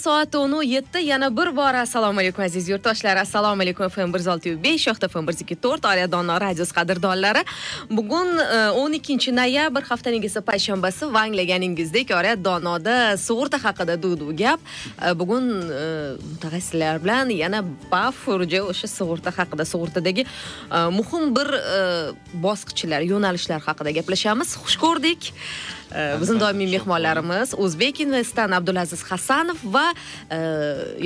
soat 0.00 0.34
o'n 0.34 0.54
yetti 0.64 1.02
yana 1.04 1.28
bir 1.36 1.50
bor. 1.56 1.74
Assalomu 1.74 2.20
alaykum 2.20 2.44
aziz 2.44 2.68
yurtdoshlar. 2.68 3.16
Assalomu 3.20 3.62
alaykum 3.62 3.88
fm 3.88 4.12
bir 4.14 4.22
yuz 4.22 4.28
olti 4.32 4.52
besh 4.64 4.86
yoqda 4.88 5.08
fm 5.12 5.26
bir 5.28 5.34
yuz 5.36 5.42
ikki 5.44 5.56
to'rt 5.64 5.84
olia 5.90 6.06
dono 6.12 6.36
radiosi 6.40 6.74
qadrdonlari 6.78 7.42
bugun 7.90 8.28
e, 8.38 8.58
o'n 8.80 8.96
ikkinchi 8.98 9.34
noyabr 9.36 9.84
haftaning 9.90 10.24
esa 10.24 10.40
payshanbasi. 10.50 11.10
Va 11.14 11.24
anglaganingizdek 11.28 12.14
oria 12.18 12.36
donoda 12.44 13.16
sug'urta 13.26 13.60
haqida 13.64 13.98
duv 14.02 14.32
gap. 14.42 14.60
E, 15.04 15.12
bugun 15.20 15.50
e, 15.60 15.84
mutaxassislar 16.30 17.02
bilan 17.04 17.34
yana 17.42 17.60
bafurja 17.92 18.62
o'sha 18.70 18.88
sug'urta 18.96 19.34
haqida 19.38 19.68
sug'urtadagi 19.72 20.24
e, 20.24 20.78
muhim 20.98 21.34
bir 21.36 21.48
bosqichlar 22.46 23.04
yo'nalishlar 23.12 23.60
haqida 23.68 23.90
gaplashamiz. 24.00 24.56
Xush 24.64 24.80
ko'rdik. 24.86 25.32
Bizni 26.20 26.38
doimiy 26.40 26.68
mehmonlarimiz 26.76 27.54
o'zbek 27.64 28.00
investdan 28.06 28.50
abdulaziz 28.58 29.02
hasanov 29.10 29.58
va 29.76 29.86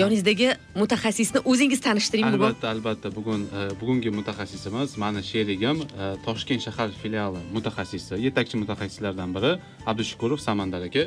yoningizdagi 0.00 0.48
mutaxassisni 0.80 1.40
o'zingiz 1.50 1.80
tanishtiring 1.86 2.26
bugun 2.34 2.46
albatta 2.48 2.70
albatta 2.74 3.14
bugun 3.18 3.46
bugungi 3.80 4.10
mutaxassisimiz 4.18 4.98
mani 5.04 5.22
sherigim 5.30 5.84
toshkent 6.26 6.60
shahar 6.66 6.90
filiali 7.02 7.40
mutaxassisi 7.56 8.20
yetakchi 8.26 8.60
mutaxassislardan 8.62 9.30
biri 9.36 9.52
abdushukurov 9.90 10.38
samandar 10.48 10.82
aka 10.88 11.04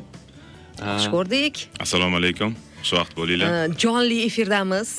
xush 0.97 1.09
ko'rdik 1.15 1.55
assalomu 1.85 2.15
alaykum 2.21 2.51
xushvaqt 2.81 3.15
bo'linglar. 3.19 3.73
Jonli 3.83 4.19
efirdamiz 4.27 4.91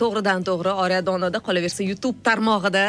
to'g'ridan 0.00 0.44
to'g'ri 0.48 0.72
orya 0.84 1.00
donoda 1.06 1.40
qolaversa 1.46 1.86
youtube 1.90 2.18
tarmog'ida 2.26 2.86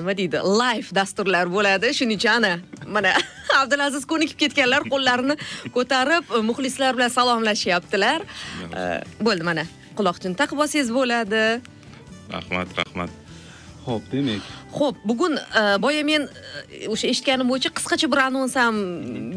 nima 0.00 0.16
deydi 0.20 0.42
live 0.60 0.88
dasturlar 1.00 1.50
bo'ladi. 1.56 1.92
Shuning 1.98 2.20
uchun 2.20 2.32
ana 2.38 2.52
mana 2.96 3.14
abdulaziz 3.60 4.06
ko'nikib 4.12 4.38
ketganlar 4.44 4.86
qo'llarini 4.92 5.36
ko'tarib 5.76 6.34
muxlislar 6.50 6.96
bilan 6.98 7.12
salomlashyaptilar 7.18 8.26
bo'ldi 9.26 9.50
mana 9.50 9.66
quloqchin 9.98 10.38
taqib 10.40 10.64
olsangiz 10.64 10.94
bo'ladi. 10.98 11.44
Rahmat 12.36 12.78
rahmat 12.80 13.19
ho'p 13.86 14.04
demak. 14.12 14.42
Ho'p 14.78 14.96
bugun 15.04 15.36
e, 15.36 15.62
boya 15.82 16.02
men 16.04 16.22
e, 16.26 16.88
o'sha 16.92 17.06
eshitganim 17.12 17.48
bo'yicha 17.52 17.70
qisqacha 17.78 18.06
bir 18.12 18.20
anons 18.26 18.54
ham 18.60 18.76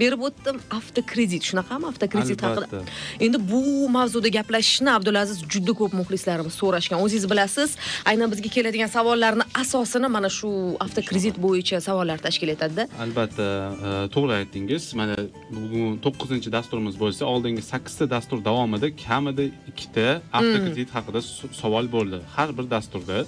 berib 0.02 0.22
o'tdim. 0.28 0.60
Avtokredit 0.80 1.44
shunaqami 1.50 1.86
avtokredit 1.92 2.44
haqida. 2.46 2.84
Endi 3.26 3.38
bu 3.52 3.62
mavzuda 3.98 4.30
gaplashishni 4.38 4.92
abdulaziz 4.98 5.44
juda 5.54 5.74
ko'p 5.80 5.94
muxlislarimiz 6.00 6.56
so'rashgan. 6.62 7.00
O'zingiz 7.06 7.30
bilasiz 7.34 7.78
aynan 8.12 8.32
bizga 8.34 8.50
keladigan 8.56 8.92
savollarni 8.98 9.46
asosini 9.62 10.10
mana 10.16 10.30
shu 10.40 10.50
avtokredit 10.86 11.40
bo'yicha 11.46 11.82
savollar 11.88 12.18
tashkil 12.28 12.54
etadida 12.56 12.88
albatta 13.06 13.48
e, 13.88 13.90
to'g'ri 14.16 14.34
aytdingiz. 14.40 14.84
Mana 15.00 15.16
bugun 15.58 15.98
to'qqizinchi 16.06 16.50
dasturimiz 16.58 16.96
bo'lsa 17.04 17.24
oldingi 17.34 17.64
sakkizta 17.72 18.10
dastur 18.16 18.46
davomida 18.50 18.88
kamida 19.06 19.46
ikkita 19.72 20.08
avtokredit 20.38 20.90
hmm. 20.90 20.96
haqida 20.98 21.22
savol 21.62 21.86
bo'ldi. 21.96 22.20
Har 22.36 22.50
bir 22.58 22.70
dasturda 22.76 23.26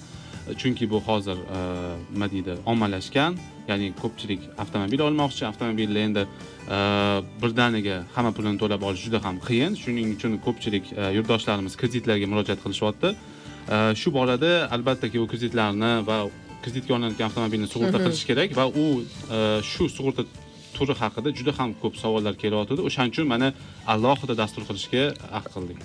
chunki 0.54 0.90
bu 0.90 1.02
hozir 1.08 1.38
e, 1.38 1.60
nima 2.14 2.28
deydi 2.32 2.54
ommalashgan 2.66 3.38
ya'ni 3.70 3.88
ko'pchilik 4.02 4.42
avtomobil 4.64 5.02
olmoqchi 5.08 5.48
avtomobilni 5.52 6.00
endi 6.08 6.24
e, 6.26 6.78
birdaniga 7.42 7.98
hamma 8.16 8.32
pulini 8.38 8.58
to'lab 8.62 8.82
olish 8.88 9.04
juda 9.08 9.24
ham 9.26 9.40
qiyin. 9.48 9.74
Shuning 9.84 10.16
uchun 10.16 10.38
ko'pchilik 10.46 10.86
e, 10.94 11.04
yurtdoshlarimiz 11.18 11.74
kreditlarga 11.82 12.28
murojaat 12.32 12.60
qilishyapti. 12.66 13.16
Shu 14.02 14.10
borada 14.14 14.52
albattaki 14.76 15.18
u 15.24 15.28
kreditlarni 15.32 15.94
va 16.10 16.18
kreditga 16.64 16.92
olinayotgan 16.96 17.26
avtomobilni 17.30 17.68
sug'urta 17.74 17.98
qilish 18.06 18.26
kerak 18.30 18.50
va 18.60 18.66
u 18.84 18.86
shu 19.72 19.90
sug'urta 19.98 20.24
turi 20.78 20.94
haqida 21.02 21.30
juda 21.40 21.54
ham 21.60 21.74
ko'p 21.82 21.96
savollar 22.04 22.34
kelyotgandi 22.44 22.82
o'shaning 22.90 23.14
uchun 23.16 23.28
mana 23.34 23.48
alohida 23.94 24.36
dastur 24.42 24.64
qilishga 24.70 25.04
ahd 25.38 25.50
qildik 25.56 25.80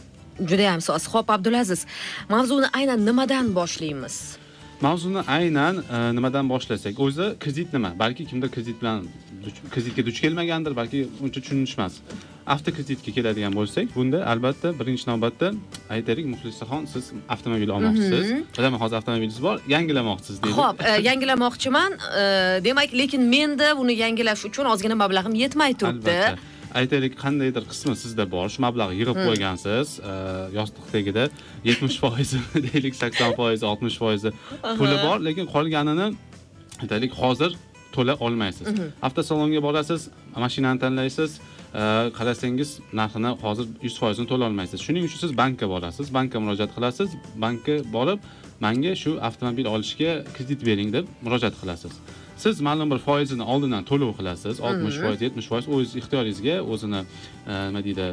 judayam 0.51 0.81
soz. 0.81 1.07
Ho'p 1.13 1.31
abdulaziz 1.31 1.87
mavzuni 2.29 2.69
aynan 2.79 3.01
nimadan 3.09 3.55
boshlaymiz 3.59 4.40
mavzuni 4.83 5.23
aynan 5.29 5.77
e, 5.77 6.15
nimadan 6.17 6.49
boshlasak? 6.49 7.01
O'zi 7.01 7.35
kredit 7.41 7.73
nima? 7.73 7.93
Balki 7.99 8.27
kimdir 8.27 8.49
kredit 8.49 8.81
bilan 8.81 9.07
kreditga 9.75 10.07
duch 10.07 10.21
kelmagandir 10.21 10.77
balki 10.77 11.07
uncha 11.25 11.41
tushunishmas. 11.41 11.95
Avtokreditga 12.55 13.13
keladigan 13.17 13.53
bo'lsak 13.59 13.95
bunda 13.97 14.19
albatta 14.33 14.69
birinchi 14.81 15.05
navbatda 15.11 15.53
aytaylik 15.97 16.27
muxlisaxon 16.33 16.85
siz 16.93 17.13
avtomobil 17.29 17.71
olmoqchisiz. 17.77 18.27
Mhm. 18.33 18.45
bilaman 18.59 18.79
hozir 18.85 18.97
avtomobilingiz 19.01 19.43
bor 19.43 19.57
yangilamoqchisiz 19.75 20.43
deydi 20.43 20.57
ho'p 20.61 20.79
e, 20.89 20.93
yangilamoqchiman. 21.09 21.93
E, 22.21 22.25
demak 22.65 22.91
lekin 23.01 23.23
menda 23.35 23.75
uni 23.83 23.95
yangilash 24.05 24.43
uchun 24.51 24.65
ozgina 24.73 24.97
mablag'im 25.03 25.35
yetmay 25.45 25.73
turibdi. 25.81 26.11
Albatta 26.11 26.60
aytaylik 26.79 27.15
qandaydir 27.23 27.65
qismi 27.71 27.95
sizda 28.03 28.25
bor. 28.35 28.49
Shu 28.53 28.63
mablag'ni 28.67 28.99
yig'ib 29.01 29.17
hmm. 29.17 29.27
qo'ygansiz. 29.29 29.89
Yostiq 30.59 30.85
tagida 30.93 31.25
yetmish 31.69 31.99
foizi 32.03 32.41
deylik 32.67 32.95
sakson 33.03 33.33
foizi 33.39 33.67
oltmish 33.71 33.99
foizi 34.03 34.31
puli 34.79 34.97
bor 35.07 35.19
lekin 35.29 35.47
qolganini 35.55 36.09
aytaylik 36.83 37.13
hozir 37.23 37.57
to'la 37.95 38.15
olmaysiz. 38.27 38.67
Mhm. 38.69 38.93
avtosalonga 39.07 39.63
borasiz 39.63 40.09
mashinani 40.45 40.79
tanlaysiz 40.85 41.41
qarasangiz 42.19 42.71
narxini 43.01 43.31
hozir 43.45 43.67
yuz 43.87 43.97
foizini 44.03 44.27
to'la 44.33 44.45
olmaysiz. 44.51 44.79
Shuning 44.87 45.05
uchun 45.09 45.21
siz 45.25 45.33
bankka 45.43 45.67
borasiz 45.75 46.07
bankka 46.19 46.39
murojaat 46.45 46.71
qilasiz 46.77 47.09
bankka 47.45 47.75
borib 47.97 48.21
manga 48.61 48.95
shu 49.03 49.11
avtomobil 49.29 49.67
olishga 49.75 50.11
kredit 50.35 50.61
bering 50.69 50.93
deb 50.97 51.07
murojaat 51.25 51.55
qilasiz 51.61 51.95
siz 52.43 52.61
ma'lum 52.69 52.91
bir 52.93 53.01
foizini 53.07 53.45
oldindan 53.53 53.85
to'lov 53.91 54.13
qilasiz. 54.19 54.61
Oltmish 54.67 54.99
foiz 55.05 55.21
yetmish 55.27 55.49
foiz. 55.53 55.65
O'z 55.75 55.97
ixtiyoringizga 56.01 56.57
o'zini 56.73 57.01
e, 57.03 57.53
nima 57.69 57.81
deydi 57.87 58.07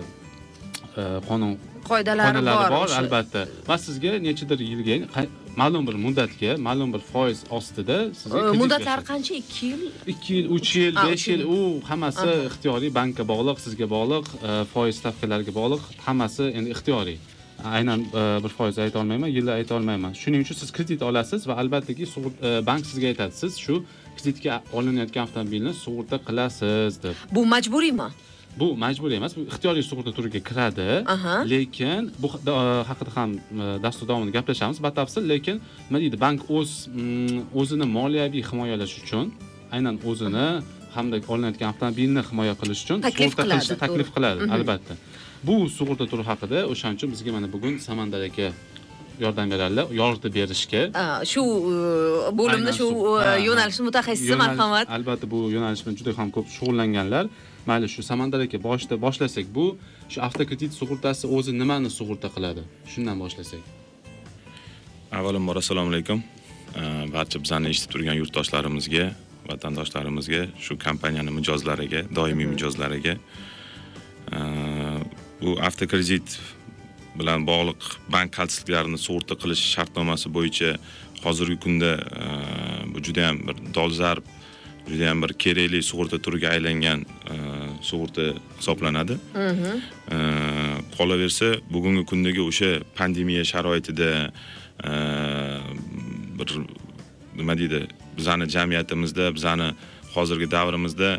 e, 1.02 1.04
qonun 1.30 1.54
qoidalari 1.90 2.42
bor 2.76 2.90
albatta. 3.02 3.46
Va 3.70 3.78
sizga 3.86 4.14
nechadir 4.28 4.60
yilga 4.72 5.26
ma'lum 5.62 5.88
bir 5.90 5.96
muddatga 6.06 6.58
ma'lum 6.68 6.90
bir 6.96 7.04
foiz 7.14 7.40
ostida 7.58 7.98
sizga 8.22 8.44
muddatlari 8.64 9.04
qancha? 9.12 9.34
Ikki 9.44 9.66
yil? 9.72 9.88
Ikki 10.14 10.34
yil 10.38 10.52
uch 10.58 10.76
yil 10.82 10.96
besh 11.08 11.28
yil. 11.32 11.42
u 11.56 11.58
hammasi 11.90 12.30
ixtiyoriy 12.50 12.92
bankka 13.00 13.24
bog'liq 13.34 13.58
sizga 13.66 13.88
bog'liq 13.96 14.26
e, 14.50 14.52
foiz 14.74 15.02
stavkalariga 15.02 15.54
bog'liq 15.60 15.84
hammasi 16.08 16.44
endi 16.58 16.70
ixtiyoriy. 16.76 17.20
Aynan 17.78 18.00
bir 18.44 18.52
foiz 18.58 18.76
ayta 18.84 19.00
olmayman 19.02 19.32
yilni 19.38 19.52
ayta 19.60 19.76
olmayman. 19.80 20.12
Shuning 20.22 20.42
uchun 20.46 20.58
siz 20.62 20.70
kredit 20.76 21.02
olasiz 21.10 21.48
va 21.50 21.54
albattaki 21.62 22.06
bank 22.70 22.84
sizga 22.90 23.08
aytadi. 23.12 23.34
Siz 23.42 23.58
shu 23.66 23.76
kreditga 24.18 24.62
olinayotgan 24.78 25.28
avtomobilni 25.28 25.74
sug'urta 25.84 26.18
qilasiz 26.28 27.02
deb. 27.04 27.16
Bu 27.36 27.46
majburiymi? 27.54 28.10
Bu 28.60 28.68
majburiy 28.84 29.18
emas 29.22 29.36
bu 29.38 29.44
ixtiyoriy 29.52 29.84
sug'urta 29.90 30.12
turiga 30.18 30.40
kiradi. 30.50 30.88
Lekin 31.52 32.10
bu 32.22 32.28
haqida 32.90 33.12
ham 33.18 33.36
dastur 33.84 34.08
davomida 34.10 34.34
gaplashamiz 34.40 34.80
batafsil. 34.88 35.24
Lekin 35.32 35.62
nima 35.90 36.00
deydi 36.04 36.18
bank 36.26 36.50
o'z 36.58 36.72
mm, 36.88 37.44
o'zini 37.60 37.86
moliyaviy 37.98 38.44
himoyalash 38.50 38.96
uchun 39.02 39.26
aynan 39.76 39.96
o'zini 40.10 40.48
hamda 40.96 41.18
olinayotgan 41.34 41.68
avtomobilni 41.74 42.22
himoya 42.30 42.56
qilish 42.62 42.82
uchun 42.86 43.06
sug'urta 43.06 43.44
qilishni 43.44 43.78
taklif 43.84 44.10
qiladi 44.16 44.50
albatta. 44.56 44.94
Bu 45.48 45.56
sug'urta 45.78 46.06
turi 46.12 46.26
haqida 46.32 46.66
o'shaning 46.72 46.98
uchun 47.00 47.14
bizga 47.14 47.32
mana 47.38 47.48
bugun 47.56 47.78
samandar 47.88 48.22
aka 48.30 48.48
yordam 49.20 49.52
beradilar 49.52 49.86
yoritib 50.02 50.34
berishga. 50.40 50.82
Shu 51.32 51.44
e, 51.44 51.76
bo'limda 52.40 52.72
shu 52.80 52.88
e, 53.18 53.28
yo'nalishni 53.48 53.84
mutaxassisi 53.90 54.36
marhamat. 54.44 54.90
Albatta 54.98 55.26
bu 55.34 55.40
yo'nalish 55.56 55.84
bilan 55.86 55.96
juda 56.00 56.18
ham 56.20 56.30
ko'p 56.36 56.48
shug'ullanganlar. 56.58 57.26
Mayli 57.70 57.88
shu 57.96 58.02
samandar 58.12 58.40
aka 58.46 58.58
boshida 58.68 58.96
boshlasak 59.06 59.46
bu 59.58 59.66
shu 60.12 60.20
avtokredit 60.28 60.72
sug'urtasi 60.80 61.26
o'zi 61.36 61.52
nimani 61.62 61.90
sug'urta 62.00 62.30
qiladi? 62.36 62.64
Shundan 62.94 63.18
boshlasak. 63.24 63.64
Avvalambor 65.18 65.56
assalomu 65.64 65.90
alaykum. 65.94 66.20
Barcha 67.16 67.38
bizani 67.44 67.72
eshitib 67.74 67.92
turgan 67.94 68.16
yurtdoshlarimizga 68.22 69.06
vatandoshlarimizga 69.50 70.42
shu 70.66 70.78
kompaniyani 70.88 71.32
mijozlariga 71.40 72.04
doimiy 72.18 72.48
mijozlariga. 72.54 73.16
Bu 75.42 75.52
avtokredit 75.68 76.40
bilan 77.20 77.46
bog'liq 77.48 77.82
bank 78.14 78.34
xavfsizliklarini 78.38 79.00
sug'urta 79.06 79.36
qilish 79.42 79.64
shartnomasi 79.76 80.32
bo'yicha 80.38 80.72
hozirgi 81.24 81.58
kunda 81.66 81.92
e, 82.22 82.26
bu 82.94 83.04
juda 83.06 83.22
yam 83.28 83.40
bir 83.48 83.58
dolzarb 83.76 84.26
juda 84.90 85.04
yam 85.10 85.22
bir 85.24 85.34
kerakli 85.44 85.82
sug'urta 85.90 86.18
turiga 86.26 86.50
aylangan 86.56 87.06
e, 87.34 87.36
sug'urta 87.90 88.26
hisoblanadi 88.60 89.18
mhm. 89.34 89.82
e, 90.16 90.18
qolaversa 90.98 91.48
bugungi 91.74 92.06
kundagi 92.12 92.42
o'sha 92.50 92.72
pandemiya 93.00 93.44
sharoitida 93.54 94.12
bir 96.40 96.50
nima 97.38 97.54
deydi 97.58 97.80
bizani 98.18 98.46
jamiyatimizda 98.56 99.36
bizani 99.36 99.70
hozirgi 100.14 100.52
davrimizda 100.52 101.10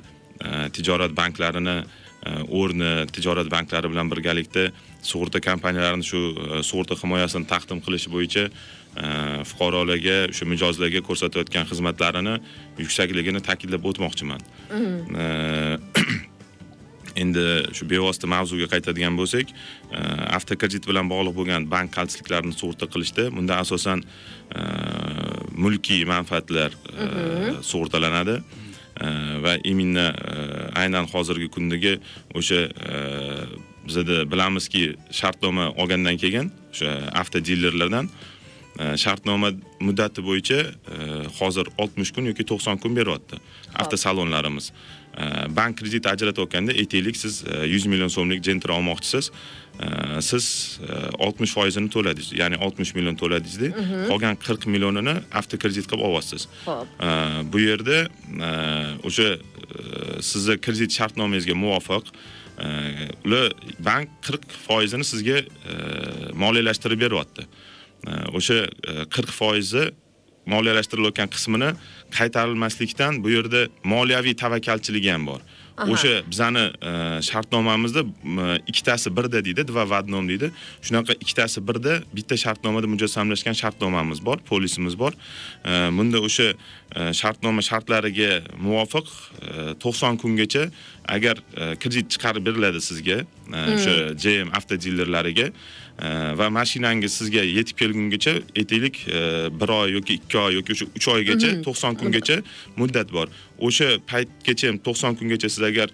tijorat 0.73 1.17
banklarini 1.17 1.77
o'rni 2.26 3.06
tijorat 3.15 3.50
banklari 3.50 3.91
bilan 3.91 4.11
birgalikda 4.11 4.69
sug'urta 5.03 5.41
kompaniyalarini 5.41 6.05
shu 6.05 6.20
e, 6.35 6.62
sug'urta 6.67 6.99
himoyasini 6.99 7.47
taqdim 7.53 7.82
qilish 7.87 8.09
bo'yicha 8.15 8.49
e, 8.49 9.05
fuqarolarga 9.50 10.17
o'sha 10.32 10.49
mijozlarga 10.53 11.05
ko'rsatayotgan 11.09 11.69
xizmatlarini 11.70 12.38
yuksakligini 12.82 13.44
ta'kidlab 13.50 13.87
o'tmoqchiman. 13.93 14.43
Mhm. 14.73 15.17
e, 15.23 15.29
endi 17.23 17.44
shu 17.75 17.87
bevosita 17.91 18.29
mavzuga 18.31 18.69
qaytadigan 18.70 19.17
bo'lsak 19.19 19.50
avtokredit 20.37 20.85
bilan 20.87 21.09
bog'liq 21.11 21.35
bo'lgan 21.38 21.65
bank 21.73 21.91
qaltisliklarini 21.97 22.55
sug'urta 22.55 22.87
qilishda 22.93 23.25
bunda 23.35 23.56
asosan 23.65 24.05
mulkiy 25.59 26.05
manfaatlar 26.06 26.76
e, 26.94 27.06
sug'urtalanadi 27.70 28.38
va 29.45 29.56
именно 29.65 30.15
aynan 30.75 31.06
hozirgi 31.12 31.49
kundagi 31.49 31.99
o'sha 32.35 32.61
bizada 33.87 34.25
bilamizki 34.31 34.97
shartnoma 35.21 35.71
olgandan 35.81 36.17
keyin 36.17 36.53
o'sha 36.73 36.91
avtodilerlardan 37.21 38.11
shartnoma 39.05 39.50
muddati 39.81 40.23
bo'yicha 40.29 40.59
hozir 41.39 41.67
60 41.79 42.12
kun 42.15 42.31
yoki 42.31 42.45
90 42.47 42.83
kun 42.83 42.97
beryapti 42.97 43.41
avtosalonlarimiz 43.75 44.73
bank 45.56 45.79
kredit 45.79 46.06
ajratayotganda 46.06 46.73
aytaylik 46.73 47.17
siz 47.17 47.43
100 47.44 47.87
e, 47.87 47.88
million 47.88 48.09
so'mlik 48.09 48.43
gentra 48.44 48.76
olmoqchisiz. 48.76 49.31
E, 49.81 50.23
siz 50.23 50.79
60 51.19 51.50
e, 51.50 51.53
foizini 51.55 51.91
to'ladingiz 51.91 52.32
ya'ni 52.38 52.56
60 52.56 52.94
million 52.94 53.17
to'ladingizda 53.17 53.69
mhm. 53.69 54.09
qolgan 54.11 54.37
40 54.37 54.67
millionini 54.67 55.15
avtokredit 55.32 55.87
qilib 55.91 56.05
olyapsiz 56.09 56.49
bu 57.53 57.61
yerda 57.61 58.00
o'sha 59.05 59.29
sizni 60.20 60.59
kredit 60.61 60.99
shartnomangizga 60.99 61.55
muvofiq 61.55 62.12
ular 63.25 63.53
bank 63.79 64.09
40 64.23 64.59
foizini 64.67 65.05
sizga 65.05 65.43
moliyalashtirib 66.35 67.00
beryapti. 67.00 67.47
O'sha 68.35 68.65
40 69.11 69.31
foizi 69.31 69.91
moliyalashtirilgan 70.53 71.29
qismini 71.35 71.71
qaytarilmaslikdan 72.19 73.23
bu 73.25 73.31
yerda 73.37 73.67
moliyaviy 73.85 74.35
tavakkalchiligi 74.43 75.11
ham 75.15 75.27
bor. 75.31 75.41
O'sha 75.79 76.23
bizani 76.31 76.65
e, 76.83 77.23
shartnomamizda 77.23 78.03
ikkitasi 78.67 79.17
birda 79.17 79.45
deydi 79.45 79.69
dva 79.69 79.85
в 79.91 79.93
одном 79.93 80.29
deydi. 80.29 80.50
Shunaqa 80.83 81.15
ikkitasi 81.21 81.62
birda 81.69 82.00
bitta 82.17 82.37
shartnomada 82.37 82.87
mujassamlashgan 82.87 83.55
shartnomamiz 83.55 84.25
bor 84.25 84.39
polisimiz 84.50 84.99
bor. 84.99 85.12
E, 85.65 85.71
bunda 85.99 86.19
o'sha 86.19 86.49
e, 86.97 87.12
shartnoma 87.21 87.62
shartlariga 87.62 88.43
muvofiq 88.59 89.06
to'qson 89.83 90.19
kungacha 90.23 90.71
agar 91.09 91.37
kredit 91.81 92.11
chiqarib 92.12 92.47
beriladi 92.49 92.81
sizga 92.83 93.23
o'sha 93.75 93.94
hmm. 93.94 94.17
jm 94.23 94.49
avtodilerlariga 94.59 95.53
va 96.41 96.47
mashinangiz 96.50 97.12
sizga 97.19 97.43
yetib 97.43 97.77
kelgungacha 97.81 98.35
aytaylik 98.56 99.00
bir 99.61 99.69
oy 99.81 99.93
yoki 99.97 100.19
ikki 100.21 100.39
oy 100.39 100.55
yoki 100.59 100.73
o'sha 100.77 100.87
uch 100.99 101.09
oygacha 101.15 101.50
to'qson 101.67 101.99
kungacha 102.00 102.37
muddat 102.77 103.12
bor. 103.12 103.27
O'sha 103.59 103.89
paytgacha 104.11 104.71
to'qson 104.87 105.19
kungacha 105.19 105.49
siz 105.50 105.62
agar 105.71 105.89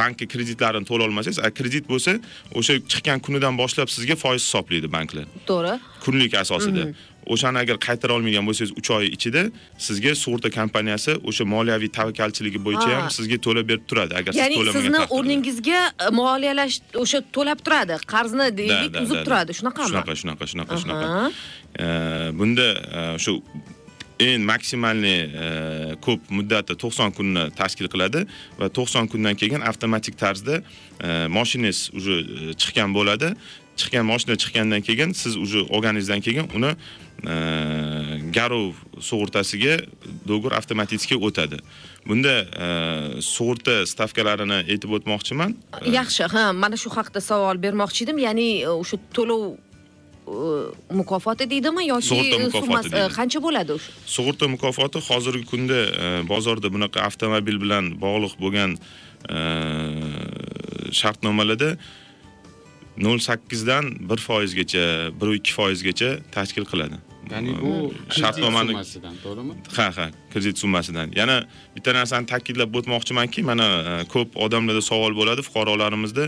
bankka 0.00 0.26
kreditlarini 0.32 0.88
to'la 0.90 1.06
olmasangiz 1.08 1.38
kredit 1.58 1.86
bo'lsa 1.92 2.16
o'sha 2.58 2.80
chiqqan 2.92 3.22
kunidan 3.26 3.54
boshlab 3.62 3.88
sizga 3.96 4.16
foiz 4.24 4.42
hisoblaydi 4.42 4.90
banklar. 4.96 5.30
To'g'ri. 5.50 5.78
Kunlik 6.04 6.34
asosida. 6.42 6.90
O'shani 7.26 7.58
agar 7.58 7.76
qaytara 7.86 8.12
olmagan 8.16 8.46
bo'lsangiz 8.48 8.72
uch 8.80 8.90
oy 8.96 9.06
ichida 9.16 9.42
sizga 9.86 10.14
sug'urta 10.22 10.50
kompaniyasi 10.58 11.16
o'sha 11.28 11.44
moliyaviy 11.54 11.90
tavakkalchiligi 11.98 12.60
bo'yicha 12.66 12.90
ham 12.96 13.10
sizga 13.18 13.38
to'lab 13.46 13.66
berib 13.70 13.84
turadi 13.90 14.16
agar 14.20 14.32
siz 14.32 14.42
to'lamagan 14.42 14.68
ya'ni 14.68 14.86
sizni 14.86 15.02
o'rningizga 15.16 15.80
e, 15.88 16.10
moliyalash 16.20 16.76
o'sha 17.02 17.20
to'lab 17.36 17.58
turadi 17.66 17.98
qarzni 18.14 18.46
deylik 18.60 19.02
uzib 19.04 19.20
turadi. 19.26 19.58
Shunaqami 19.58 19.90
shunaqa 19.90 20.16
shunaqa 20.22 20.50
shunaqa 20.52 20.80
shunaqa. 20.82 21.08
Bunda 22.38 22.68
e, 22.98 23.04
shu 23.24 23.36
eng 24.20 24.44
maksimalniy 24.44 25.20
e, 25.44 25.46
ko'p 26.04 26.28
muddati 26.36 26.76
90 26.76 27.14
kunni 27.16 27.46
tashkil 27.60 27.88
qiladi 27.92 28.26
va 28.60 28.68
90 28.68 29.08
kundan 29.12 29.38
keyin 29.40 29.64
avtomatik 29.70 30.18
tarzda 30.20 30.60
mashinangiz 31.36 31.78
уже 31.98 32.14
chiqqan 32.60 32.92
bo'ladi 32.96 33.32
chiqqan 33.80 34.04
mashina 34.12 34.34
chiqqandan 34.42 34.80
keyin 34.88 35.10
siz 35.22 35.32
уже 35.44 35.60
olganingizdan 35.74 36.20
keyin 36.26 36.46
uni 36.56 36.70
garov 38.36 38.72
sug'urtasiga 39.08 39.74
dogur 40.30 40.52
avtomatik 40.58 41.00
o'tadi 41.28 41.58
bunda 42.08 42.34
sug'urta 43.34 43.74
stavkalarini 43.92 44.58
aytib 44.72 44.90
o'tmoqchiman. 44.96 45.50
Yaxshi 45.98 46.22
ha 46.34 46.44
mana 46.62 46.76
shu 46.82 46.88
haqida 46.98 47.20
savol 47.30 47.56
bermoqchi 47.64 48.00
edim 48.06 48.18
ya'ni 48.26 48.48
o'sha 48.82 48.96
to'lov 49.16 49.42
mukofoti 51.00 51.44
deydimi 51.52 51.82
yoki 51.92 52.06
sug'urta 52.10 52.36
mukofoti 52.46 52.90
qancha 53.18 53.38
bo'ladi 53.46 53.70
o'sha? 53.76 53.90
Sug'urta 54.16 54.44
mukofoti 54.54 54.98
hozirgi 55.08 55.44
kunda 55.52 55.78
bozorda 56.32 56.68
bunaqa 56.74 56.98
avtomobil 57.08 57.56
bilan 57.64 57.84
bog'liq 58.04 58.34
bo'lgan 58.44 58.70
shartnomalarda 61.00 61.70
nol 63.06 63.18
sakkizdan 63.18 63.84
bir 64.10 64.20
foizgacha 64.28 64.84
bir 65.20 65.28
ikki 65.38 65.52
foizgacha 65.58 66.10
tashkil 66.36 66.64
qiladi. 66.72 66.98
Ya'ni 67.30 67.52
bu 67.62 67.72
shartnomani 68.20 68.74
to'g'rimi? 69.24 69.54
Ha 69.76 69.88
ha 69.96 70.06
kredit 70.32 70.58
summasidan. 70.62 71.12
Yana 71.20 71.36
bitta 71.76 71.94
narsani 71.94 72.26
ta'kidlab 72.32 72.74
o'tmoqchimanki 72.80 73.44
mana 73.50 73.68
ko'p 74.14 74.36
odamlarda 74.46 74.82
savol 74.90 75.12
bo'ladi 75.20 75.46
fuqarolarimizda 75.48 76.24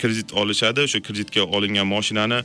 kredit 0.00 0.32
olishadi 0.32 0.80
o'sha 0.86 1.00
kreditga 1.00 1.42
olingan 1.56 1.86
mashinani 1.86 2.42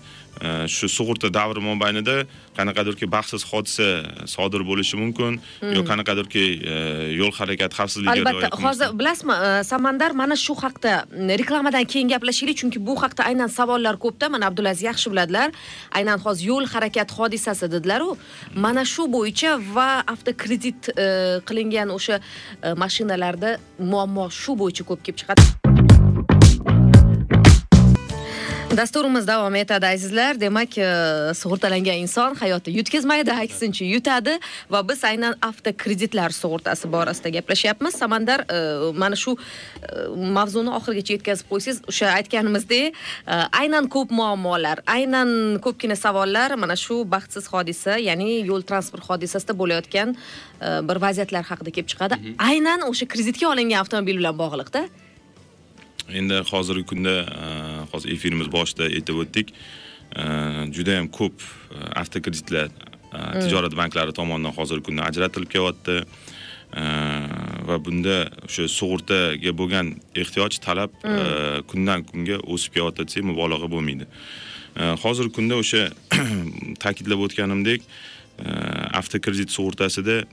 shu 0.67 0.87
sug'urta 0.89 1.33
davri 1.33 1.61
mobaynida 1.61 2.25
qanaqadirki 2.57 3.09
baxtsiz 3.15 3.43
hodisa 3.51 3.87
sodir 4.33 4.61
bo'lishi 4.69 4.95
mumkin 5.01 5.39
hmm. 5.61 5.73
yo 5.77 5.81
qanaqadirki 5.89 6.43
yo'l 7.19 7.33
harakati 7.39 7.75
xavfsizligiga 7.79 8.29
albatta 8.29 8.61
hozir 8.65 8.93
bilasizmi 8.99 9.35
samandar 9.71 10.11
mana 10.21 10.35
shu 10.45 10.53
haqda 10.63 10.93
reklamadan 11.41 11.85
keyin 11.91 12.09
gaplashaylik 12.13 12.57
chunki 12.61 12.79
bu 12.87 12.95
haqda 13.03 13.25
aynan 13.29 13.49
savollar 13.59 13.95
ko'pda 14.05 14.29
mana 14.29 14.45
abdulaziz 14.49 14.83
yaxshi 14.89 15.11
biladilar 15.13 15.49
aynan 15.99 16.19
hozir 16.25 16.45
yo'l 16.51 16.65
harakati 16.73 17.13
hodisasi 17.19 17.71
dedilaru 17.75 18.09
mana 18.65 18.85
shu 18.93 19.09
bo'yicha 19.17 19.51
va 19.75 19.89
avtokredit 20.13 20.81
qilingan 21.47 21.89
o'sha 21.97 22.21
mashinalarda 22.83 23.57
muammo 23.93 24.29
shu 24.41 24.51
bo'yicha 24.61 24.83
ko'p 24.89 25.01
kelib 25.05 25.19
chiqadi 25.23 25.66
dasturimiz 28.75 29.27
davom 29.27 29.55
etadi 29.55 29.85
azizlar. 29.87 30.39
Demak 30.39 30.77
e, 30.77 30.87
sug'urtalangan 31.39 32.01
inson 32.03 32.35
hayotda 32.35 32.71
yutqazmaydi 32.73 33.31
aksincha 33.31 33.85
yutadi 33.85 34.33
va 34.69 34.81
biz 34.89 35.03
aynan 35.07 35.37
avtokreditlar 35.41 36.35
sug'urtasi 36.35 36.91
borasida 36.91 37.29
gaplashyapmiz. 37.37 37.95
Samandar 37.95 38.43
e, 38.49 38.59
mana 38.91 39.15
shu 39.15 39.37
e, 39.37 40.07
mavzuni 40.37 40.73
oxirigacha 40.79 41.17
yetkazib 41.17 41.49
qo'ysangiz 41.51 41.81
o'sha 41.93 42.11
aytganimizdek 42.19 43.01
aynan 43.61 43.87
ko'p 43.95 44.11
muammolar 44.19 44.83
aynan 44.97 45.59
ko'pgina 45.63 45.95
savollar 45.95 46.55
mana 46.59 46.75
shu 46.75 47.01
baxtsiz 47.15 47.47
hodisa 47.53 47.97
ya'ni 48.09 48.29
yo'l 48.51 48.67
transport 48.67 49.07
hodisasida 49.09 49.57
bo'layotgan 49.61 50.15
bir 50.61 50.97
vaziyatlar 51.05 51.43
haqida 51.51 51.71
kelib 51.75 51.89
chiqadi. 51.93 52.15
Mhm. 52.19 52.39
aynan 52.51 52.87
o'sha 52.91 53.05
kreditga 53.13 53.53
olingan 53.53 53.79
avtomobil 53.83 54.17
bilan 54.21 54.35
bog'liqda 54.43 54.87
endi 56.13 56.39
hozirgi 56.51 56.85
kunda 56.85 57.15
e, 57.19 57.47
hozir 57.91 58.13
efirimiz 58.15 58.51
boshida 58.51 58.87
aytib 58.87 59.21
o'tdik 59.23 59.53
e, 59.53 60.23
juda 60.75 60.97
yam 60.99 61.07
ko'p 61.19 61.43
e, 61.43 61.83
avtokreditlar 62.01 62.69
hmm. 62.71 63.41
tijorat 63.41 63.75
banklari 63.77 64.15
tomonidan 64.15 64.55
hozirgi 64.55 64.87
kunda 64.89 65.07
ajratilib 65.11 65.51
kelyapti 65.51 66.01
va 67.67 67.77
bunda 67.79 68.17
o'sha 68.43 68.65
sug'urtaga 68.67 69.53
bo'lgan 69.59 69.93
ehtiyoj 70.23 70.59
talab 70.65 70.91
hmm. 71.03 71.63
kundan 71.71 72.03
kunga 72.09 72.41
o'sib 72.43 72.75
kelyapti 72.75 73.07
desak 73.07 73.23
mubolag'a 73.29 73.69
bo'lmaydi 73.71 74.07
hozirgi 75.03 75.33
kunda 75.39 75.61
o'sha 75.63 75.85
ta'kidlab 76.83 77.23
o'tganimdek 77.27 77.87
avtokredit 78.99 79.55
sug'urtasida 79.55 80.25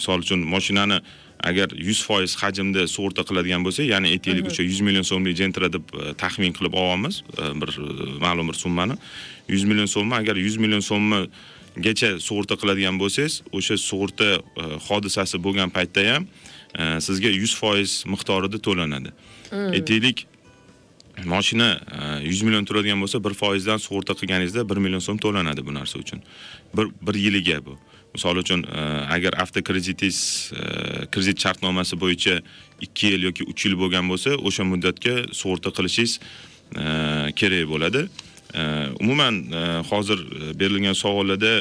misol 0.00 0.24
uchun 0.24 0.40
mashinani 0.54 1.00
agar 1.42 1.68
100% 1.68 2.36
hajmda 2.42 2.84
sug'urta 2.88 3.24
qiladigan 3.28 3.64
bo'lsa 3.64 3.84
ya'ni 3.86 4.12
aytaylik 4.14 4.50
o'sha 4.50 4.62
100 4.62 4.80
million 4.86 5.06
so'mlik 5.10 5.36
jentra 5.40 5.70
deb 5.72 5.94
e, 5.96 6.12
taxmin 6.20 6.52
qilib 6.56 6.76
olamiz 6.76 7.22
e, 7.32 7.52
bir 7.60 7.72
e, 7.80 7.86
ma'lum 8.24 8.48
bir 8.52 8.58
summani. 8.60 8.96
100 9.48 9.64
million 9.64 9.86
so'mmi? 9.86 10.14
Agar 10.14 10.36
100 10.36 10.58
million 10.60 10.84
so'mmigacha 10.90 12.10
sug'urta 12.20 12.60
qiladigan 12.60 13.00
bo'lsangiz 13.00 13.40
o'sha 13.52 13.78
sug'urta 13.80 14.28
hodisasi 14.88 15.40
bo'lgan 15.46 15.72
paytda 15.76 16.04
ham 16.12 16.28
sizga 17.06 17.30
100% 17.32 18.08
miqdorida 18.12 18.58
to'lanadi. 18.66 19.14
Aytaylik 19.76 20.26
mashina 21.24 21.70
100 22.24 22.42
million 22.46 22.64
turadigan 22.64 23.00
bo'lsa 23.00 23.24
1 23.24 23.66
dan 23.66 23.80
sug'urta 23.86 24.14
qilganingizda 24.20 24.68
1 24.68 24.84
million 24.84 25.00
so'm 25.08 25.18
to'lanadi 25.18 25.66
bu 25.66 25.74
narsa 25.74 25.98
uchun. 25.98 26.20
Bir 26.76 26.86
bir 27.06 27.14
yiliga 27.14 27.64
bu 27.66 27.78
misol 28.14 28.40
uchun 28.42 28.64
e, 28.64 28.80
agar 29.16 29.36
avtokreditingiz 29.42 30.18
e, 30.52 31.06
kredit 31.12 31.42
shartnomasi 31.44 31.98
bo'yicha 32.00 32.40
2 32.80 33.12
yil 33.12 33.28
yoki 33.28 33.46
3 33.52 33.66
yil 33.66 33.76
bo'lgan 33.82 34.08
bo'lsa 34.10 34.36
o'sha 34.48 34.66
muddatga 34.72 35.14
sug'urta 35.40 35.70
qilishingiz 35.76 36.18
e, 36.18 36.86
kerak 37.38 37.68
bo'ladi. 37.72 38.06
Umuman 39.00 39.34
hozir 39.90 40.18
berilgan 40.60 40.92
savollarda 40.92 41.52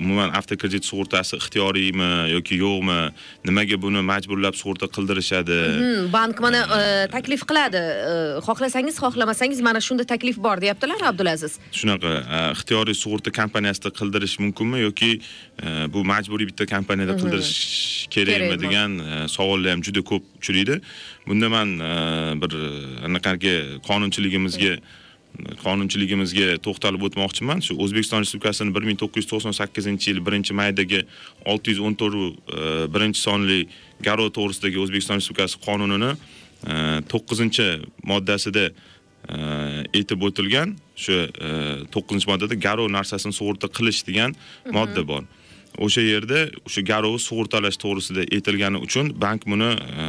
umuman 0.00 0.30
avtokredit 0.38 0.84
sug'urtasi 0.84 1.36
ixtiyoriymi 1.40 2.10
yoki 2.32 2.58
yo'qmi 2.62 2.98
nimaga 3.48 3.80
buni 3.82 4.02
majburlab 4.10 4.54
sug'urta 4.60 4.86
qildirishadi 4.96 5.58
bank 6.12 6.40
mana 6.46 6.62
taklif 7.14 7.42
qiladi 7.50 7.82
xohlasangiz 8.48 9.00
xohlamasangiz 9.04 9.60
mana 9.68 9.80
shunda 9.80 10.04
taklif 10.04 10.36
bor 10.46 10.60
deyaptilar 10.64 11.00
abdulaziz 11.10 11.58
shunaqa 11.80 12.12
ixtiyoriy 12.56 12.96
sug'urta 13.02 13.34
kompaniyasida 13.40 13.94
qildirish 14.00 14.38
mumkinmi 14.44 14.84
yoki 14.86 15.12
bu 15.94 16.04
majburiy 16.12 16.46
bitta 16.52 16.66
kompaniyada 16.66 17.16
qildirish 17.20 17.54
kerakmi 18.10 18.56
degan 18.64 19.00
savollar 19.28 19.70
ham 19.76 19.82
juda 19.82 20.02
ko'p 20.10 20.22
uchraydi. 20.38 20.80
Bunda 21.26 21.48
man 21.48 21.78
e, 21.78 21.90
bir 22.42 22.52
anaqangi 23.06 23.54
qonunchiligimizga 23.88 24.76
qonunchiligimizga 25.62 26.56
to'xtalib 26.64 27.02
o'tmoqchiman. 27.08 27.62
Shu 27.66 27.76
o'zbekiston 27.84 28.24
respublikasini 28.24 28.74
bir 28.74 28.86
ming 28.88 28.98
to'qqiz 29.00 29.24
yuz 29.24 29.30
to'qson 29.32 29.56
sakkizinchi 29.60 30.12
yil 30.12 30.20
birinchi 30.26 30.56
maydagi 30.56 31.04
olti 31.52 31.74
yuz 31.74 31.80
o'n 31.86 31.94
to'rt 32.00 32.50
birinchi 32.94 33.20
sonli 33.20 33.60
garov 34.06 34.32
to'g'risidagi 34.36 34.82
o'zbekiston 34.84 35.20
respublikasi 35.20 35.62
qonunini 35.66 36.12
e, 36.12 36.74
to'qqizinchi 37.12 37.66
moddasida 38.12 38.66
e, 38.68 39.38
aytib 39.94 40.28
o'tilgan. 40.28 40.76
Shu 40.96 41.16
e, 41.26 41.50
to'qqizinchi 41.94 42.30
moddada 42.32 42.60
garov 42.68 42.90
narsasini 42.98 43.36
sug'urta 43.36 43.72
qilish 43.78 44.04
degan 44.08 44.36
modda 44.78 45.06
bor. 45.10 45.24
O'sha 45.76 46.00
yerda 46.00 46.46
o'sha 46.64 46.82
garovni 46.92 47.20
sug'urtalash 47.28 47.78
to'g'risida 47.82 48.28
aytilgani 48.36 48.80
uchun 48.86 49.12
bank 49.24 49.44
buni 49.52 49.72
e, 49.76 50.06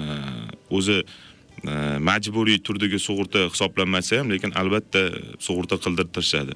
o'zi 0.78 1.02
e, 1.02 1.27
majburiy 1.64 2.60
turdagi 2.64 3.00
sug'urta 3.00 3.48
hisoblanmasa 3.54 4.20
ham 4.20 4.30
lekin 4.32 4.52
albatta 4.62 5.10
sug'urta 5.40 5.80
qildirtirishadi. 5.86 6.54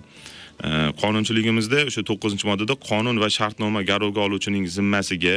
E, 0.61 0.69
qonunchiligimizda 1.01 1.79
o'sha 1.89 2.03
to'qqizinchi 2.05 2.45
moddada 2.45 2.75
qonun 2.89 3.17
va 3.23 3.29
shartnoma 3.33 3.81
garovga 3.91 4.21
oluvchining 4.27 4.67
zimmasiga 4.75 5.35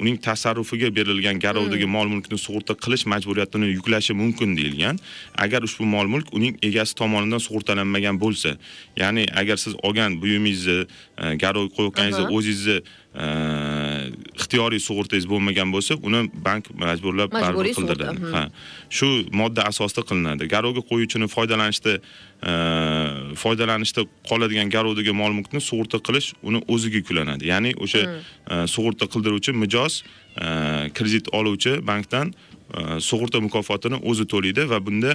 uning 0.00 0.18
tasarrufiga 0.26 0.90
berilgan 0.98 1.40
garovdagi 1.44 1.86
mol 1.96 2.10
mulkni 2.12 2.38
sug'urta 2.42 2.76
qilish 2.84 3.06
majburiyatini 3.12 3.70
yuklashi 3.72 4.12
mumkin 4.20 4.52
deyilgan. 4.58 5.00
Agar 5.44 5.64
ushbu 5.68 5.88
mol 5.94 6.12
mulk 6.14 6.34
uning 6.36 6.58
egasi 6.68 6.94
tomonidan 7.00 7.40
sug'urtalanmagan 7.46 8.20
bo'lsa 8.20 8.56
ya'ni 9.00 9.24
agar 9.42 9.56
siz 9.64 9.74
olgan 9.86 10.20
buyumingizni 10.22 10.78
e, 10.82 11.34
garovga 11.44 11.72
qo'yayotganingizni 11.76 12.26
o'zingizni 12.36 12.76
e, 12.76 13.05
ixtiyoriy 13.16 14.80
sug'urtangiz 14.82 15.26
bo'lmagan 15.30 15.70
bo'lsa 15.72 15.96
uni 16.08 16.20
bank 16.46 16.68
majburlab 16.82 17.32
Majburiy 17.32 17.72
qildiradi 17.78 18.32
ha 18.34 18.42
shu 18.98 19.08
modda 19.40 19.64
asosida 19.70 20.04
qilinadi. 20.08 20.48
Garovga 20.54 20.82
qo'yuvchini 20.90 21.28
foydalanishda 21.32 21.94
e, 21.96 22.52
foydalanishda 23.42 24.04
qoladigan 24.28 24.72
garovdagi 24.76 25.16
mol 25.22 25.32
mulkni 25.38 25.62
sug'urta 25.68 26.02
qilish 26.08 26.34
uni 26.42 26.60
o'ziga 26.68 27.02
yuklanadi. 27.02 27.48
Ya'ni 27.52 27.72
o'sha 27.84 28.04
e, 28.04 28.62
sug'urta 28.74 29.08
qildiruvchi 29.12 29.56
mijoz 29.62 30.02
e, 30.02 30.48
kredit 30.96 31.32
oluvchi 31.32 31.78
bankdan 31.92 32.34
sug'urta 33.08 33.40
mukofotini 33.40 34.02
o'zi 34.10 34.24
to'laydi 34.32 34.68
va 34.72 34.80
bunda 34.86 35.12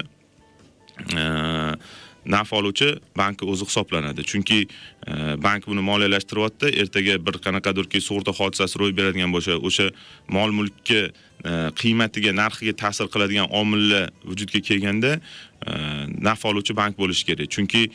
naf 2.25 2.54
oluvchi 2.54 2.96
bankni 3.18 3.50
o'zi 3.50 3.66
hisoblanadi. 3.66 4.24
Chunki 4.24 4.60
e, 5.08 5.36
bank 5.44 5.68
buni 5.68 5.82
moliyalashtiryapti. 5.82 6.72
Ertaga 6.82 7.18
bir 7.25 7.40
qanaqadirki 7.46 8.01
sug'urta 8.01 8.34
hodisasi 8.38 8.80
ro'y 8.82 8.96
beradigan 8.98 9.34
bo'lsa 9.34 9.58
o'sha 9.58 9.90
mol 10.30 10.54
mulkka 10.60 11.01
e, 11.10 11.51
qiymatiga 11.82 12.34
narxiga 12.38 12.75
ta'sir 12.84 13.10
qiladigan 13.13 13.50
omillar 13.62 14.12
vujudga 14.25 14.62
kelganda 14.70 15.18
e, 15.18 15.72
naf 16.28 16.46
oluvchi 16.46 16.78
bank 16.78 16.98
bo'lishi 17.01 17.25
kerak. 17.30 17.50
Chunki 17.50 17.88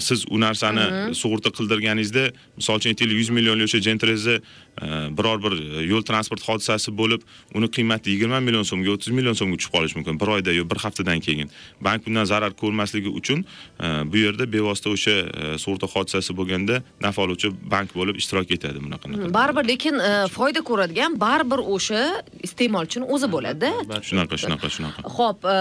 siz 0.00 0.24
u 0.30 0.38
narsani 0.40 1.14
sug'urta 1.16 1.50
qildirganingizda 1.56 2.24
misol 2.56 2.76
uchun 2.78 2.92
aytaylik 2.92 3.18
yuz 3.22 3.30
millionli 3.32 3.64
o'sha 3.64 3.80
jentrezni 3.86 4.34
e, 4.36 4.86
biror 5.16 5.40
bir 5.44 5.54
yo'l 5.88 6.04
transport 6.04 6.44
hodisasi 6.48 6.92
bo'lib 6.98 7.24
uni 7.54 7.70
qiymati 7.76 8.12
yigirma 8.14 8.40
million 8.40 8.66
so'mga 8.70 8.92
o'ttiz 8.94 9.14
million 9.18 9.36
so'mga 9.40 9.56
tushib 9.60 9.74
qolishi 9.76 9.98
mumkin 9.98 10.20
bir 10.20 10.32
oyda 10.36 10.52
yo 10.52 10.66
bir 10.70 10.78
haftadan 10.84 11.20
keyin. 11.26 11.50
Bank 11.80 12.06
bundan 12.06 12.28
zarar 12.32 12.52
ko'rmasligi 12.62 13.08
uchun 13.20 13.44
e, 13.80 13.86
bu 14.12 14.16
yerda 14.24 14.52
bevosita 14.52 14.90
o'sha 14.96 15.16
e, 15.20 15.58
sug'urta 15.64 15.90
hodisasi 15.94 16.36
bo'lganda 16.40 16.82
naf 17.00 17.18
oluvchi 17.18 17.52
bank 17.74 17.96
bo'lib 17.96 18.20
ishtirok 18.22 18.50
etadi 18.58 18.84
bunaqa 18.84 19.32
baribir 19.38 19.68
lekin 19.72 19.98
e, 19.98 20.12
foyda 20.36 20.60
ko'radigan 20.70 21.20
baribir 21.26 21.64
o'sha 21.76 22.04
iste'molchini 22.46 23.08
o'zi 23.16 23.32
bo'ladi 23.36 23.72
shunaqa 24.10 24.36
shunaqa 24.44 24.74
shunaqa. 24.76 25.08
Ho'p 25.18 25.50
e, 25.56 25.58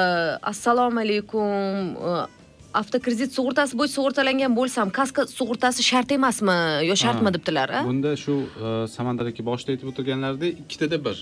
assalomu 0.53 0.99
alaykum 1.05 1.93
E, 1.93 2.42
avtokredit 2.81 3.31
sug'urtasi 3.37 3.73
bo'yicha 3.79 3.95
sug'urtalangan 3.97 4.53
bo'lsam 4.59 4.87
kasko 4.97 5.21
sug'urtasi 5.39 5.81
shart 5.89 6.11
emasmi? 6.17 6.57
Yo 6.89 6.95
shartmi 7.03 7.29
Ha, 7.29 7.33
debdilar 7.35 7.69
a? 7.77 7.79
bunda 7.89 8.11
shu 8.23 8.33
e, 8.67 8.87
samandar 8.95 9.25
aka 9.31 9.43
boshida 9.49 9.69
aytib 9.75 9.87
o'tirganlaridek 9.91 10.53
ikkitada 10.63 10.97
bir 11.05 11.17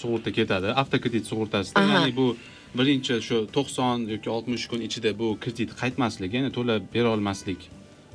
sug'urta 0.00 0.30
ketadi. 0.38 0.68
Avtokredit 0.82 1.24
sug'urtasida 1.30 1.82
ya'ni 1.92 2.12
bu 2.20 2.26
birinchi 2.78 3.14
shu 3.28 3.36
to'qson 3.56 3.98
yoki 4.14 4.30
oltmish 4.36 4.64
kun 4.70 4.80
ichida 4.88 5.10
bu 5.20 5.26
kredit 5.42 5.70
qaytmaslik 5.80 6.30
ya'ni 6.36 6.50
to'lab 6.56 6.82
bera 6.94 7.08
olmaslik 7.16 7.60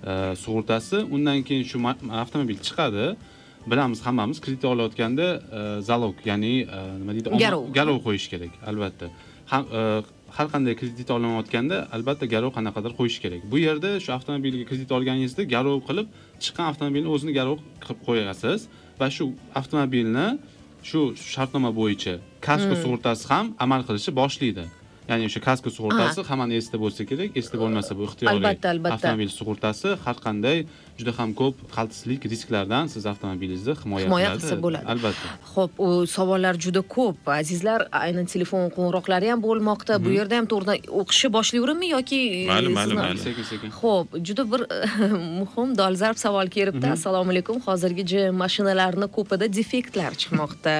e, 0.10 0.14
sug'urtasi. 0.44 0.98
Undan 1.16 1.40
keyin 1.48 1.64
shu 1.72 1.78
avtomobil 2.22 2.58
chiqadi. 2.68 3.06
Bilamiz 3.72 4.00
hammamiz 4.06 4.38
kredit 4.44 4.66
olayotganda 4.66 5.28
e, 5.58 5.82
zalog 5.90 6.16
ya'ni 6.30 6.54
nima 7.00 7.12
deydi 7.16 7.30
Garov. 7.46 7.64
garov 7.78 7.98
qo'yish 8.08 8.28
kerak 8.34 8.54
albatta. 8.70 9.08
Ham 9.52 9.64
har 10.38 10.48
qanday 10.54 10.74
kredit 10.80 11.10
olinayotganda 11.16 11.78
albatta 11.96 12.26
garov 12.34 12.52
qanaqadir 12.58 12.92
qo'yish 13.00 13.18
kerak. 13.24 13.42
Bu 13.52 13.58
yerda 13.68 13.90
shu 14.04 14.10
avtomobilga 14.18 14.66
kredit 14.70 14.90
olganingizda 14.98 15.44
garov 15.56 15.80
qilib 15.88 16.08
chiqqan 16.44 16.66
avtomobilni 16.72 17.10
o'zini 17.16 17.34
garov 17.40 17.58
qilib 17.84 18.00
qo'yasiz 18.08 18.60
va 19.00 19.08
shu 19.16 19.26
avtomobilni 19.60 20.28
shu 20.90 21.02
shartnoma 21.34 21.72
bo'yicha 21.80 22.14
kasko 22.48 22.74
sug'urtasi 22.84 23.24
ham 23.32 23.46
amal 23.66 23.82
qilishni 23.88 24.14
boshlaydi. 24.22 24.66
Ya'ni 25.12 25.24
o'sha 25.30 25.42
kasko 25.50 25.70
sug'urtasi 25.78 26.20
hammani 26.30 26.54
esida 26.62 26.78
bo'lsa 26.84 27.02
kerak 27.10 27.30
esida 27.40 27.58
bo'lmasa 27.64 27.92
bu 28.00 28.04
ixtiyoriy 28.10 28.40
Albatta, 28.40 28.68
albatta. 28.76 28.96
avtomobil 28.96 29.30
sug'urtasi 29.40 29.90
har 30.06 30.18
qanday 30.26 30.58
juda 31.00 31.12
ham 31.18 31.32
ko'p 31.42 31.56
qaltislik 31.76 32.22
risklardan 32.34 32.86
siz 32.94 33.06
avtomobilingizni 33.12 33.74
himoya 33.84 34.06
Himoya 34.08 34.30
qilsa 34.36 34.56
bo'ladi. 34.66 34.86
albatta 34.94 35.28
Xo'p, 35.54 35.72
u 35.86 35.88
savollar 36.16 36.54
juda 36.66 36.82
ko'p. 36.96 37.18
Azizlar, 37.40 37.80
aynan 38.06 38.26
telefon 38.34 38.70
qo'ng'iroqlari 38.76 39.28
ham 39.34 39.42
bo'lmoqda. 39.48 39.94
Bu 40.06 40.10
yerda 40.18 40.36
ham 40.40 40.48
to'g'ridan 40.52 40.78
o'qishni 41.02 41.30
boshlayverammi 41.38 41.88
yoki 41.96 42.20
Mayli, 42.52 42.70
mayli, 42.78 42.94
mayli. 43.00 43.20
sekin 43.28 43.46
sekin 43.52 43.70
Xo'p, 43.80 44.08
juda 44.28 44.44
bir 44.52 44.62
muhim 45.40 45.70
dolzarb 45.82 46.18
savol 46.26 46.48
kelibdi. 46.56 46.88
Assalomu 46.98 47.34
alaykum. 47.36 47.58
Hozirgi 47.68 48.04
GM 48.12 48.36
mashinalarni 48.44 49.08
ko'pida 49.18 49.46
defektlar 49.60 50.12
chiqmoqda. 50.22 50.78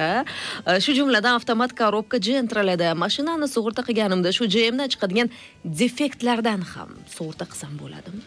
Shu 0.84 0.90
jumladan 1.00 1.40
avtomat 1.40 1.74
korobka 1.80 2.16
Gentralada 2.28 2.88
mashinani 3.04 3.46
sug'urta 3.54 3.82
qilganimda 3.88 4.30
shu 4.38 4.44
GMdan 4.54 4.88
chiqadigan 4.94 5.28
defektlardan 5.82 6.60
ham 6.72 6.90
sug'urta 7.16 7.44
qilsam 7.50 7.74
bo'ladimi? 7.82 8.22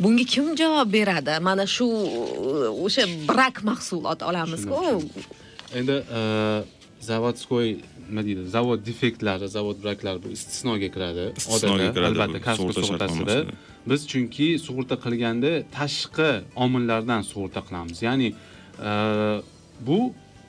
Bunga 0.00 0.24
kim 0.24 0.56
javob 0.56 0.92
beradi? 0.92 1.38
Mana 1.40 1.66
shu 1.66 1.86
uh, 1.86 2.84
o'sha 2.84 3.04
brak 3.28 3.62
mahsulot 3.64 4.22
olamiz-ku. 4.22 4.78
endi 5.78 5.96
e, 6.18 6.20
zavodskoy 7.00 7.68
nima 8.08 8.22
deydi 8.26 8.44
zavod 8.56 8.80
defektlari 8.86 9.48
zavod 9.48 9.76
braklari 9.84 10.18
bu 10.24 10.32
istisnoga 10.36 10.88
kiradi. 10.94 11.26
Istisnoga 11.40 11.74
odatda 11.74 11.92
kiradi 11.96 12.10
albatta 12.10 12.40
kasko 12.46 12.72
sug'urta 12.72 13.08
sug'urtasida. 13.08 13.36
Biz 13.90 14.00
chunki 14.12 14.48
sug'urta 14.66 14.96
qilganda 15.04 15.52
tashqi 15.76 16.30
omillardan 16.64 17.22
sug'urta 17.30 17.60
qilamiz. 17.68 18.02
Ya'ni 18.08 18.28
e, 18.88 18.90
bu 19.88 20.00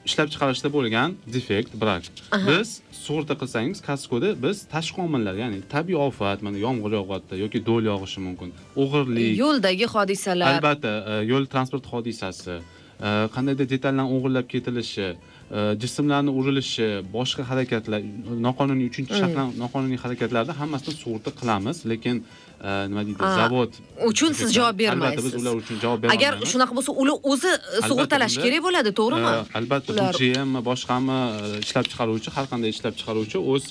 ishlab 0.08 0.28
chiqarishda 0.32 0.68
bo'lgan 0.76 1.14
defekt 1.34 1.72
brak 1.82 2.04
biz 2.48 2.68
sug'urta 3.04 3.34
qilsangiz 3.40 3.78
kaskoda 3.88 4.28
biz 4.44 4.56
tashqi 4.74 5.00
omillar 5.06 5.34
ya'ni 5.42 5.58
tabiiy 5.74 5.98
ofat 6.08 6.38
mana 6.46 6.58
yomg'ir 6.66 6.92
yog'yapti 6.98 7.34
yoki 7.44 7.58
do'l 7.68 7.84
yog'ishi 7.92 8.20
mumkin 8.26 8.48
o'g'irlik. 8.82 9.32
Yo'ldagi 9.44 9.86
hodisalar. 9.94 10.48
albatta 10.54 10.92
e, 11.12 11.14
yo'l 11.32 11.44
transport 11.54 11.84
hodisasi 11.92 12.54
e, 12.56 13.08
qandaydir 13.34 13.66
detallarni 13.74 14.10
o'g'irlab 14.16 14.46
ketilishi 14.54 15.08
e, 15.08 15.60
jismlarni 15.82 16.30
urilishi 16.38 16.88
boshqa 17.16 17.42
harakatlar 17.50 18.00
noqonuniy 18.46 18.86
uchinchi 18.92 19.14
shaxs 19.22 19.58
noqonuniy 19.64 19.98
harakatlarda 20.04 20.52
hammasini 20.60 20.94
sug'urta 21.02 21.30
qilamiz 21.40 21.76
lekin 21.92 22.16
e, 22.22 22.51
nima 22.90 23.02
deydi 23.06 23.22
zavod 23.40 23.70
uchun 24.10 24.32
siz 24.40 24.48
javob 24.58 24.76
bermaysiz. 24.82 25.18
albatta 25.18 25.36
biz 25.36 25.42
ular 25.42 25.54
uchun 25.62 25.76
javob 25.84 25.98
bera 26.02 26.12
Agar 26.16 26.32
shunaqa 26.52 26.72
bo'lsa, 26.78 26.90
ular 27.02 27.16
o'zi 27.32 27.52
sug'urtalash 27.88 28.34
bunda, 28.36 28.44
kerak 28.44 28.62
bo'ladi, 28.66 28.90
to'g'rimi? 29.00 29.32
albatta 29.60 29.90
bu 29.96 29.98
Ular- 29.98 30.16
GM 30.20 30.52
boshqami 30.70 31.18
ishlab 31.64 31.84
chiqaruvchi 31.90 32.28
har 32.36 32.44
qanday 32.52 32.70
ishlab 32.76 32.94
chiqaruvchi 33.00 33.38
o'z 33.52 33.64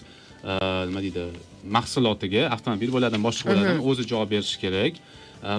nima 0.90 1.00
deydi 1.06 1.24
mahsulotiga 1.78 2.42
avtomobil 2.56 2.90
bo'ladimi 2.96 3.24
boshqa 3.30 3.46
bo'ladimi 3.52 3.82
o'zi 3.90 4.04
javob 4.12 4.30
berishi 4.34 4.58
kerak 4.64 4.94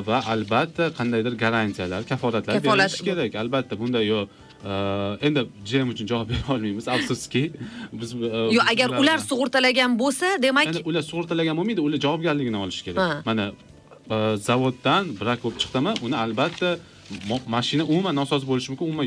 va 0.09 0.19
albatta 0.35 0.85
qandaydir 0.99 1.35
garantiyalar 1.45 2.01
kafolatlar 2.12 2.53
Kafolat- 2.59 2.91
berilishi 2.93 3.05
kerak 3.11 3.33
albatta 3.43 3.75
bunda 3.83 4.01
yo 4.12 4.21
e, 4.25 4.29
endi 5.26 5.47
GM 5.71 5.88
uchun 5.95 6.07
javob 6.07 6.28
bera 6.33 6.54
olmaymiz. 6.54 6.88
Afsuski 6.88 7.50
biz 7.92 8.12
Yo, 8.12 8.50
biz 8.50 8.61
agar 8.73 8.88
ular 9.00 9.19
sug'urtalagan 9.19 9.99
bo'lsa, 9.99 10.42
demak, 10.42 10.69
ular 10.85 11.02
sug'urtalagan 11.02 11.57
bo'lmaydi 11.57 11.81
ular 11.81 11.99
javobgarligini 12.07 12.57
olishi 12.57 12.85
kerak. 12.85 13.26
Mana 13.26 13.52
zavoddan 14.49 15.04
brak 15.21 15.45
bo'lib 15.45 15.59
chiqdimi 15.62 15.92
uni 16.07 16.16
albatta 16.16 16.76
mashina 17.49 17.85
umuman 17.85 18.14
nosoz 18.16 18.42
bo'lishi 18.50 18.69
mumkin 18.73 18.87
umuman 18.87 19.07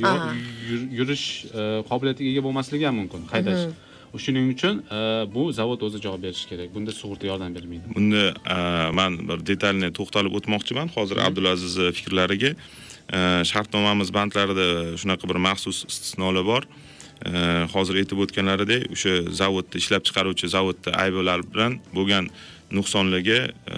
yurish 1.00 1.26
qobiliyatiga 1.90 2.30
ega 2.34 2.42
bo'lmasligi 2.48 2.86
ham 2.90 2.96
mumkin 3.02 3.22
haydash. 3.34 3.66
Shuning 4.26 4.48
uchun 4.56 4.76
bu 5.36 5.42
zavod 5.60 5.82
o'zi 5.88 6.00
javob 6.06 6.22
berishi 6.26 6.46
kerak. 6.52 6.70
Bunda 6.76 6.92
sug'urta 7.02 7.28
yordam 7.32 7.56
bermaydi. 7.56 7.84
Bunda 7.96 8.24
man 9.00 9.18
bir 9.30 9.40
detalni 9.50 9.90
to'xtalib 9.98 10.34
o'tmoqchiman. 10.40 10.88
Hozir 10.96 11.18
abdulaziz 11.28 11.76
fikrlariga 11.98 12.52
shartnomamiz 13.52 14.10
bandlarida 14.14 14.98
shunaqa 15.02 15.30
bir 15.30 15.40
maxsus 15.48 15.86
istisnolar 15.90 16.46
bor. 16.46 16.64
E, 17.26 17.32
hozir 17.74 18.02
aytib 18.02 18.20
o'tganlaridek 18.26 18.90
o'sha 18.96 19.14
zavodda 19.42 19.80
ishlab 19.80 20.04
chiqaruvchi 20.08 20.50
zavodda 20.52 20.92
ayblar 21.04 21.46
bilan 21.54 21.78
bo'lgan 21.96 22.28
nuqsonlarga 22.76 23.38
e, 23.76 23.78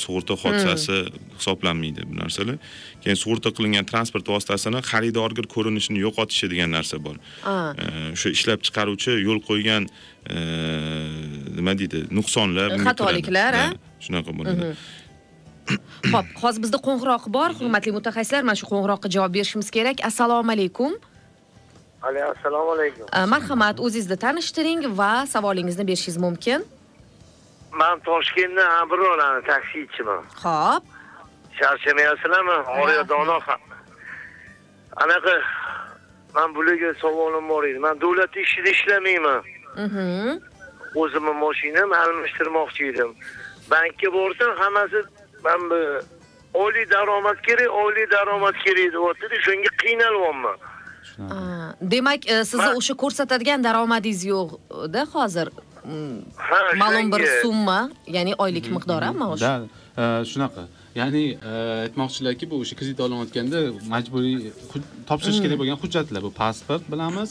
sug'urta 0.00 0.34
hodisasi 0.42 0.98
hisoblanmaydi 1.38 2.04
bu 2.10 2.18
narsalar. 2.18 2.58
Keyin 3.04 3.18
sug'urta 3.22 3.52
qilingan 3.56 3.88
transport 3.92 4.28
vositasini 4.28 4.82
xaridorga 4.90 5.46
ko'rinishini 5.54 6.02
yo'qotishi 6.04 6.50
degan 6.52 6.74
narsa 6.76 7.00
bor. 7.06 7.16
E, 7.16 8.12
o'sha 8.12 8.34
ishlab 8.36 8.60
chiqaruvchi 8.66 9.16
yo'l 9.28 9.40
qo'ygan 9.48 9.88
e, 10.34 10.36
nima 11.58 11.76
deydi 11.80 12.06
nuqsonlar 12.18 12.76
Xatoliklar, 12.90 13.60
shunaqa 14.04 14.36
bo'ladi 14.38 14.72
Xo'p, 16.12 16.26
hozir 16.42 16.62
bizda 16.64 16.78
qo'ng'iroq 16.86 17.24
bor, 17.36 17.50
hurmatli 17.58 17.92
mutaxassislar, 17.98 18.42
mana 18.48 18.56
shu 18.60 18.66
qo'ng'iroqqa 18.70 19.08
javob 19.14 19.32
berishimiz 19.36 19.68
kerak. 19.76 19.98
Assalomu 20.10 20.52
alaykum. 20.56 20.92
Alo, 22.06 22.20
assalomu 22.34 22.70
alaykum. 22.76 23.04
Uh, 23.10 23.26
Marhamat, 23.34 23.76
o'zingizni 23.84 24.16
tanishtiring 24.24 24.82
va 25.00 25.12
savolingizni 25.34 25.84
berishingiz 25.90 26.18
mumkin. 26.26 26.60
Men 27.80 28.00
Toshkentdan 28.06 28.70
Abrorani 28.82 29.42
taksichiman. 29.50 30.22
Xo'p. 30.42 30.82
Charchamayapsizlarmi? 31.58 32.56
Oriya 32.80 33.08
Dono 33.08 33.40
ham. 33.46 33.62
Anaqa 35.02 35.34
men 36.36 36.54
bularga 36.54 36.90
savolim 37.02 37.48
bor 37.48 37.64
edi. 37.64 37.78
Men 37.86 38.00
davlat 38.00 38.36
ishida 38.36 38.70
ishlamayman. 38.76 39.42
Mhm. 39.84 40.40
O'zimni 41.02 41.34
mashinamni 41.44 41.96
almashtirmoqchi 42.04 42.82
edim. 42.92 43.10
Bankka 43.70 44.08
borsam 44.16 44.50
hammasi 44.62 44.98
men 45.46 45.60
bu 45.70 45.80
oliy 46.64 46.86
daromad 46.94 47.38
kerak, 47.46 47.70
oliy 47.84 48.06
daromad 48.14 48.56
kerak 48.64 48.88
deyapti. 48.94 49.36
Shunga 49.46 49.70
qiynalyapman. 49.82 50.56
Demak, 51.92 52.20
e, 52.32 52.44
sizni 52.50 52.70
o'sha 52.80 52.94
ko'rsatadigan 53.02 53.60
daromadingiz 53.64 54.22
yo'q-da 54.32 55.02
hozir. 55.14 55.48
Mm, 55.84 56.18
Ha, 56.48 56.58
Ma'lum 56.82 57.12
bir 57.12 57.22
summa, 57.42 57.80
ya'ni 58.16 58.32
oylik 58.44 58.66
miqdori 58.76 59.10
maosh. 59.20 59.40
da 59.40 59.52
e, 60.02 60.04
shunaqa 60.30 60.62
ya'ni 61.00 61.24
e, 61.50 61.52
aytmoqchilarki 61.86 62.44
bu 62.50 62.56
o'sha 62.62 62.74
kredit 62.78 62.98
olayotganda 63.06 63.58
majburiy 63.92 64.36
topshirish 65.08 65.40
kerak 65.44 65.58
bo'lgan 65.60 65.78
hujjatlar 65.82 66.22
bu 66.26 66.30
pasport 66.40 66.82
bilamiz 66.92 67.30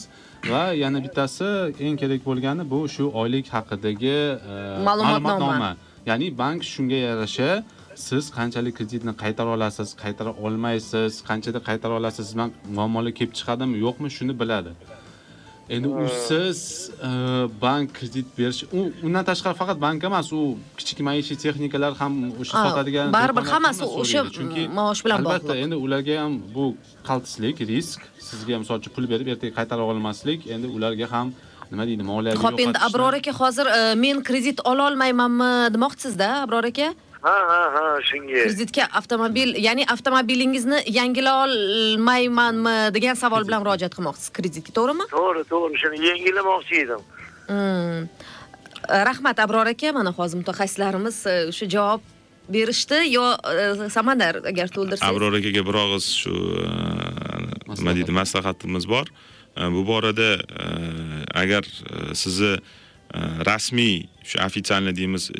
va 0.52 0.62
yana 0.82 0.98
bittasi 1.06 1.48
eng 1.86 1.96
kerak 2.02 2.20
bo'lgani 2.28 2.62
bu 2.72 2.78
shu 2.94 3.04
oylik 3.20 3.46
haqidagi 3.56 4.16
e, 4.52 4.54
Ma'lumotnoma. 4.88 5.70
ya'ni 6.10 6.26
bank 6.40 6.60
shunga 6.72 6.98
yarasha 7.08 7.50
siz 7.96 8.30
qanchalik 8.38 8.74
kreditni 8.78 9.12
qaytara 9.22 9.50
olasiz 9.56 9.88
qaytara 10.02 10.32
olmaysiz 10.46 11.22
qanchada 11.28 11.60
qaytara 11.68 11.94
olasiz 12.00 12.34
bilan 12.34 12.50
muammolar 12.78 13.12
kelib 13.18 13.34
chiqadimi 13.38 13.76
yo'qmi 13.86 14.08
shuni 14.16 14.34
biladi 14.40 14.72
endi 15.76 15.88
usiz 15.88 16.90
e, 17.08 17.08
bank 17.62 17.94
kredit 17.98 18.26
berish 18.38 18.60
undan 19.06 19.24
tashqari 19.30 19.56
faqat 19.62 19.80
bank 19.86 20.04
emas 20.08 20.28
u 20.32 20.40
kichik 20.78 21.00
maishiy 21.08 21.38
texnikalar 21.44 21.92
ham 22.00 22.12
o'sha 22.42 22.54
sotadigan 22.66 23.12
baribir 23.18 23.44
hammasi 23.52 23.82
hamma 23.84 24.00
o'sha, 24.02 24.20
maosh 24.78 25.02
bilan 25.04 25.16
albatta 25.20 25.48
bog'liq. 25.48 25.64
endi 25.64 25.76
ularga 25.86 26.14
ham 26.22 26.32
bu 26.56 26.64
qaltislik 27.08 27.56
risk 27.72 28.00
sizga 28.28 28.60
misol 28.62 28.76
uchun 28.80 28.92
pul 28.96 29.10
berib 29.12 29.32
ertaga 29.34 29.52
qaytara 29.58 29.82
olmaslik 29.90 30.46
endi 30.54 30.66
ularga 30.76 31.06
ham 31.14 31.34
nima 31.70 31.84
deydi 31.88 32.04
moliyaviy 32.12 32.42
Xo'p, 32.44 32.60
endi 32.66 32.78
Abror 32.88 33.14
aka 33.20 33.32
hozir 33.42 33.66
e, 33.78 33.80
men 34.04 34.22
kredit 34.28 34.58
ola 34.70 34.82
olmaymanmi 34.90 35.50
demoqchisizda, 35.74 36.28
Abror 36.46 36.64
aka? 36.72 36.88
Ha, 37.26 37.36
ha, 37.50 37.60
ha, 37.74 37.84
shunga. 38.08 38.42
Kreditga 38.46 38.84
avtomobil, 38.98 39.50
ya'ni 39.66 39.84
avtomobilingizni 39.94 40.78
yangila 40.98 41.32
olmaymanmi 41.44 42.74
degan 42.96 43.16
savol 43.22 43.42
bilan 43.48 43.64
murojaat 43.64 43.94
qilmoqchisiz 43.96 44.30
kreditga, 44.36 44.70
to'g'rimi? 44.78 45.06
To'g'ri, 45.14 45.42
to'g'ri. 45.52 45.80
Shuni 45.82 45.98
yangilamoqchi 46.08 46.76
edim. 46.84 47.02
Hmm. 47.50 48.02
E, 48.94 48.96
Rahmat 49.10 49.38
Abror 49.44 49.66
aka, 49.74 49.92
mana 49.98 50.12
hozir 50.18 50.38
mutaxassislarimiz 50.42 51.16
e, 51.26 51.36
o'sha 51.50 51.66
javob 51.74 52.02
berishdi 52.54 52.98
yo 53.16 53.24
e, 53.54 53.90
Samandar 53.96 54.34
agar 54.52 54.68
to'ldirsangiz. 54.76 55.10
abror 55.10 55.34
akaga 55.40 55.62
bir 55.68 55.76
og'iz 55.84 56.06
shu 56.20 56.34
e, 56.62 56.68
nima 57.74 57.92
deydi 57.98 58.12
maslahatimiz 58.22 58.86
bor 58.94 59.06
E, 59.56 59.62
bu 59.74 59.82
borada 59.88 60.30
e, 60.62 60.64
agar 61.42 61.64
e, 61.64 62.14
sizni 62.14 62.52
e, 62.54 62.60
rasmiy 63.14 64.06
shu 64.24 64.38
ofitsialniy 64.46 64.94
deymiz 64.96 65.30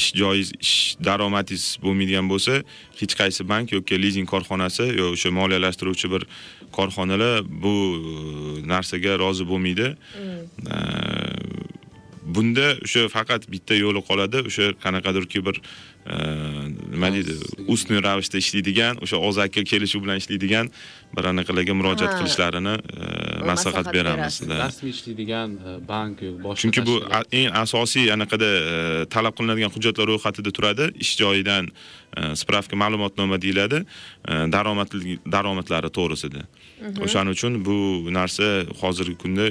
ish 0.00 0.12
joiz 0.20 0.52
ish 0.60 0.96
daromadingiz 1.04 1.64
bo'lmaydigan 1.82 2.30
bo'lsa 2.30 2.60
hech 3.00 3.14
qaysi 3.20 3.48
bank 3.48 3.72
yoki 3.72 3.98
lizing 4.02 4.28
korxonasi 4.32 4.86
yo 5.00 5.10
o'sha 5.16 5.30
moliyalashtiruvchi 5.40 6.10
bir 6.14 6.26
korxonalar 6.72 7.42
bu 7.64 7.74
narsaga 8.72 9.18
rozi 9.24 9.44
bo'lmaydi 9.50 9.88
bunda 12.34 12.66
o'sha 12.86 13.08
faqat 13.16 13.50
bitta 13.52 13.74
yo'li 13.74 14.02
qoladi 14.08 14.44
o'sha 14.48 14.72
qanaqadirki 14.84 15.42
bir 15.46 15.56
nima 16.94 17.10
deydi 17.16 17.34
ustniy 17.74 18.00
ravishda 18.06 18.38
ishlaydigan 18.44 19.02
o'sha 19.04 19.16
ozaki 19.28 19.64
kelishuv 19.72 20.04
bilan 20.04 20.22
ishlaydigan 20.22 20.70
bir 21.16 21.24
anaqalarga 21.32 21.74
murojaat 21.80 22.12
qilishlarini 22.18 22.74
maslahat 23.50 23.86
beramiz 23.96 24.40
rasmiy 24.48 24.92
ishlaydigan 24.96 25.50
bank 25.88 26.18
boshqa 26.44 26.60
chunki 26.62 26.80
bu 26.88 26.94
eng 27.38 27.50
asosiy 27.64 28.06
anaqada 28.16 28.48
e, 28.72 28.76
talab 29.14 29.34
qilinadigan 29.38 29.70
hujjatlar 29.74 30.06
ro'yxatida 30.12 30.50
turadi. 30.56 30.84
Ish 31.04 31.12
joyidan 31.22 31.64
e, 32.18 32.34
spravka 32.40 32.76
ma'lumotnoma 32.82 33.36
deyiladi. 33.44 33.78
E, 34.30 34.32
daromadli 34.54 35.18
daromadlari 35.36 35.90
to'g'risida. 35.98 36.42
O'shaning 37.04 37.34
uchun 37.36 37.52
bu 37.66 37.76
narsa 38.18 38.46
hozirgi 38.82 39.16
kunda 39.22 39.46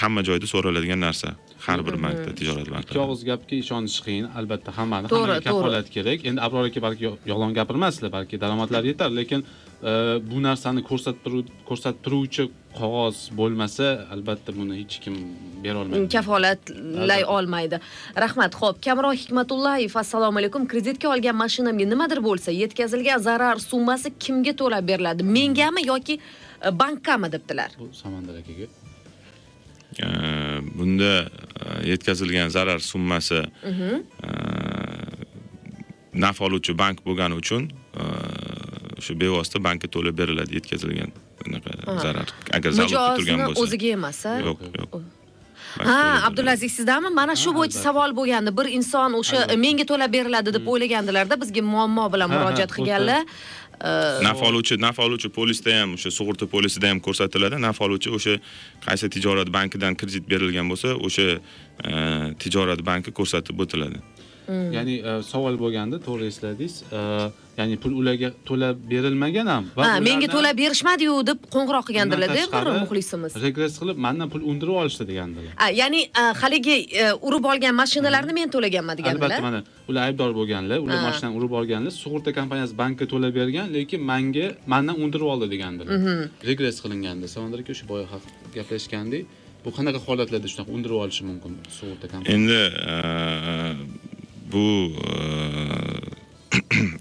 hamma 0.00 0.20
joyda 0.28 0.46
so'raladigan 0.54 1.00
narsa. 1.06 1.34
Har 1.66 1.80
bir 1.86 1.96
bankda 2.04 2.30
tijorat 2.38 2.66
ikki 2.66 2.74
bankida 2.76 3.04
og'iz 3.04 3.22
gapga 3.30 3.54
ishonish 3.62 3.98
qiyin. 4.06 4.26
Albatta 4.38 4.70
hammani 4.78 5.08
To'g'ri, 5.12 5.20
hammaga 5.20 5.44
kafolat 5.48 5.86
kerak. 5.96 6.26
Endi 6.28 6.40
abror 6.46 6.66
aka 6.70 6.80
balki 6.86 7.02
yo- 7.08 7.18
yolg'on 7.30 7.54
gapirmaslar 7.58 8.10
balki 8.16 8.40
daromadlari 8.44 8.92
yetar. 8.92 9.10
Lekin 9.20 9.40
bu 10.30 10.42
narsani 10.48 10.82
ko'rsatib 10.90 12.02
turuvchi 12.04 12.44
qog'oz 12.80 13.16
bo'lmasa 13.38 13.86
albatta 14.14 14.50
buni 14.58 14.74
hech 14.80 14.96
kim 15.04 15.14
berolmaydi 15.64 16.08
kafolatlay 16.16 17.22
olmaydi. 17.36 17.76
Rahmat. 18.24 18.52
Xo'p, 18.60 18.76
Kamron 18.84 19.14
Hikmatullayev, 19.20 19.92
assalomu 20.02 20.38
alaykum. 20.40 20.62
Kreditga 20.72 21.08
olgan 21.14 21.36
mashinamga 21.44 21.86
nimadir 21.92 22.20
bo'lsa, 22.28 22.50
yetkazilgan 22.62 23.18
zarar 23.28 23.56
summasi 23.70 24.08
kimga 24.24 24.52
to'lab 24.60 24.84
beriladi? 24.90 25.22
Mengami 25.36 25.82
yoki 25.92 26.14
e, 26.66 26.68
bankkami 26.82 27.28
debdilar. 27.34 27.70
bu 27.80 27.86
samandar 28.02 28.34
akaga 28.42 28.66
E, 30.06 30.06
bunda 30.78 31.12
e, 31.64 31.88
yetkazilgan 31.90 32.48
zarar 32.56 32.78
summasi 32.92 33.40
Mhm. 33.70 33.92
naf 36.24 36.40
oluvchi 36.46 36.72
bank 36.78 36.96
bo'lgani 37.06 37.34
uchun 37.42 37.62
shu 39.00 39.14
bevosita 39.20 39.58
bankka 39.66 39.88
to'lab 39.94 40.14
beriladi 40.20 40.54
yetkazilgan 40.58 41.10
anaqa 41.46 41.98
zarar. 42.04 42.28
Agar 42.56 42.70
zavodda 42.78 43.16
turgan 43.18 43.44
bo'lsa. 43.48 43.60
o'ziga 43.62 43.88
emas, 43.98 44.20
a? 44.26 44.38
yo'q 44.48 44.60
yo'q. 44.80 45.02
Ha. 45.88 46.20
Abdulaziz 46.28 46.72
sizdami? 46.72 47.08
Mana 47.20 47.34
shu 47.36 47.50
Ha, 47.50 47.56
bo'yicha 47.58 47.78
savol 47.86 48.10
bo'lgandi. 48.18 48.50
Bir 48.58 48.66
inson 48.78 49.12
o'sha 49.20 49.38
menga 49.64 49.84
to'lab 49.90 50.12
beriladi 50.16 50.54
deb 50.56 50.66
o'ylagandilarda 50.72 51.40
bizga 51.42 51.62
muammo 51.74 52.06
bilan 52.14 52.28
murojaat 52.36 52.70
qilganlar. 52.76 53.22
naf 54.28 54.40
oluvchi 54.48 54.74
naf 54.86 54.98
oluvchi 55.04 55.28
polisda 55.38 55.70
ham 55.80 55.94
o'sha 55.96 56.10
sug'urta 56.18 56.46
polisida 56.54 56.86
ham 56.92 57.00
ko'rsatiladi. 57.06 57.56
Naf 57.66 57.80
oluvchi 57.86 58.10
o'sha 58.16 58.34
qaysi 58.86 59.10
tijorat 59.14 59.48
bankidan 59.56 59.92
kredit 60.00 60.24
berilgan 60.32 60.66
bo'lsa 60.72 60.94
o'sha 61.06 61.26
tijorat 62.42 62.80
banki 62.90 63.10
ko'rsatib 63.18 63.56
o'tiladi 63.64 63.98
ya'ni 64.76 64.94
e, 65.10 65.22
savol 65.32 65.54
bo'lganda 65.62 65.96
to'g'ri 66.06 66.26
esladingiz. 66.32 66.74
E, 66.92 67.00
ya'ni 67.58 67.76
pul 67.82 67.92
ularga 68.00 68.28
to'lab 68.48 68.76
berilmagan 68.90 69.46
ham 69.52 69.64
va 69.76 69.82
Ha, 69.88 70.00
menga 70.08 70.28
to'lab 70.36 70.56
berishmadi-yu 70.62 71.14
deb 71.30 71.38
qo'ng'iroq 71.54 71.84
qilgandilar-da 71.88 72.42
bir 72.54 72.66
muxlisimiz. 72.82 73.32
regress 73.46 73.74
qilib 73.82 73.98
mandan 74.06 74.28
pul 74.32 74.42
undirib 74.50 74.76
olishdi 74.82 75.04
degandilar 75.10 75.52
ya'ni 75.80 76.00
a, 76.20 76.24
haligi 76.42 76.76
e, 77.02 77.04
urib 77.28 77.44
olgan 77.52 77.74
mashinalarni 77.82 78.32
men 78.40 78.48
to'laganman 78.54 78.94
degandilar. 79.00 79.30
albatta 79.30 79.42
mana 79.48 79.60
ular 79.90 80.02
aybdor 80.08 80.30
bo'lganlar 80.40 80.78
ular 80.86 80.98
mashinani 81.08 81.34
urib 81.40 81.52
olganlar 81.60 81.92
sug'urta 82.02 82.30
kompaniyasi 82.38 82.74
bankka 82.82 83.04
to'lab 83.12 83.32
bergan 83.40 83.66
lekin 83.76 84.00
manga 84.12 84.46
mandan 84.72 84.96
undirib 85.04 85.28
oldi 85.32 85.46
degandilar 85.54 85.90
Mhm. 85.98 86.18
regress 86.50 86.76
qilingandi 86.84 87.26
samandar 87.34 87.58
aka 87.62 87.70
o'sha 87.76 87.86
boya 87.92 88.06
gaplashgandik 88.56 89.24
bu 89.64 89.70
qanaqa 89.76 90.00
holatlarda 90.06 90.48
shunaqa 90.52 90.70
undirib 90.76 90.98
olishi 91.04 91.22
mumkin 91.30 91.52
sug'urta 91.78 92.06
kompaniyasi? 92.12 92.34
Endi 92.36 92.60
e, 92.92 92.94
bu 94.54 94.66
e, 95.10 95.14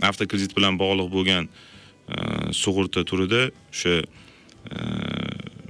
avtokredit 0.09 0.55
bilan 0.57 0.79
bog'liq 0.81 1.09
bo'lgan 1.13 1.47
e, 1.47 2.17
sug'urta 2.63 3.05
turida 3.09 3.45
o'sha 3.73 3.95
e, 4.01 4.79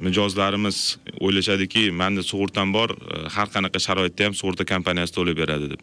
mijozlarimiz 0.04 0.80
o'ylashadiki 1.20 1.90
manda 2.02 2.24
sug'urtam 2.32 2.74
bor 2.76 2.96
har 3.36 3.52
qanaqa 3.56 3.80
sharoitda 3.86 4.30
ham 4.30 4.36
sug'urta 4.40 4.68
kompaniyasi 4.74 5.16
to'lab 5.18 5.38
beradi 5.44 5.70
deb. 5.74 5.82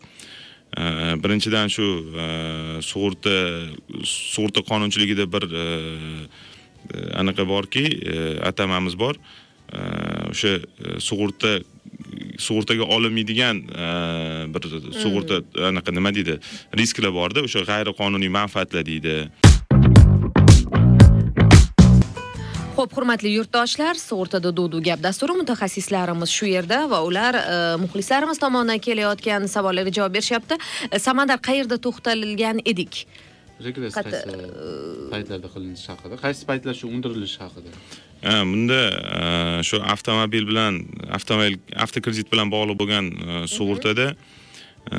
Birinchidan 1.24 1.72
shu 1.74 1.86
sug'urta 2.90 3.32
sug'urta 4.10 4.60
qonunchiligida 4.70 5.24
bir 5.34 5.46
anaqa 7.22 7.46
borki 7.48 7.84
atamamiz 8.50 8.94
bor. 9.04 9.16
O'sha 9.70 10.52
sug'urta 10.98 11.58
sug'urtaga 12.38 12.88
olinmaydigan 12.96 13.62
bir 14.54 14.62
sug'urta 15.02 15.42
anaqa 15.70 15.94
nima 15.94 16.14
deydi 16.14 16.40
risklar 16.80 17.14
borda 17.20 17.46
o'sha 17.46 17.64
g'ayriqonuniy 17.70 18.32
manfaatlar 18.40 18.86
deydi 18.86 19.16
Xo'p, 22.80 22.94
hurmatli 22.96 23.28
yurtdoshlar, 23.34 23.98
sug'urtada 24.00 24.50
duv 24.56 24.78
gap 24.86 25.02
dasturi 25.04 25.34
mutaxassislarimiz 25.36 26.30
shu 26.32 26.46
yerda 26.48 26.78
va 26.88 27.02
ular 27.04 27.36
e, 27.36 27.56
muxlislarimiz 27.82 28.40
tomonidan 28.40 28.80
kelayotgan 28.86 29.44
savollarga 29.54 29.92
javob 29.98 30.14
berishyapti. 30.16 30.56
E, 30.88 30.98
Samandar 31.06 31.42
qayerda 31.48 31.76
to'xtalgan 31.86 32.62
edik? 32.72 33.04
regress 33.64 33.94
qaysi 33.96 34.20
paytlarda 35.12 35.48
qilinishi 35.54 35.88
haqida 35.92 36.18
qaysi 36.24 36.46
paytlar 36.50 36.74
shu 36.80 36.88
undirilishi 36.96 37.38
haqida 37.44 37.70
Ha, 38.20 38.42
bunda 38.44 38.80
e, 38.90 39.62
shu 39.64 39.80
avtomobil 39.80 40.44
bilan 40.50 40.82
avtomobil 41.16 41.56
avtokredit 41.84 42.28
bilan 42.32 42.50
bog'liq 42.52 42.76
bo'lgan 42.80 43.06
e, 43.08 43.38
sug'urtada 43.48 44.10
e, 44.92 44.98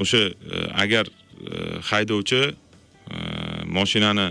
o'sha 0.00 0.22
agar 0.84 1.10
haydovchi 1.90 2.42
mashinani 3.76 4.28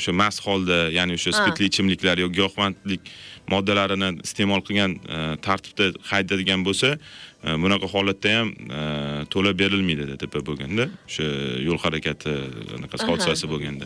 o'sha 0.00 0.12
mast 0.22 0.40
holda 0.46 0.78
ya'ni 0.98 1.12
o'sha 1.18 1.30
Ha. 1.30 1.38
spirtli 1.40 1.64
ichimliklar 1.70 2.16
yoki 2.24 2.34
giyohvandlik 2.40 3.02
moddalarini 3.52 4.08
iste'mol 4.26 4.60
qilgan 4.66 4.92
e, 5.16 5.18
tartibda 5.46 5.86
haydaydigan 6.10 6.60
bo'lsa 6.66 6.88
e, 6.94 7.48
bunaqa 7.62 7.86
holatda 7.94 8.30
ham 8.38 8.48
e, 8.78 8.82
to'lab 9.32 9.56
berilmaydi 9.62 10.04
deb 10.22 10.34
bo'lganda 10.48 10.84
o'sha 11.08 11.26
yo'l 11.68 11.78
harakati 11.84 12.34
anaqasi 12.78 13.04
hodisasi 13.10 13.44
bo'lganda. 13.52 13.84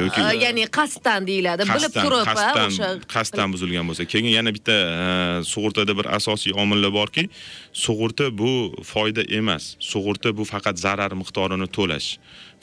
Yoki- 0.00 0.24
ya'ni 0.44 0.64
qasddan 0.78 1.20
deyiladi, 1.30 1.62
bilib 1.70 1.94
turib, 2.04 2.24
o'sha 2.68 2.88
qasddan 3.14 3.48
buzilgan 3.54 3.84
bo'lsa. 3.90 4.04
Keyin 4.12 4.30
yana 4.38 4.50
bitta 4.56 4.76
sug'urtada 5.52 5.92
bir 5.98 6.06
asosiy 6.18 6.52
omillar 6.62 6.92
borki 7.00 7.24
sug'urta 7.84 8.26
bu 8.40 8.50
foyda 8.92 9.22
emas. 9.38 9.64
Sug'urta 9.92 10.28
bu 10.38 10.44
faqat 10.52 10.76
zarar 10.86 11.12
miqdorini 11.22 11.68
to'lash 11.76 12.08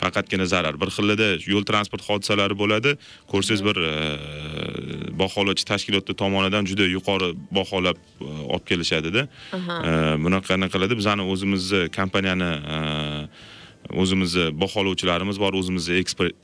faqatgina 0.01 0.45
zarar. 0.45 0.77
Bir 0.81 0.89
xillada 0.97 1.27
yo'l 1.51 1.65
transport 1.65 2.03
hodisalari 2.10 2.55
bo'ladi. 2.62 2.95
Ko'rsangiz 3.31 3.63
bir 3.67 3.77
e, 3.91 3.93
baholovchi 5.19 5.65
tashkilotlar 5.71 6.15
tomonidan 6.23 6.65
juda 6.69 6.86
yuqori 6.95 7.33
baholab 7.51 7.97
e, 7.97 8.25
olib 8.53 8.65
kelishadida. 8.69 9.27
E, 9.53 9.91
bunaqa 10.25 10.57
qiladi? 10.73 10.93
Bizani 11.01 11.23
o'zimizni 11.33 11.88
kompaniyani 11.99 12.51
o'zimizni 13.95 14.60
baholovchilarimiz 14.62 15.39
bor 15.39 15.54
o'zimizni 15.54 16.00
ekspert 16.02 16.36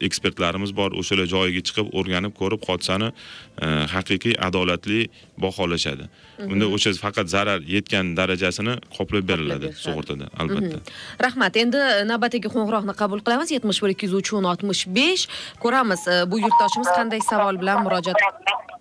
ekspertlarimiz 0.00 0.72
bor 0.76 0.92
o'shalar 1.00 1.28
joyiga 1.34 1.62
chiqib 1.68 1.92
o'rganib 1.98 2.34
ko'rib 2.40 2.64
hodisani 2.68 3.08
e, 3.10 3.66
haqiqiy 3.94 4.34
adolatli 4.48 5.00
baholashadi 5.44 6.08
unda 6.46 6.66
o'sha 6.76 6.92
faqat 7.04 7.30
zarar 7.34 7.60
yetgan 7.74 8.12
darajasini 8.20 8.74
qoplab 8.96 9.28
beriladi 9.30 9.72
sug'urtada 9.84 10.26
albatta 10.42 10.82
Rahmat. 11.26 11.56
Endi 11.62 11.80
navbatdagi 12.10 12.48
qo'ng'iroqni 12.54 12.94
qabul 13.02 13.20
qilamiz. 13.26 13.52
71 13.56 13.94
203 14.02 14.32
65. 14.34 15.28
Ko'ramiz 15.62 16.06
e, 16.08 16.18
bu 16.30 16.42
yurtdoshimiz 16.44 16.90
qanday 16.98 17.20
savol 17.30 17.60
bilan 17.62 17.84
murojaat 17.86 18.18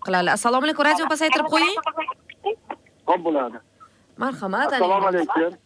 qiladi. 0.05 0.36
Assalomu 0.38 0.69
alaykum. 0.69 0.86
Radio 0.89 1.10
pasaytirib 1.13 1.49
qo'ying. 1.55 1.79
Xo'p 3.10 3.21
bo'ladi. 3.27 3.65
Marhamat. 4.25 4.73
Assalomu 4.73 5.08
alaykum. 5.13 5.60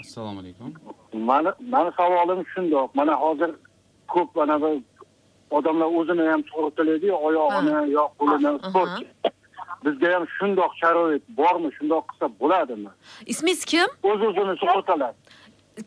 assalomu 0.00 0.40
alaykum 0.40 0.74
Mani 1.18 1.50
mani 1.60 1.90
savolim 1.96 2.44
shundoq. 2.54 2.90
Mana 2.94 3.14
hozir 3.14 3.50
ko'p 4.08 4.36
mana 4.36 4.60
bu 4.60 4.70
odamlar 5.50 5.86
o'zini 5.98 6.28
ham 6.28 6.42
sug'urtalaydi, 6.50 7.12
oyog'ini 7.12 7.90
yo 7.92 8.04
qo'lini 8.18 8.48
Aha. 8.48 8.70
sport. 8.70 8.90
Bizda 9.84 10.14
ham 10.14 10.24
shundoq 10.38 10.72
sharoit 10.80 11.24
bormi? 11.38 11.70
Shundoq 11.78 12.04
qilsa 12.10 12.26
bo'ladimi? 12.40 12.90
Ismingiz 13.32 13.64
kim? 13.64 13.88
O'z 14.02 14.20
o'zini 14.28 14.54
sug'urtaladi. 14.62 15.16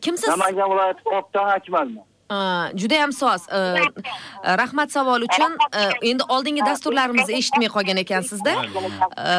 Kimsiz? 0.04 0.28
Namangan 0.28 0.70
viloyati 0.72 1.02
Qopdan 1.12 1.48
Akmalman. 1.56 2.06
Aa, 2.30 2.70
Juda 2.80 2.96
ham 3.02 3.12
soz. 3.12 3.42
E, 3.48 3.58
Rahmat 4.60 4.92
savol 4.92 5.22
uchun. 5.28 5.52
E, 5.78 6.10
Endi 6.10 6.22
oldingi 6.34 6.62
dasturlarimizni 6.66 7.34
eshitmay 7.40 7.68
qolgan 7.76 7.98
ekansizda. 8.04 8.54
E, 9.18 9.34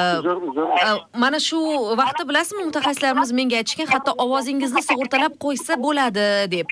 Mana 1.23 1.39
shu 1.39 1.59
vaqtda 2.01 2.23
bilasizmi, 2.29 2.63
mutaxassislarimiz 2.69 3.31
menga 3.39 3.55
aytishgan, 3.61 3.87
hatto 3.93 4.11
ovozingizni 4.25 4.81
sug'urtalab 4.89 5.33
qo'ysa 5.45 5.73
bo'ladi 5.85 6.27
deb. 6.55 6.67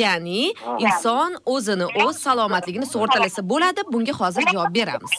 Ya'ni 0.00 0.42
inson 0.86 1.30
o'zini 1.54 1.86
o'z 2.04 2.16
salomatligini 2.26 2.86
sug'urtalasa 2.92 3.40
bo'ladi. 3.52 3.80
Bunga 3.92 4.14
hozir 4.20 4.44
javob 4.52 4.70
beramiz. 4.78 5.14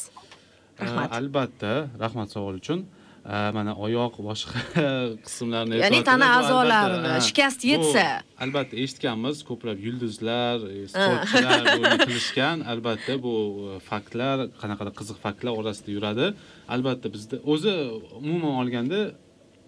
Rahmat. 0.81 1.09
Albatta 1.19 1.73
rahmat 2.03 2.27
savol 2.35 2.55
uchun 2.61 2.85
mana 3.27 3.75
oyoq 3.75 4.13
boshqa 4.23 4.59
qismlarni 5.25 5.81
Ya'ni 5.83 5.99
tana 6.09 6.27
a'zolarini 6.37 7.13
shikast 7.27 7.65
yetsa. 7.71 8.05
albatta 8.43 8.75
eshitganmiz 8.83 9.43
ko'plab 9.49 9.77
yulduzlar 9.87 10.63
e, 10.63 10.87
sportchilar 10.93 11.61
buni 11.75 11.97
qilishgan 12.07 12.63
albatta 12.73 13.19
bu 13.25 13.35
e, 13.75 13.79
faktlar 13.91 14.47
qanaqadir 14.61 14.93
qiziq 14.99 15.17
faktlar 15.25 15.53
orasida 15.59 15.91
yuradi. 15.97 16.27
Albatta 16.75 17.07
bizda 17.15 17.43
o'zi 17.53 17.73
umuman 18.21 18.53
olganda 18.61 18.99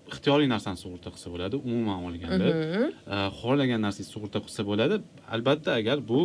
ixtiyoriy 0.09 0.47
narsani 0.49 0.79
sug'urta 0.83 1.11
qilsa 1.13 1.29
bo'ladi 1.33 1.55
umuman 1.69 1.99
olganda. 2.07 2.47
Uh, 2.49 3.27
xohlagan 3.39 3.83
narsangizni 3.85 4.13
sug'urta 4.15 4.39
qilsa 4.45 4.65
bo'ladi. 4.69 4.95
Albatta 5.35 5.75
agar 5.81 5.97
bu 6.11 6.19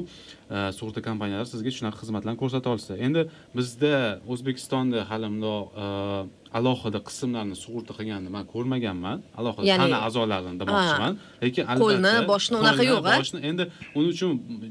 sug'urta 0.79 1.01
kompaniyalari 1.09 1.51
sizga 1.55 1.71
shunaqa 1.79 2.01
xizmatlarni 2.03 2.41
ko'rsata 2.43 2.73
olsa. 2.75 2.97
Endi 3.07 3.27
bizda 3.59 3.93
o'zbekistonda 4.33 5.05
hali 5.11 5.31
bundoq 5.33 5.63
uh, 5.85 6.23
alohida 6.59 7.01
qismlarni 7.09 7.57
sug'urta 7.65 7.93
qilganini 7.99 8.31
man 8.37 8.45
ko'rmaganman. 8.53 9.19
Alohida 9.41 9.67
Ya'ni- 9.71 9.91
tana 9.93 9.99
a'zolarini 10.07 10.57
demoqchiman. 10.61 11.13
lekin 11.45 11.65
Qo'lni, 11.83 12.13
albatta 12.13 12.29
boshni 12.33 12.55
unaqa 12.63 12.83
qo'lni, 12.83 12.91
yo'q, 12.93 13.05
a? 13.11 13.17
boshni 13.19 13.39
endi 13.51 13.65
uning 13.99 14.11
uchun 14.17 14.31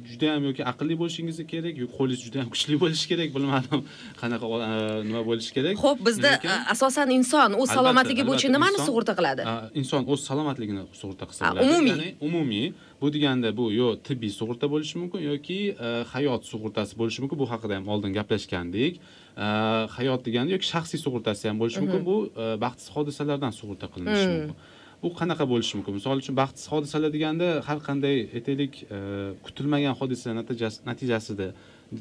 juda 0.10 0.28
ham 0.34 0.44
yoki 0.50 0.64
aqlli 0.72 0.96
bo'lishingiz 1.02 1.38
kerak 1.54 1.76
yoki 1.84 1.94
qo'lingiz 2.00 2.22
juda 2.26 2.38
ham 2.42 2.50
kuchli 2.56 2.76
bo'lishi 2.84 3.06
kerak 3.12 3.30
bilmadim. 3.36 3.80
Qanaqa 4.22 4.46
uh, 4.54 4.62
nima 5.10 5.22
bo'lishi 5.30 5.52
kerak. 5.58 5.74
Xo'p, 5.84 6.00
bizda 6.08 6.32
asosan 6.74 7.08
inson 7.18 7.50
o'z 7.62 7.70
salomatligi 7.78 8.24
bo'yicha 8.30 8.50
nimani 8.56 8.80
sug'urta 8.88 9.14
qiladi? 9.20 9.42
inson 9.82 10.02
o'z 10.12 10.22
salomatligini 10.30 10.84
sug'urta 11.02 11.26
qilsa 11.30 11.42
bo'ladi. 11.52 11.64
umumiy. 11.68 11.92
ya'ni 11.94 12.10
umumiy 12.28 12.68
bu 13.02 13.08
deganda 13.16 13.50
bu 13.60 13.66
yo 13.80 13.88
tibbiy 14.08 14.32
sug'urta 14.40 14.66
bo'lishi 14.74 14.96
mumkin 15.02 15.22
yoki 15.32 15.60
e, 15.86 15.88
hayot 16.14 16.42
sug'urtasi 16.52 16.94
bo'lishi 17.00 17.20
mumkin. 17.24 17.38
Bu 17.42 17.46
haqida 17.54 17.74
ham 17.78 17.86
oldin 17.94 18.12
gaplashgandik. 18.18 18.94
E, 18.98 19.23
hayot 19.98 20.22
deganda 20.28 20.52
yoki 20.56 20.68
shaxsiy 20.74 21.00
sug'urtasi 21.06 21.44
ham 21.50 21.58
bo'lishi 21.62 21.80
mumkin. 21.84 22.02
Bu 22.10 22.16
e, 22.44 22.46
baxtsiz 22.64 22.90
hodisalardan 22.96 23.52
sug'urta 23.60 23.88
qilinishi 23.94 24.28
mumkin. 24.34 24.56
Bu 25.04 25.10
qanaqa 25.20 25.46
bo'lishi 25.52 25.74
mumkin? 25.78 25.94
Misol 26.00 26.18
uchun 26.24 26.36
baxtsiz 26.42 26.66
hodisalar 26.74 27.10
deganda 27.18 27.48
har 27.68 27.80
qanday 27.88 28.18
aytaylik 28.38 28.74
e, 28.96 28.98
kutilmagan 29.46 29.94
hodisa 30.00 30.30
natijasi 30.40 30.80
natijasida 30.90 31.48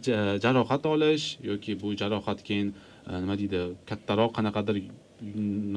ja- 0.07 0.37
jarohat 0.45 0.85
olish 0.95 1.27
yoki 1.51 1.73
bu 1.83 1.89
jarohat 2.03 2.41
keyin 2.49 2.69
e, 3.11 3.13
nima 3.23 3.35
deydi 3.41 3.61
kattaroq 3.91 4.31
qanaqadir 4.39 4.77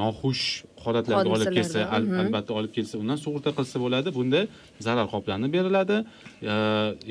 noxush 0.02 0.64
holatlarga 0.84 1.30
olib 1.38 1.52
kelsa 1.58 1.80
mhm. 1.86 2.20
albatta 2.22 2.54
olib 2.60 2.72
kelsa 2.78 2.98
undan 3.02 3.18
sug'urta 3.24 3.52
qilsa 3.58 3.82
bo'ladi. 3.84 4.14
Bunda 4.18 4.42
zarar 4.88 5.08
qoplanib 5.14 5.52
beriladi. 5.58 5.98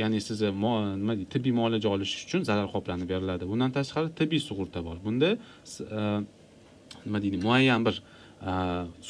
Ya'ni 0.00 0.20
sizni 0.28 0.50
mo- 0.64 0.82
nima 1.00 1.14
deydi 1.18 1.30
tibbiy 1.34 1.54
muolaja 1.60 1.88
olish 1.94 2.12
uchun 2.24 2.42
zarar 2.50 2.68
qoplanib 2.74 3.08
beriladi. 3.12 3.44
Bundan 3.52 3.70
tashqari 3.78 4.10
tibbiy 4.20 4.42
sug'urta 4.48 4.84
bor. 4.88 4.96
Bunda 5.06 5.30
e, 5.98 6.00
nima 7.06 7.18
deydi 7.24 7.38
muayyan 7.46 7.80
bir 7.86 7.96
e, 8.02 8.52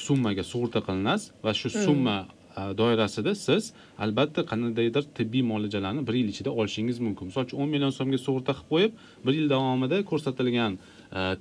summaga 0.04 0.44
sug'urta 0.52 0.80
qilinasiz 0.86 1.30
va 1.44 1.52
shu 1.60 1.68
summa 1.84 2.16
e, 2.58 2.62
doirasida 2.80 3.32
siz 3.46 3.72
albatta 4.04 4.40
qandaydir 4.50 5.04
tibbiy 5.18 5.42
muolajalarni 5.50 6.02
bir 6.08 6.14
yil 6.20 6.28
ichida 6.34 6.50
olishingiz 6.60 6.98
mumkin. 7.06 7.24
Misol 7.30 7.48
uchun 7.48 7.58
o'n 7.62 7.70
million 7.74 7.92
so'mga 7.98 8.18
sug'urta 8.26 8.52
qilib 8.58 8.70
qo'yib 8.72 8.92
bir 9.26 9.34
yil 9.38 9.48
davomida 9.54 9.96
ko'rsatilgan 10.10 10.72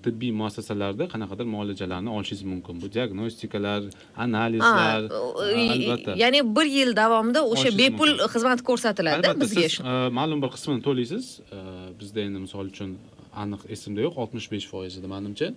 tibbiy 0.05 0.31
muassasalarda 0.41 1.03
qanaqadir 1.13 1.47
muolajalarni 1.55 2.09
olishingiz 2.15 2.43
mumkin. 2.51 2.75
Bu 2.81 2.87
diagnostikalar 2.95 3.81
analizlar 4.25 5.01
e, 5.03 5.61
albatta. 5.73 6.11
ya'ni 6.23 6.39
bir 6.57 6.67
yil 6.77 6.91
davomida 7.01 7.41
o'sha 7.53 7.69
bepul 7.81 8.11
xizmat 8.33 8.59
ko'rsatiladi 8.69 9.27
albatta 9.27 9.41
bizga. 9.41 9.61
siz 9.69 9.79
e, 9.79 10.09
ma'lum 10.19 10.39
bir 10.43 10.49
qismini 10.55 10.81
to'laysiz. 10.87 11.25
E, 11.57 11.59
bizda 11.99 12.19
endi 12.27 12.39
misol 12.45 12.65
uchun 12.73 12.89
aniq 13.43 13.61
esimda 13.75 13.99
yo'q 14.05 14.15
oltmish 14.23 14.47
besh 14.53 14.67
foiz 14.73 14.93
edi 14.99 15.07
manimcha. 15.15 15.47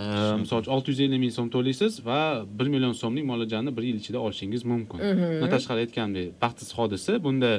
E, 0.00 0.02
misol 0.44 0.58
uchun 0.62 0.72
olti 0.76 0.88
yuz 0.92 1.00
ellik 1.04 1.20
ming 1.24 1.34
so'm 1.38 1.48
to'laysiz 1.56 1.92
va 2.08 2.18
bir 2.58 2.66
million 2.74 2.94
so'mlik 3.02 3.24
muolajani 3.30 3.70
bir 3.76 3.82
yil 3.88 3.96
ichida 4.02 4.18
olishingiz 4.26 4.62
mumkin. 4.72 4.98
Mhm. 5.10 5.26
bundan 5.32 5.50
tashqari 5.56 5.80
aytgandek 5.84 6.26
baxtsiz 6.42 6.70
hodisa. 6.78 7.12
Bunda 7.26 7.50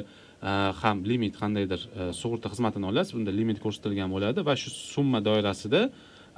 ham 0.42 1.04
limit 1.10 1.34
qandaydir 1.42 1.80
e, 1.86 2.12
sug'urta 2.20 2.50
xizmatini 2.52 2.86
olasiz 2.90 3.14
bunda 3.16 3.32
limit 3.40 3.58
ko'rsatilgan 3.64 4.10
bo'ladi 4.14 4.40
va 4.48 4.54
shu 4.62 4.70
summa 4.94 5.20
doirasida 5.28 5.80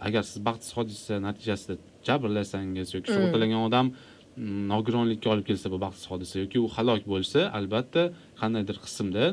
agar 0.07 0.23
siz 0.31 0.39
baxtsiz 0.49 0.73
hodisa 0.77 1.15
natijasida 1.27 1.75
jabrlansangiz 2.07 2.89
yoki 2.97 3.09
sug'urtalangan 3.15 3.63
odam 3.69 3.87
mm, 3.95 4.69
nogironlikka 4.73 5.29
olib 5.35 5.47
kelsa 5.51 5.73
bu 5.75 5.79
baxtsiz 5.87 6.07
hodisa 6.13 6.37
yoki 6.45 6.59
u 6.65 6.69
halok 6.77 7.03
bo'lsa 7.13 7.49
albatta 7.59 8.03
qandaydir 8.41 8.77
qismda 8.85 9.25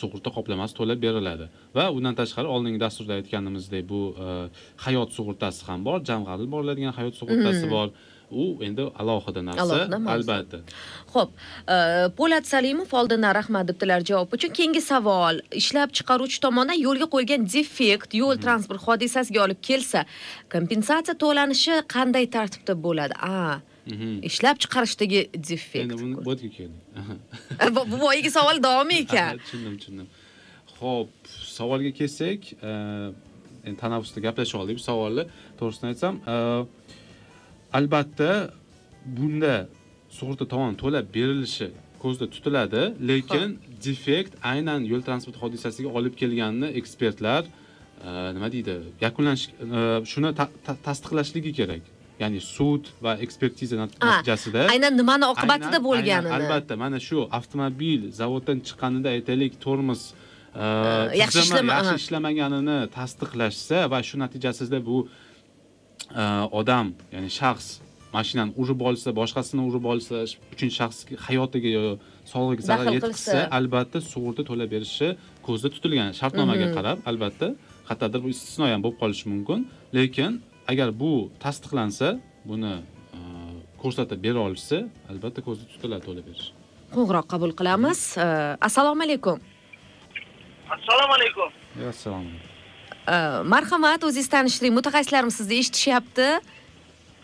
sug'urta 0.00 0.30
qoplamasi 0.36 0.74
to'lab 0.78 0.98
beriladi. 1.06 1.46
Va 1.76 1.84
undan 1.96 2.14
tashqari 2.20 2.48
oldingi 2.54 2.78
dasturda 2.86 3.12
aytganimizdek 3.18 3.84
bu 3.92 4.00
e, 4.24 4.26
hayot 4.84 5.10
sug'urtasi 5.16 5.62
ham 5.68 5.80
bor 5.88 5.98
jamg'arib 6.10 6.50
boriladigan 6.54 6.94
hayot 6.98 7.14
sug'urtasi 7.20 7.66
bor 7.76 7.88
u 8.40 8.44
endi 8.66 8.82
alohida 9.02 9.40
narsa 9.48 9.62
Alohida 9.64 9.96
albatta 10.14 10.58
Xo'p, 11.12 11.30
e, 11.74 11.76
Po'lat 12.18 12.44
Salimov 12.52 12.90
oldindan 13.00 13.34
rahmat 13.40 13.64
debdilar 13.70 14.00
javob 14.10 14.28
uchun. 14.36 14.50
Keyingi 14.58 14.80
savol, 14.92 15.36
ishlab 15.62 15.90
chiqaruvchi 15.96 16.38
tomonidan 16.44 16.78
yo'lga 16.86 17.06
qo'yilgan 17.14 17.42
defekt 17.56 18.10
yo'l 18.22 18.36
transport 18.44 18.80
hodisasiga 18.86 19.40
olib 19.46 19.60
kelsa, 19.68 20.00
kompensatsiya 20.54 21.14
to'lanishi 21.24 21.74
qanday 21.94 22.26
tartibda 22.36 22.74
bo'ladi? 22.86 23.14
A, 23.34 23.60
Mhm. 23.92 24.10
ishlab 24.28 24.56
chiqarishdagi 24.62 25.20
defekt. 25.50 25.84
endi 25.84 25.96
buni 26.02 26.14
bu 26.26 26.30
yerga 26.32 26.48
keldik 26.56 26.80
bu 27.76 27.80
bu 27.90 27.96
boyagi 28.04 28.30
savol 28.38 28.56
davomi 28.66 28.94
ekan. 29.04 29.32
tushundim 29.44 29.74
tushundim 29.80 30.06
ho'p 30.80 31.10
savolga 31.58 31.90
kelsak 32.00 32.40
e, 32.68 32.70
endi 33.66 33.78
tanaffusda 33.82 34.20
gaplashib 34.26 34.58
oldik 34.62 34.76
bu 34.80 34.84
savolni 34.90 35.24
to'g'risini 35.58 35.86
aytsam 35.92 36.14
e, 36.32 36.34
albatta 37.78 38.30
bunda 39.16 39.54
sug'urta 40.18 40.44
tomon 40.52 40.74
to'lab 40.82 41.06
berilishi 41.16 41.68
ko'zda 42.02 42.26
tutiladi 42.34 42.82
lekin 43.10 43.48
defekt 43.86 44.32
aynan 44.52 44.80
yo'l 44.92 45.02
transport 45.08 45.36
hodisasiga 45.42 45.88
olib 45.98 46.14
kelganini 46.20 46.68
ekspertlar 46.80 47.42
e, 47.46 48.08
nima 48.36 48.48
deydi 48.54 48.74
yakunlash 49.06 49.44
e, 49.48 49.80
shuni 50.12 50.30
ta- 50.38 50.52
ta- 50.66 50.78
tasdiqlashligi 50.86 51.52
kerak. 51.60 51.84
Ya'ni 52.22 52.40
sud 52.56 52.84
va 53.04 53.12
ekspertiza 53.24 53.76
natijasida 53.82 54.60
Aynan 54.74 54.92
nimani 55.00 55.24
oqibatida 55.32 55.78
bo'lganini. 55.88 56.30
albatta 56.38 56.74
mana 56.82 56.98
shu 57.08 57.18
avtomobil 57.38 58.02
zavoddan 58.20 58.58
chiqqanida 58.66 59.08
aytaylik 59.16 59.52
tormoz 59.64 60.02
e, 60.62 60.64
yaxshi 61.22 61.40
ishlamaganini 62.00 62.78
tasdiqlashsa 62.98 63.78
va 63.92 63.98
shu 64.08 64.14
natijasida 64.24 64.78
bu 64.88 64.96
odam 66.60 66.86
ya'ni 67.14 67.30
shaxs 67.40 67.68
mashinani 68.16 68.52
urib 68.62 68.80
olsa 68.88 69.08
boshqasini 69.20 69.62
urib 69.70 69.84
olsa 69.92 70.16
uchinchi 70.54 70.74
shaxs 70.80 70.98
hayotiga 71.26 71.70
yo 71.78 71.82
sog'lig'iga 72.32 72.64
zarar 72.70 72.86
yetkazsa 72.96 73.38
albatta 73.58 73.98
sug'urta 74.12 74.42
to'lab 74.50 74.68
berishi 74.74 75.08
ko'zda 75.46 75.68
tutilgan 75.74 76.10
shartnomaga 76.20 76.66
Mhm. 76.68 76.74
qarab 76.76 76.98
albatta 77.10 77.46
qayerdadir 77.88 78.20
bu 78.24 78.28
istisno 78.34 78.64
ham 78.72 78.80
bo'lib 78.84 78.98
qolishi 79.02 79.24
mumkin 79.32 79.60
lekin 79.96 80.30
agar 80.72 80.88
bu 81.02 81.10
tasdiqlansa 81.44 82.08
buni 82.50 82.74
e, 83.16 83.18
ko'rsatib 83.82 84.18
bera 84.26 84.40
olishsa 84.48 84.78
albatta 85.12 85.40
ko'zda 85.46 85.64
tutiladi 85.72 86.02
to'lab 86.08 86.26
berish 86.30 86.48
Qo'ng'iroq 86.96 87.26
qabul 87.32 87.52
qilamiz. 87.60 88.00
Assalomu 88.68 89.02
alaykum. 89.06 89.36
assalomu 90.76 91.12
alaykum 91.18 91.48
assalomu 91.94 92.28
alaykum 92.28 92.51
Marhamat, 93.06 94.04
o'zingiz 94.04 94.28
tanishtiring. 94.28 94.74
Mutaxassislarimiz 94.78 95.36
sizni 95.36 95.58
eshitishyapti. 95.58 96.40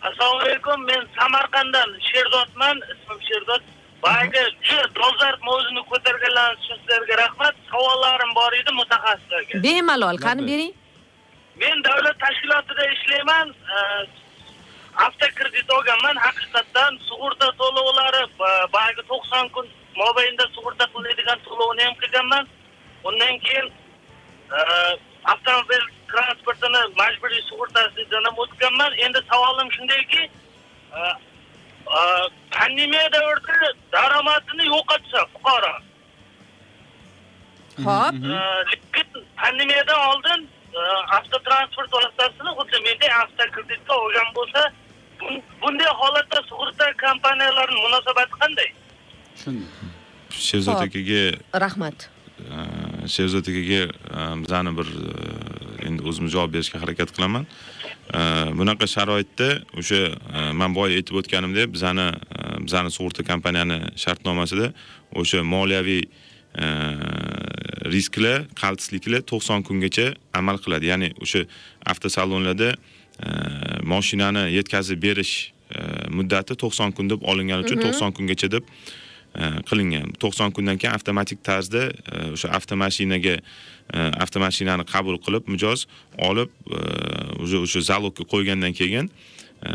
assalomu 0.08 0.40
alaykum 0.40 0.78
men 0.86 1.02
samarqanddan 1.18 1.90
sherdodman 2.10 2.76
ismim 2.92 3.20
sherdod 3.28 3.62
boyagi 4.02 4.42
shu 4.68 4.76
dolzarb 4.98 5.40
mavzuni 5.48 5.82
ko'targanlariniz 5.90 6.60
uchun 6.64 6.78
sizlarga 6.82 7.14
rahmat 7.24 7.54
savollarim 7.70 8.30
bor 8.38 8.52
edi 8.60 8.72
mutaxassislarga 8.80 9.62
Bemalol, 9.66 10.16
qani 10.26 10.42
bering. 10.50 10.72
men 11.62 11.76
davlat 11.88 12.16
tashkilotida 12.24 12.84
ishlayman 12.94 13.48
avtokredit 15.06 15.68
olganman 15.76 16.16
haqiqatdan 16.26 16.92
sug'urta 17.08 17.48
to'lovlari 17.60 18.22
boyagi 18.74 19.02
to'qson 19.10 19.44
kun 19.54 19.66
mobaynida 20.02 20.46
sug'urta 20.56 20.84
qilinadigan 20.92 21.38
to'lovni 21.48 21.82
ham 21.86 21.94
qilganman 22.02 22.44
undan 23.08 23.34
keyin 23.44 23.66
avtomobil 25.32 25.82
transportini 26.12 26.80
majburiy 27.00 27.42
sug'urtasidan 27.50 28.24
ham 28.28 28.36
o'tganman 28.44 28.92
endi 29.06 29.20
savolim 29.30 29.68
shundayki 29.76 30.22
e, 30.98 31.00
e, 31.98 32.00
pandemiya 32.56 33.06
davrida 33.14 33.68
daromadini 33.92 34.64
yo'qotsa 34.74 35.20
fuqaro 35.34 35.74
Xo'p. 37.84 38.14
e, 38.34 38.38
lekin 38.70 39.08
pandemiyadan 39.40 40.00
oldin 40.12 40.40
avtotransport 41.18 41.90
vositasini 41.96 42.50
xuddi 42.58 42.78
menday 42.86 43.10
avtokreditga 43.22 43.94
olgan 44.04 44.28
bo'lsa 44.36 44.62
bun- 45.20 45.42
bunday 45.62 45.90
holatda 46.00 46.38
sug'urta 46.50 46.86
kompaniyalarining 47.04 47.80
munosabati 47.86 48.34
qanday 48.42 48.68
tushundim 49.34 49.68
sherzod 50.46 50.74
Ho'p. 50.74 50.86
akaga 50.88 51.22
Rahmat. 51.64 51.98
sherzod 53.14 53.46
akaga 53.52 53.80
bizani 54.42 54.70
bir 54.78 54.88
endi 55.98 56.08
o'zim 56.08 56.28
javob 56.30 56.52
berishga 56.54 56.80
harakat 56.82 57.12
qilaman. 57.16 57.46
Bunaqa 58.58 58.86
sharoitda 58.86 59.48
o'sha 59.78 60.00
e, 60.38 60.52
man 60.60 60.74
boya 60.74 60.96
aytib 60.96 61.18
o'tganimdek 61.20 61.72
bizani 61.74 62.06
e, 62.08 62.42
bizani 62.66 62.90
sug'urta 62.90 63.24
kompaniyani 63.26 63.78
shartnomasida 63.96 64.72
o'sha 65.20 65.42
moliyaviy 65.42 66.02
e, 66.04 66.66
risklar 67.92 68.46
qaltisliklar 68.62 69.26
to'qson 69.32 69.66
kungacha 69.68 70.14
amal 70.40 70.56
qiladi. 70.64 70.86
Ya'ni 70.92 71.12
o'sha 71.20 71.44
avtosalonlarda 71.86 72.72
moshinani 73.82 74.44
yetkazib 74.54 75.02
berish 75.02 75.50
muddati 76.14 76.54
to'qson 76.62 76.94
kun 76.96 77.10
deb 77.10 77.24
olingani 77.30 77.66
uchun 77.66 77.82
to'qson 77.82 78.14
kungacha 78.16 78.48
deb 78.54 78.64
qilingan. 79.68 80.12
To'qson 80.18 80.52
kundan 80.56 80.78
keyin 80.80 80.94
avtomatik 80.94 81.42
tarzda 81.44 81.88
e, 81.90 82.30
o'sha 82.34 82.50
avtomashinaga 82.58 83.36
e, 83.38 83.98
avtomashinani 84.24 84.86
qabul 84.88 85.18
qilib 85.24 85.48
mijoz 85.52 85.86
olib 86.28 86.50
e, 86.70 86.80
уже 87.42 87.60
o'sha 87.64 87.84
zalogga 87.90 88.24
qo'ygandan 88.32 88.74
keyin 88.80 89.10
e, 89.62 89.70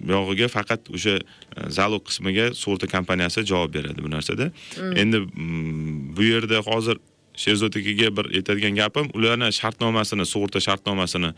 buyog'iga 0.00 0.48
faqat 0.52 0.90
o'sha 0.94 1.18
e, 1.18 1.68
zalog 1.78 2.04
qismiga 2.08 2.50
sug'urta 2.54 2.90
kompaniyasi 2.96 3.46
javob 3.52 3.74
beradi 3.74 4.04
bu 4.04 4.10
narsada. 4.10 4.50
Endi 5.02 5.22
mm, 5.22 6.16
bu 6.16 6.22
yerda 6.32 6.64
hozir 6.70 6.98
sherzod 7.44 7.76
akaga 7.80 8.08
bir 8.16 8.26
aytadigan 8.38 8.74
gapim 8.80 9.06
ularni 9.18 9.48
shartnomasini 9.60 10.24
sug'urta 10.32 10.60
shartnomasini 10.66 11.30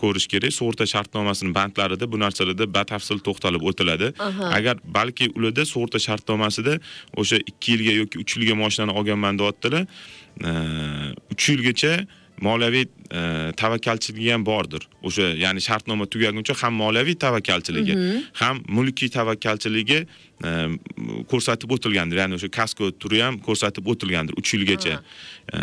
ko'rish 0.00 0.26
kerak. 0.32 0.52
Sug'urta 0.58 0.86
shartnomasini 0.94 1.50
bandlarida 1.58 2.04
bu 2.12 2.20
narsalarda 2.24 2.66
batafsil 2.78 3.18
to'xtalib 3.26 3.62
o'tiladi. 3.70 4.12
Agar 4.58 4.76
balki 4.98 5.30
ularda 5.36 5.64
sug'urta 5.72 5.98
shartnomasida 6.06 6.78
o'sha 7.20 7.36
ikki 7.50 7.68
yilga 7.74 7.92
yoki 8.00 8.16
uch 8.22 8.36
yilga 8.36 8.54
mashinani 8.62 8.92
olganman 8.98 9.34
deyaptilar 9.40 9.82
uch 11.32 11.44
yilgacha 11.50 11.92
moliyaviy 12.44 12.84
e, 12.84 13.20
tavakkalchiligi 13.56 14.30
ham 14.32 14.44
bordir. 14.46 14.86
O'sha 15.02 15.30
ya'ni 15.42 15.62
shartnoma 15.64 16.06
tugaguncha 16.06 16.54
ham 16.62 16.74
moliyaviy 16.82 17.16
tavakkalchiligi 17.24 17.96
ham 18.40 18.62
mulkiy 18.68 19.10
tavakkalchiligi 19.14 20.00
e, 20.44 20.50
ko'rsatib 21.30 21.72
o'tilgandir. 21.76 22.22
Ya'ni 22.22 22.38
o'sha 22.38 22.50
kasko 22.58 22.90
turi 23.02 23.22
ham 23.24 23.40
ko'rsatib 23.46 23.88
o'tilgandir 23.92 24.38
uch 24.40 24.54
yilgacha. 24.54 25.00
E, 25.52 25.58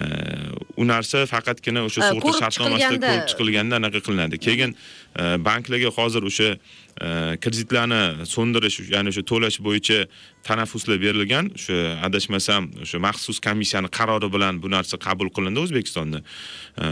u 0.77 0.88
narsa 0.88 1.25
faqatgina 1.31 1.85
o'sha 1.89 2.09
sug'urta 2.09 2.38
shartnomasida 2.41 3.01
ko'rib 3.07 3.29
chiqilganda. 3.33 3.81
anaqa 3.81 4.03
qilinadi. 4.07 4.41
Keyin 4.47 4.75
e, 4.75 5.38
banklarga 5.49 5.93
hozir 5.99 6.27
o'sha 6.31 6.55
kreditlarni 6.95 8.25
so'ndirish 8.25 8.79
ya'ni 8.88 9.12
o'sha 9.12 9.23
to'lash 9.27 9.58
bo'yicha 9.60 10.05
tanaffuslar 10.47 10.99
berilgan. 11.01 11.49
O'sha 11.58 11.99
adashmasam 12.08 12.69
o'sha 12.86 13.01
maxsus 13.08 13.41
komissiyani 13.43 13.89
qarori 13.97 14.29
bilan 14.36 14.62
bu 14.63 14.71
narsa 14.71 14.99
qabul 15.08 15.29
qilindi 15.36 15.60
o'zbekistonda. 15.65 16.21
E, 16.84 16.86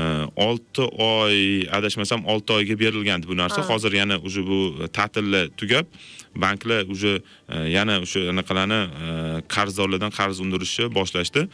olti 0.48 0.84
oy 1.08 1.40
adashmasam 1.80 2.26
olti 2.34 2.58
oyga 2.60 2.76
berilgandi 2.84 3.32
bu 3.32 3.38
narsa. 3.38 3.64
Hozir 3.70 3.96
yana 4.02 4.20
уже 4.20 4.44
bu 4.50 4.60
ta'tillar 4.98 5.48
tugab 5.58 5.88
banklar 6.36 6.84
уже 6.90 7.22
e, 7.50 7.70
yana 7.70 8.02
o'sha 8.02 8.28
anaqalarni 8.34 8.82
e, 8.84 9.08
qarzdorlardan 9.56 10.12
qarz 10.20 10.44
undirishni 10.44 10.90
boshlashdi. 10.98 11.48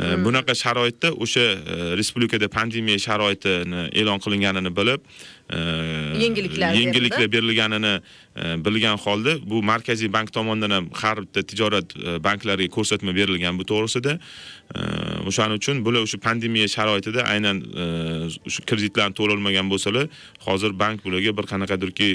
E, 0.00 0.04
bunaqa 0.24 0.54
sharoitda 0.54 1.12
o'sha 1.24 1.46
respublikada 2.00 2.48
pandemiya 2.48 2.98
sharoitini 3.06 3.88
e'lon 4.00 4.18
qilinganini 4.24 4.74
bilib 4.76 5.00
Yengilliklar 5.48 6.74
yengilliklar 6.76 7.32
berilganini 7.32 7.94
e, 8.36 8.64
bilgan 8.64 8.98
holda 9.00 9.36
bu 9.50 9.62
markaziy 9.62 10.12
bank 10.12 10.32
tomonidan 10.32 10.70
ham 10.70 10.88
har 10.92 11.22
bitta 11.22 11.42
tijorat 11.42 11.94
e, 11.96 12.18
banklariga 12.24 12.68
ko'rsatma 12.74 13.14
berilgan 13.16 13.58
bu 13.58 13.64
to'g'risida. 13.64 14.18
O'shaning 15.24 15.56
uchun 15.56 15.80
bular 15.84 16.04
o'sha 16.04 16.20
pandemiya 16.20 16.68
sharoitida 16.68 17.24
aynan 17.32 17.62
e, 17.64 17.86
o'sha 18.50 18.66
kreditlarni 18.68 19.16
to'lolmagan 19.20 19.72
bo'lsalar 19.72 20.12
hozir 20.44 20.76
bank 20.84 21.04
bularga 21.04 21.36
bir 21.38 21.48
qanaqadirki 21.52 22.10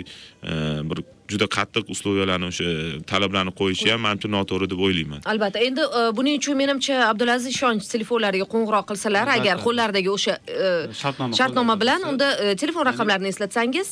bir 0.92 1.04
juda 1.34 1.48
qattiq 1.58 1.90
условияларni 1.94 2.48
o'sha 2.52 2.68
talablarni 3.12 3.54
qo'yishi 3.60 3.90
ham 3.94 4.02
manimcha 4.06 4.30
noto'g'ri 4.36 4.68
deb 4.74 4.80
o'ylayman. 4.86 5.22
Albatta 5.34 5.60
endi 5.68 5.84
e, 6.00 6.02
buning 6.18 6.36
uchun 6.42 6.58
menimcha 6.64 6.96
abdulaziz 7.12 7.50
ishonch 7.56 7.90
telefonlariga 7.94 8.48
qo'ng'iroq 8.54 8.86
qilsalar 8.92 9.28
agar 9.38 9.56
qo'llaridagi 9.66 10.10
o'sha 10.18 10.38
e, 10.38 10.70
Shartnoma 11.02 11.40
shartnoma 11.40 11.76
bilan 11.84 12.08
unda 12.12 12.28
e, 12.44 12.56
telefon 12.64 12.84
raqamlarini 12.92 13.30
eslatsangiz 13.34 13.88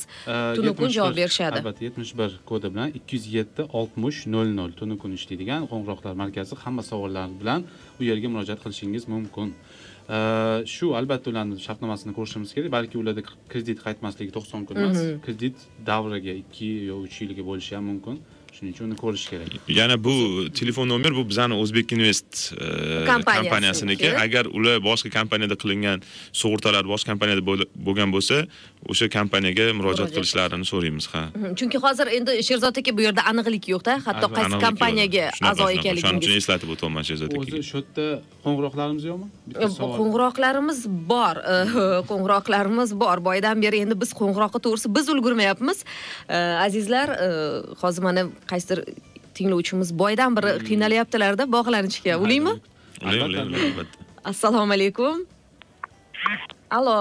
tunu 0.56 0.72
kun 0.78 0.88
71 0.88 0.96
javob 0.98 1.16
berishadi. 1.20 1.58
albatta 1.62 1.84
71 1.90 2.38
kodi 2.50 2.72
bilan 2.74 2.88
207 3.12 3.68
60 3.82 4.26
00 4.36 4.78
tunu 4.80 4.98
kun 5.02 5.12
ishlaydigan 5.18 5.68
qo'ng'iroqlar 5.72 6.14
markazi 6.22 6.60
hamma 6.64 6.82
savollar 6.90 7.28
bilan 7.40 7.60
u 8.00 8.02
yerga 8.10 8.28
murojaat 8.34 8.60
qilishingiz 8.64 9.08
mumkin 9.14 9.54
shu 10.74 10.92
albatta 10.98 11.30
ularni 11.30 11.58
shartnomasini 11.66 12.12
ko'rishimiz 12.18 12.50
kerak. 12.54 12.70
Balki 12.72 12.98
ularda 12.98 13.22
kredit 13.52 13.78
qaytmasligi 13.86 14.32
90 14.34 14.66
kun 14.68 14.76
emas. 14.76 15.00
Kredit 15.26 15.56
davriga 15.86 16.34
2 16.60 16.70
yo 16.90 17.02
3 17.06 17.20
yilga 17.22 17.42
bo'lishi 17.50 17.74
ham 17.76 17.84
mumkin. 17.92 18.18
Shuning 18.56 18.74
uchun 18.74 18.84
uni 18.90 18.96
ko'rish 19.00 19.26
kerak. 19.32 19.48
Yana 19.68 19.96
bu 20.04 20.12
telefon 20.58 20.88
nomer 20.88 21.12
bu 21.16 21.22
bizani 21.28 21.54
o'zbek 21.62 21.92
invest 21.96 22.52
e, 22.52 22.66
Kompaniyasiniki. 23.08 24.10
agar 24.24 24.44
ular 24.58 24.76
boshqa 24.88 25.08
kompaniyada 25.18 25.56
qilingan 25.62 25.98
sug'urtalar 26.40 26.84
boshqa 26.92 27.08
kompaniyada 27.12 27.42
bo'l- 27.48 27.68
bo'lgan 27.86 28.12
bo'lsa 28.12 28.36
o'sha 28.90 29.06
kompaniyaga 29.16 29.64
murojaat 29.78 30.10
qilishlarini 30.16 30.66
so'raymiz 30.72 31.06
ha. 31.12 31.22
Chunki 31.58 31.78
hozir 31.84 32.06
endi 32.16 32.32
sherzod 32.48 32.76
aka 32.80 32.90
bu 32.98 33.02
yerda 33.06 33.22
aniqlik 33.30 33.64
yo'qda 33.74 33.92
hatto 34.06 34.26
qaysi 34.36 34.56
kompaniyaga 34.66 35.24
a'zo 35.50 35.66
shunaqa. 35.68 35.94
shuning 36.02 36.20
uchun 36.22 36.36
eslatib 36.42 36.68
o'tyapman 36.74 37.04
sherzod 37.08 37.30
o'zi 37.38 37.50
akaga 37.52 37.62
shu 37.70 37.76
yerda 37.80 38.06
qo'ng'iroqlarimiz 38.44 39.04
yo'qmi? 39.10 39.26
Bitta 39.50 39.68
savol. 39.76 39.94
qo'ng'iroqlarimiz 40.00 40.78
bor. 41.12 41.36
Qo'ng'iroqlarimiz 42.10 42.90
bor. 43.02 43.16
Boydan 43.28 43.56
beri 43.64 43.78
endi 43.84 43.94
biz 44.02 44.10
qo'ng'iroqqa 44.20 44.58
to'g'risi 44.66 44.88
biz 44.96 45.06
ulgurmayapmiz. 45.14 45.78
Azizlar 46.66 47.08
e, 47.26 47.28
hozir 47.82 48.02
mana 48.08 48.22
qaysidir 48.50 48.78
tinglovchimiz 49.36 49.88
boydan 50.02 50.30
beri 50.36 50.50
qiynalyaptilarda 50.68 51.44
bog'lanishga 51.56 52.14
ulaymi 52.24 52.52
Ulang, 53.02 53.12
Albatta, 53.12 53.28
ulang, 53.30 53.54
albatta. 53.54 53.68
albatta. 53.70 53.96
assalomu 54.30 54.72
alaykum. 54.78 55.14
Allo 56.76 56.96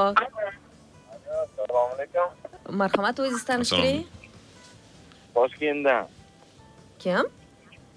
assalomu 1.71 1.95
alaykum. 1.95 2.29
Marhamat 2.77 3.19
o'zingizni 3.19 3.47
tanishtiring 3.47 4.05
toshkentdan 5.35 6.07
kim? 6.99 7.25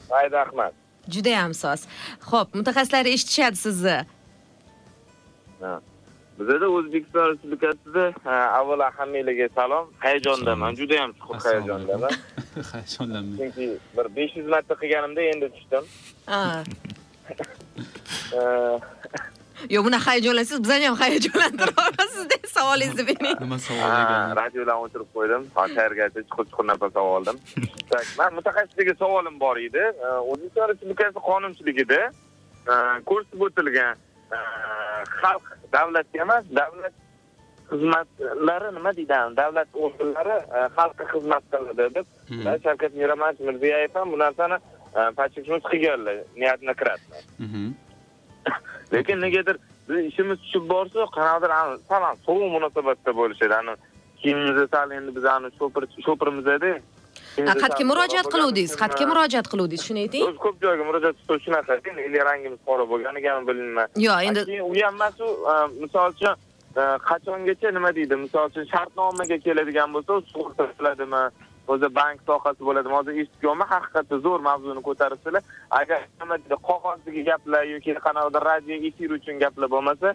Said 0.09 0.33
ahmad. 0.33 0.73
Judayam 1.15 1.55
soz. 1.55 1.81
Ho'p 2.31 2.49
mutaxassislar 2.59 3.07
eshitishadi 3.15 3.57
sizni. 3.57 3.99
Ha. 5.61 5.81
bizada 6.39 6.67
o'zbekiston 6.77 7.25
respublikasida 7.31 8.05
ha, 8.25 8.35
avvalo 8.59 8.87
hammanglarga 8.99 9.49
salom 9.59 9.85
hayajondaman. 10.05 10.71
Juda 10.81 10.95
yam 10.95 11.11
chuqur 11.19 11.37
hayajondaman. 11.47 12.13
hayajonlanmang. 12.73 13.39
Chunki 13.41 13.67
bir 13.97 14.07
besh 14.17 14.35
yuz 14.39 14.49
marta 14.55 14.75
qilganimda 14.81 15.21
endi 15.33 15.47
tushdim 15.55 15.85
Ah. 19.65 19.69
Ha, 19.71 19.71
yo'q 19.75 19.85
bunaqa 19.87 20.07
hayajonlansangiz 20.11 20.63
bizani 20.65 20.87
ham 20.89 20.97
hayajonlantirib 21.03 21.77
yuborasizda 21.81 22.37
savolingizni 22.57 23.05
bering 23.09 23.41
nima 23.45 23.59
savol 23.67 23.81
ha, 23.81 24.35
radiodan 24.41 24.79
o'chirib 24.85 25.09
qo'ydim 25.17 25.43
tayyorgarchi 25.59 26.21
chuqur 26.29 26.45
chuqur 26.51 26.67
nafas 26.73 26.97
oldim 27.03 27.37
man 28.19 28.31
mutaxassislarga 28.39 28.95
savolim 29.03 29.37
bor 29.45 29.57
edi 29.69 29.85
o'zbekiston 30.31 30.69
respublikasi 30.73 31.21
qonunchiligida 31.31 32.01
ko'rsatib 33.11 33.41
o'tilgan 33.49 33.95
xalq 35.21 35.45
davlatga 35.77 36.19
emas 36.27 36.45
davlat 36.61 36.95
xizmatlari 37.71 38.69
nima 38.79 38.91
deydi 38.99 39.19
davlat 39.41 39.69
organlari 39.87 40.37
xalqqa 40.77 41.05
xizmat 41.13 41.45
qiladi 41.53 41.87
deb 41.97 42.07
shavkat 42.67 42.93
miromonovich 43.01 43.41
mirziyoyev 43.49 43.95
ham 44.01 44.13
bu 44.13 44.19
narsani 44.25 44.59
подчеркнуть 45.19 45.65
qilganlar 45.73 46.17
niyatini 46.41 46.75
kiratdi 46.81 47.19
Mhm. 47.47 47.65
lekin 48.95 49.21
negadir 49.21 49.57
biz 49.89 50.05
ishimiz 50.11 50.39
tushib 50.45 50.69
borsa 50.69 51.07
qanaqadir 51.17 51.51
sal 51.89 52.03
sovuq 52.27 52.51
munosabatda 52.57 53.17
bo'lishadi. 53.21 53.55
Ani 53.61 53.77
kiyimimizni 54.21 54.67
sal 54.75 54.91
endi 54.91 55.17
biz 55.17 55.25
ani 55.25 55.49
shopir 55.59 55.83
shopirmiz 56.07 56.47
edi. 56.57 56.73
Xatga 57.63 57.85
murojaat 57.91 58.29
qiluvdingiz 58.35 58.73
xatga 58.83 59.07
murojaat 59.11 59.47
qiluvdingiz 59.53 59.85
shuni 59.89 60.05
ayting. 60.07 60.25
O'zi 60.29 60.41
ko'p 60.47 60.57
joyga 60.65 60.85
murojaat 60.89 61.17
qilib 61.21 61.43
shunaqa 61.47 61.79
endi 62.07 62.25
rangimiz 62.31 62.61
qora 62.69 62.85
bo'lganigami 62.93 63.47
bilmayman 63.49 63.89
yo'q 64.07 64.29
endi 64.29 64.61
u 64.71 64.73
ham 64.81 64.95
emas 64.99 65.21
u 65.27 65.29
misol 65.83 66.15
uchun 66.15 66.35
e, 66.81 66.83
qachongacha 67.09 67.75
nima 67.79 67.91
deydi 67.99 68.21
misol 68.25 68.51
uchun 68.51 68.69
shartnomaga 68.75 69.39
keladigan 69.47 69.97
bo'lsa 69.97 70.21
sug'urta 70.33 70.69
qiladimi 70.79 71.23
o'zi 71.73 71.89
bank 71.99 72.19
sohasi 72.29 72.63
bo'ladimi 72.69 72.95
hozir 72.99 73.15
eshitganman 73.23 73.69
haqiqatda 73.75 74.17
zo'r 74.27 74.41
mavzuni 74.49 74.83
ko'taribsizlar 74.89 75.43
agar 75.81 76.01
qog'ozdagi 76.69 77.23
gaplar 77.31 77.63
yoki 77.75 77.91
qanaqadir 78.07 78.43
radio 78.51 78.75
efir 78.89 79.11
uchun 79.19 79.37
gaplar 79.45 79.69
bo'lmasa 79.75 80.09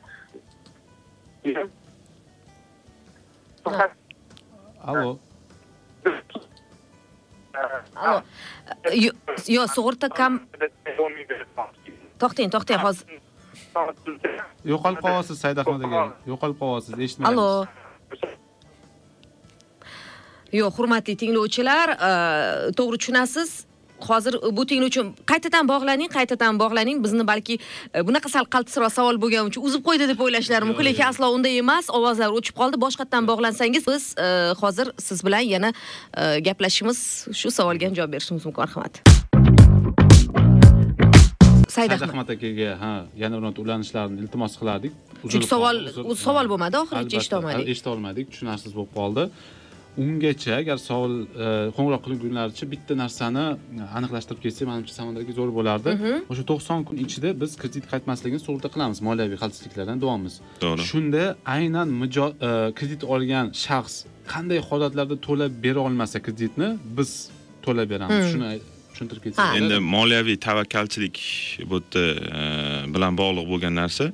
allo 4.92 5.12
allo 7.96 8.22
Yo- 9.06 9.18
yo'q 9.56 9.68
sug'urta 9.76 10.08
kam 10.20 10.34
to'xtang 12.22 12.50
to'xtang 12.54 12.82
hozir 12.86 13.08
yo'qolib 14.72 15.00
qolyapsiz 15.06 15.38
said 15.44 15.58
ahmad 15.62 15.82
aka. 15.88 16.02
Yo'qolib 16.32 16.58
qolyapsiz 16.62 16.94
eshitmayapmiz 17.06 17.30
allo 17.30 17.48
yo'q 20.54 20.72
hurmatli 20.78 21.16
tinglovchilar 21.22 21.90
e, 21.90 22.12
to'g'ri 22.78 22.98
tushunasiz? 22.98 23.66
Hozir 24.00 24.36
bu 24.58 24.64
tinglovchi 24.66 25.02
qaytadan 25.32 25.68
bog'laning 25.68 26.10
qaytadan 26.18 26.60
bog'laning. 26.60 27.04
Bizni 27.04 27.28
balki 27.28 27.60
e, 27.96 28.04
bunaqa 28.08 28.30
sal 28.36 28.46
qaltisroq 28.56 28.94
savol 28.98 29.20
bo'lgani 29.24 29.52
uchun 29.52 29.62
uzib 29.68 29.84
qo'ydi 29.88 30.08
deb 30.12 30.20
o'ylashlari 30.26 30.66
mumkin. 30.70 30.86
Lekin 30.90 31.06
aslo 31.12 31.32
unday 31.36 31.60
emas 31.64 31.92
ovozlar 32.00 32.32
o'chib 32.38 32.56
qoldi. 32.62 32.80
Boshqatdan 32.86 33.28
bog'lansangiz 33.32 33.88
biz 33.92 34.04
e, 34.18 34.28
hozir 34.62 34.88
siz 35.08 35.26
bilan 35.26 35.46
yana 35.54 35.74
e, 36.18 36.40
gaplashishimiz 36.48 37.00
shu 37.40 37.52
savolga 37.52 37.86
ham 37.88 37.96
javob 38.00 38.12
berishimiz 38.16 38.46
mumkin. 38.46 38.62
Marhamat 38.64 39.20
said 41.70 41.92
ahmad. 41.92 42.30
Akaga 42.30 42.72
ha 42.82 42.92
yana 43.18 43.38
ular 43.38 43.54
ulanishlarini 43.64 44.20
iltimos 44.24 44.54
qilardik. 44.62 44.94
Chunki 45.32 45.48
savol 45.54 45.76
savol 46.26 46.48
bo'lmadi 46.52 46.76
oxirigacha 46.84 47.06
Albatta, 47.06 47.22
eshitolmadik. 47.22 47.66
eshitolmadik 47.74 48.26
tushunarsiz 48.34 48.72
bo'lib 48.78 48.92
qoldi 49.00 49.24
ungacha 50.04 50.52
agar 50.62 50.78
savol 50.90 51.14
e, 51.44 51.46
qo'ng'iroq 51.76 52.02
qilgunlaricha 52.08 52.66
bitta 52.74 52.94
narsani 53.04 53.44
aniqlashtirib 53.98 54.42
ketsak 54.46 54.66
manimcha 54.72 54.94
samandar 55.00 55.22
aka 55.26 55.34
zo'r 55.40 55.52
bo'lardi 55.58 55.90
Mhm. 55.98 56.16
o'sha 56.32 56.44
to'qson 56.52 56.80
kun 56.88 56.98
ichida 57.06 57.30
biz 57.42 57.52
kredit 57.62 57.86
qaytmasligini 57.92 58.42
sug'urta 58.46 58.70
qilamiz 58.74 58.98
moliyaviy 59.08 59.38
xavfsizliklardan 59.44 59.98
davomimiz 60.04 60.36
To'g'ri. 60.64 60.82
shunda 60.92 61.24
aynan 61.56 61.88
mijo- 62.02 62.36
e, 62.48 62.50
kredit 62.80 63.02
olgan 63.14 63.46
shaxs 63.66 63.96
qanday 64.34 64.60
holatlarda 64.70 65.16
to'lab 65.28 65.52
bera 65.66 65.80
olmasa 65.88 66.18
kreditni 66.26 66.68
biz 66.98 67.10
to'lab 67.66 67.88
beramiz 67.94 68.18
Hmm. 68.24 68.32
shuni 68.34 68.50
tushuntirib 68.92 69.22
ketsangiz 69.26 69.56
endi 69.62 69.76
moliyaviy 69.96 70.38
tavakkalchilik 70.48 71.18
bu 71.72 71.78
yerda 71.80 72.04
e, 72.40 72.44
bilan 72.94 73.14
bog'liq 73.22 73.46
bo'lgan 73.52 73.74
narsa 73.82 74.06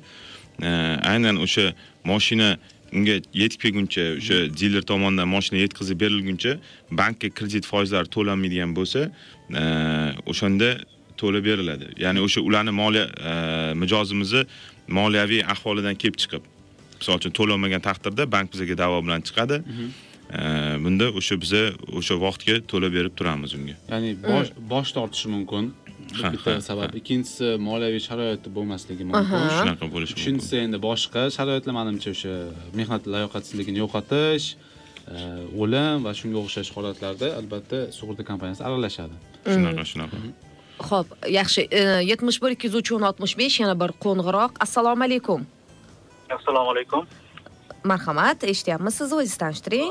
aynan 1.12 1.36
o'sha 1.44 1.66
moshina 2.10 2.48
unga 2.92 3.20
yetib 3.34 3.60
kelguncha 3.64 4.04
o'sha 4.18 4.36
diler 4.60 4.82
tomonidan 4.90 5.28
moshina 5.28 5.58
yetkazib 5.64 6.00
berilguncha 6.00 6.56
bankka 6.90 7.30
kredit 7.38 7.66
foizlari 7.66 8.08
to'lanmaydigan 8.16 8.74
bo'lsa 8.78 9.06
e, 9.60 9.62
o'shanda 10.30 10.70
to'lab 11.20 11.44
beriladi. 11.50 11.86
Ya'ni 12.04 12.20
o'sha 12.26 12.40
ularni 12.48 12.70
moliya 12.70 13.06
e, 13.30 13.32
mijozimizni 13.82 14.42
moliyaviy 14.98 15.42
ahvolidan 15.54 15.94
kelib 16.02 16.18
chiqib 16.22 16.42
misol 16.98 17.20
uchun 17.20 17.32
to'lanmagan 17.38 17.82
taqdirda 17.88 18.28
bank 18.34 18.52
bizga 18.52 18.78
da'vo 18.82 19.00
bilan 19.06 19.26
chiqadi. 19.28 19.62
E, 20.38 20.40
bunda 20.84 21.10
o'sha 21.18 21.40
biza 21.42 21.64
o'sha 21.98 22.20
vaqtga 22.26 22.60
to'lab 22.70 22.92
berib 22.98 23.18
turamiz 23.18 23.54
unga. 23.58 23.76
Ya'ni 23.92 24.14
bosh 24.74 24.90
tortishi 24.98 25.28
mumkin 25.34 25.72
bitta 26.14 26.60
sabab 26.68 26.94
ikkinchisi 27.00 27.46
moliyaviy 27.68 28.02
sharoiti 28.08 28.48
bo'lmasligi 28.56 29.04
mumkin 29.10 29.48
shunaqa 29.58 29.86
bo'lishi 29.94 30.14
mumkin 30.14 30.22
uchinchisi 30.22 30.56
endi 30.64 30.78
boshqa 30.88 31.22
sharoitlar 31.36 31.74
manimcha 31.80 32.08
o'sha 32.14 32.34
mehnat 32.78 33.02
layoqatsizligini 33.14 33.78
yo'qotish 33.84 34.46
e, 34.54 35.16
o'lim 35.62 35.98
va 36.06 36.12
shunga 36.20 36.38
o'xshash 36.44 36.70
holatlarda 36.76 37.28
albatta 37.40 37.78
sug'urta 37.98 38.22
kompaniyasi 38.30 38.62
aralashadi 38.68 39.16
shunaqa 39.54 39.84
shunaqa 39.92 40.16
Xo'p, 40.88 41.08
yaxshi. 41.38 41.62
yetmish 42.10 42.38
bir 42.42 42.50
ikki 42.54 42.66
yuz 42.68 42.74
uch 42.80 42.90
o'n 42.96 43.04
oltmish 43.08 43.34
besh 43.40 43.54
yana 43.62 43.74
bir 43.82 43.90
qo'ng'iroq. 44.04 44.52
Assalomu 44.64 45.02
alaykum. 45.08 45.40
assalomu 46.36 46.70
alaykum 46.74 47.02
Marhamat, 47.90 48.38
eshityapmiz 48.52 48.94
sizni 48.98 49.14
o'zingizni 49.16 49.38
tanishtiring. 49.44 49.88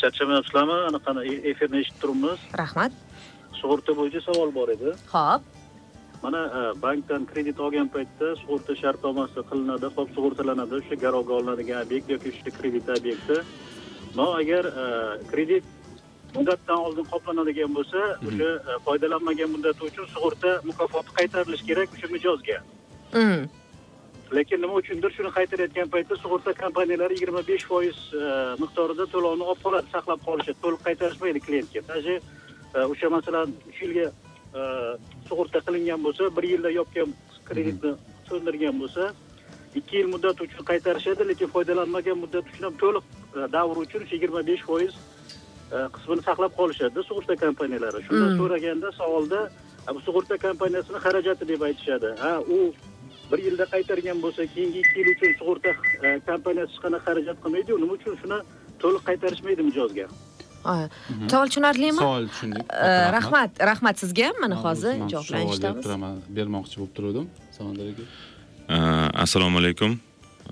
charchamayapsizlarmi 0.00 0.76
anaqani 0.90 1.20
e- 1.32 1.42
efirni 1.50 1.76
eshitib 1.82 2.00
turibmiz 2.02 2.38
Rahmat. 2.62 2.92
Sug'urta 3.60 3.96
bo'yicha 3.98 4.20
savol 4.28 4.54
bor 4.54 4.68
edi. 4.76 4.94
Xo'p. 5.14 5.42
mana 6.22 6.40
e, 6.58 6.82
bankdan 6.82 7.26
kredit 7.26 7.60
olgan 7.60 7.88
paytda 7.88 8.34
sug'urta 8.42 8.76
shartnomasi 8.82 9.44
qilinadi 9.50 9.90
hop 9.96 10.08
sug'urtalanadi 10.16 10.80
o'sha 10.80 10.96
garovga 11.04 11.36
olinadigan 11.38 11.86
obyekt 11.86 12.10
yoki 12.14 12.32
o'sha 12.32 12.50
kredit 12.58 12.88
obyekti. 12.96 13.36
Но 14.18 14.26
agar 14.40 14.64
e, 14.82 14.84
kredit 15.30 15.64
muddatdan 16.34 16.84
oldin 16.86 17.06
qoplanadigan 17.12 17.72
bo'lsa 17.78 18.02
o'sha 18.32 18.50
e, 18.72 18.76
foydalanmagan 18.88 19.50
muddati 19.54 19.88
uchun 19.88 20.10
sug'urta 20.16 20.50
mukofoti 20.70 21.16
qaytarilishi 21.20 21.70
kerak 21.70 21.96
o'sha 21.96 22.12
mijozga. 22.16 22.60
Mm. 23.14 23.40
lekin 24.38 24.60
nima 24.62 24.74
uchundir 24.78 25.10
shuni 25.14 25.30
qaytarayotgan 25.36 25.88
paytda 25.94 26.16
sug'urta 26.24 26.52
kompaniyalari 26.58 27.16
yigirma 27.16 27.40
besh 27.48 27.64
foiz 27.70 27.96
miqdorida 28.62 29.06
to'lovni 29.14 29.48
olib 29.52 29.62
qoladi 29.64 29.90
saqlab 29.94 30.20
qolishadi 30.26 30.58
to'liq 30.64 30.84
qaytarishmaydi 30.88 31.40
klientga. 31.46 31.80
Даже 31.88 32.12
o'sha 32.74 33.08
masalan 33.16 33.48
uch 33.70 33.78
yilga 33.82 34.06
e, 34.58 34.60
sug'urta 35.28 35.58
qilingan 35.66 36.00
bo'lsa 36.06 36.22
bir 36.36 36.44
yilda 36.52 36.70
yopgan 36.80 37.08
kreditni 37.48 37.92
to'ldirgan 38.28 38.76
bo'lsa 38.82 39.04
ikki 39.78 39.96
yil 40.00 40.08
muddat 40.14 40.40
uchun 40.46 40.64
qaytarishadi 40.70 41.22
lekin 41.30 41.48
foydalanmagan 41.54 42.18
muddat 42.24 42.44
uchun 42.50 42.64
ham 42.68 42.76
to'liq 42.82 43.04
e, 43.38 43.40
davr 43.56 43.76
uchun 43.86 44.02
yigirma 44.12 44.40
besh 44.50 44.62
foiz 44.68 44.92
e, 45.74 45.76
qismini 45.94 46.22
saqlab 46.28 46.52
qolishadi 46.60 46.98
sug'urta 47.08 47.34
kompaniyalari 47.44 48.00
shundan 48.06 48.30
Mm. 48.32 48.38
so'raganda 48.40 48.88
savolda 49.00 49.40
"A, 49.88 49.90
bu 49.94 50.00
sug'urta 50.06 50.34
kompaniyasini 50.46 50.98
xarajati 51.06 51.44
deb 51.52 51.60
aytishadi 51.68 52.08
ha 52.22 52.32
u 52.56 52.58
bir 53.30 53.38
yilda 53.46 53.64
qaytargan 53.74 54.18
bo'lsa 54.24 54.42
keyingi 54.54 54.78
ikki 54.84 54.98
yil 55.00 55.08
uchun 55.14 55.32
sug'urta 55.40 55.70
e, 56.06 56.08
kompaniyasi 56.30 56.72
hech 56.72 56.82
qanaqa 56.84 57.04
xarajat 57.06 57.36
qilmaydiyu 57.44 57.76
nima 57.82 57.92
uchun 57.98 58.14
shuni 58.22 58.38
to'liq 58.82 59.02
qaytarishmaydi 59.08 59.62
mijozga. 59.70 60.06
Savol 61.32 61.46
tushunarlimi? 61.52 62.00
Savol 62.02 62.28
tushundik. 62.32 62.74
Rahmat. 63.16 63.62
rahmat. 63.70 64.02
Sizga. 64.02 64.30
Ham 64.30 64.42
mana 64.44 64.56
hozir 64.64 64.98
turaman 65.84 66.20
bermoqchi 66.36 66.76
bo'lib 66.80 66.92
turgandim 66.96 67.26
samandar 67.58 67.94
aka 67.94 68.04
Uh, 68.70 69.08
assalomu 69.14 69.58
alaykum. 69.58 69.98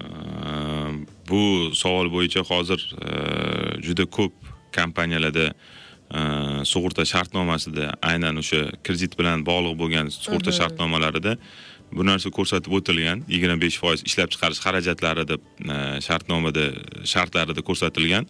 Uh, 0.03 1.07
bu 1.29 1.71
savol 1.75 2.09
bo'yicha 2.11 2.43
hozir 2.43 2.81
uh, 2.99 3.79
juda 3.87 4.07
ko'p 4.17 4.35
kompaniyalarda 4.75 5.47
uh, 5.51 6.65
sug'urta 6.67 7.05
shartnomasida 7.13 7.93
aynan 8.03 8.41
o'sha 8.43 8.65
kredit 8.83 9.15
bilan 9.21 9.47
bog'liq 9.47 9.79
bo'lgan 9.83 10.11
sug'urta 10.11 10.55
shartnomalarida 10.61 11.37
bu 11.93 12.07
narsa 12.11 12.35
ko'rsatib 12.39 12.75
o'tilgan. 12.79 13.23
Yigirma 13.35 13.61
besh 13.63 13.79
foiz 13.83 14.03
ishlab 14.09 14.35
chiqarish 14.35 14.65
xarajatlari 14.67 15.29
deb 15.33 15.47
uh, 15.47 16.01
shartnomada 16.09 16.67
shartlarida 17.15 17.63
ko'rsatilgan 17.71 18.27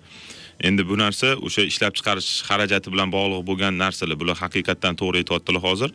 endi 0.60 0.88
bu 0.88 0.98
narsa 0.98 1.36
o'sha 1.36 1.62
ishlab 1.70 1.94
chiqarish 1.98 2.42
xarajati 2.48 2.92
bilan 2.92 3.12
bog'liq 3.12 3.44
bo'lgan 3.50 3.78
narsalar. 3.78 4.16
Bular 4.20 4.36
haqiqatdan 4.44 4.98
to'g'ri 5.00 5.22
aytyaptilar 5.22 5.62
hozir. 5.62 5.90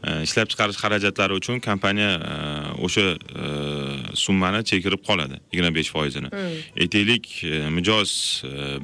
Uh, 0.00 0.22
ishlab 0.24 0.48
chiqarish 0.48 0.78
xarajatlari 0.80 1.36
uchun 1.36 1.58
kompaniya 1.60 2.12
uh, 2.16 2.84
o'sha 2.86 3.02
uh, 3.12 4.14
summani 4.16 4.62
chekirib 4.70 5.02
qoladi 5.08 5.36
yigirma 5.52 5.74
besh 5.76 5.90
foizini. 5.92 6.30
Aytaylik 6.84 7.26
uh, 7.44 7.68
mijoz 7.76 8.10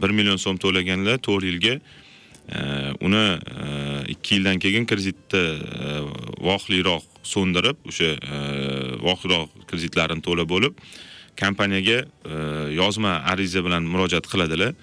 bir 0.03 0.13
million 0.19 0.37
so'm 0.37 0.61
to'laganlar 0.61 1.17
to'rt 1.29 1.49
yilga 1.49 1.79
uni 3.07 3.25
ikki 4.13 4.37
yildan 4.37 4.61
keyin 4.63 4.85
kreditni 4.87 5.41
vohliroq 6.49 7.09
so'ndirib 7.33 7.89
o'sha 7.91 8.11
vohliroq 9.07 9.65
kreditlarini 9.71 10.23
to'lab 10.29 10.53
bo'lib 10.53 10.77
kompaniyaga 11.41 11.99
yozma 12.77 13.17
ariza 13.33 13.65
bilan 13.67 13.89
murojaat 13.93 14.31
qiladilar 14.33 14.77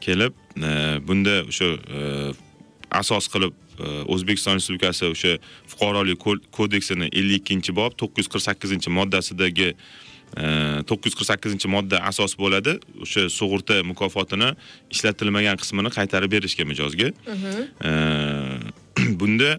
kelib 0.00 0.34
uh, 0.34 0.98
bunda 1.06 1.42
o'sha 1.50 1.68
uh, 1.76 2.32
asos 3.00 3.28
qilib 3.32 3.54
uh, 3.54 4.12
o'zbekiston 4.14 4.58
respublikasi 4.58 5.10
o'sha 5.12 5.32
fuqarolik 5.70 6.20
ko- 6.24 6.42
kodeksini 6.58 7.10
ellik 7.12 7.44
ikkinchi 7.44 7.74
bob 7.80 7.96
to'qqiz 8.00 8.26
yuz 8.26 8.32
qirq 8.34 8.46
sakkizinchi 8.48 8.94
moddasidagi 8.98 9.72
to'qqiz 10.88 11.10
yuz 11.10 11.16
qirq 11.18 11.28
sakkizinchi 11.32 11.68
modda 11.72 12.02
asos 12.10 12.34
bo'ladi. 12.36 12.74
O'sha 13.04 13.28
sug'urta 13.32 13.80
mukofotini 13.90 14.50
ishlatilmagan 14.92 15.56
qismini 15.60 15.90
qaytarib 15.94 16.30
berishga 16.36 16.66
mijozga. 16.68 17.08
Bunda 19.20 19.58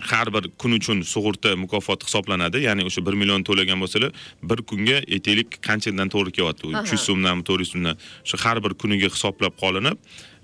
har 0.00 0.32
bir 0.34 0.48
kun 0.58 0.72
uchun 0.72 1.02
sug'urta 1.02 1.56
mukofoti 1.56 2.06
hisoblanadi. 2.06 2.62
Ya'ni 2.66 2.84
o'sha 2.88 3.04
bir 3.06 3.12
million 3.12 3.44
to'lagan 3.44 3.80
bo'lsalar 3.82 4.12
bir 4.42 4.62
kunga 4.70 4.98
aytaylik 5.14 5.58
qanchadan 5.68 6.08
to'g'ri 6.14 6.32
kelyapti? 6.38 6.66
U 6.66 6.74
Aha. 6.74 6.82
uch 6.82 6.92
yuz 6.94 7.04
so'mdanmi 7.08 7.44
to'rt 7.48 7.64
yuz 7.64 7.72
so'mdan 7.74 7.96
o'sha 8.24 8.36
har 8.44 8.62
bir 8.64 8.72
kuniga 8.82 9.08
hisoblab 9.14 9.54
qolinib 9.62 9.98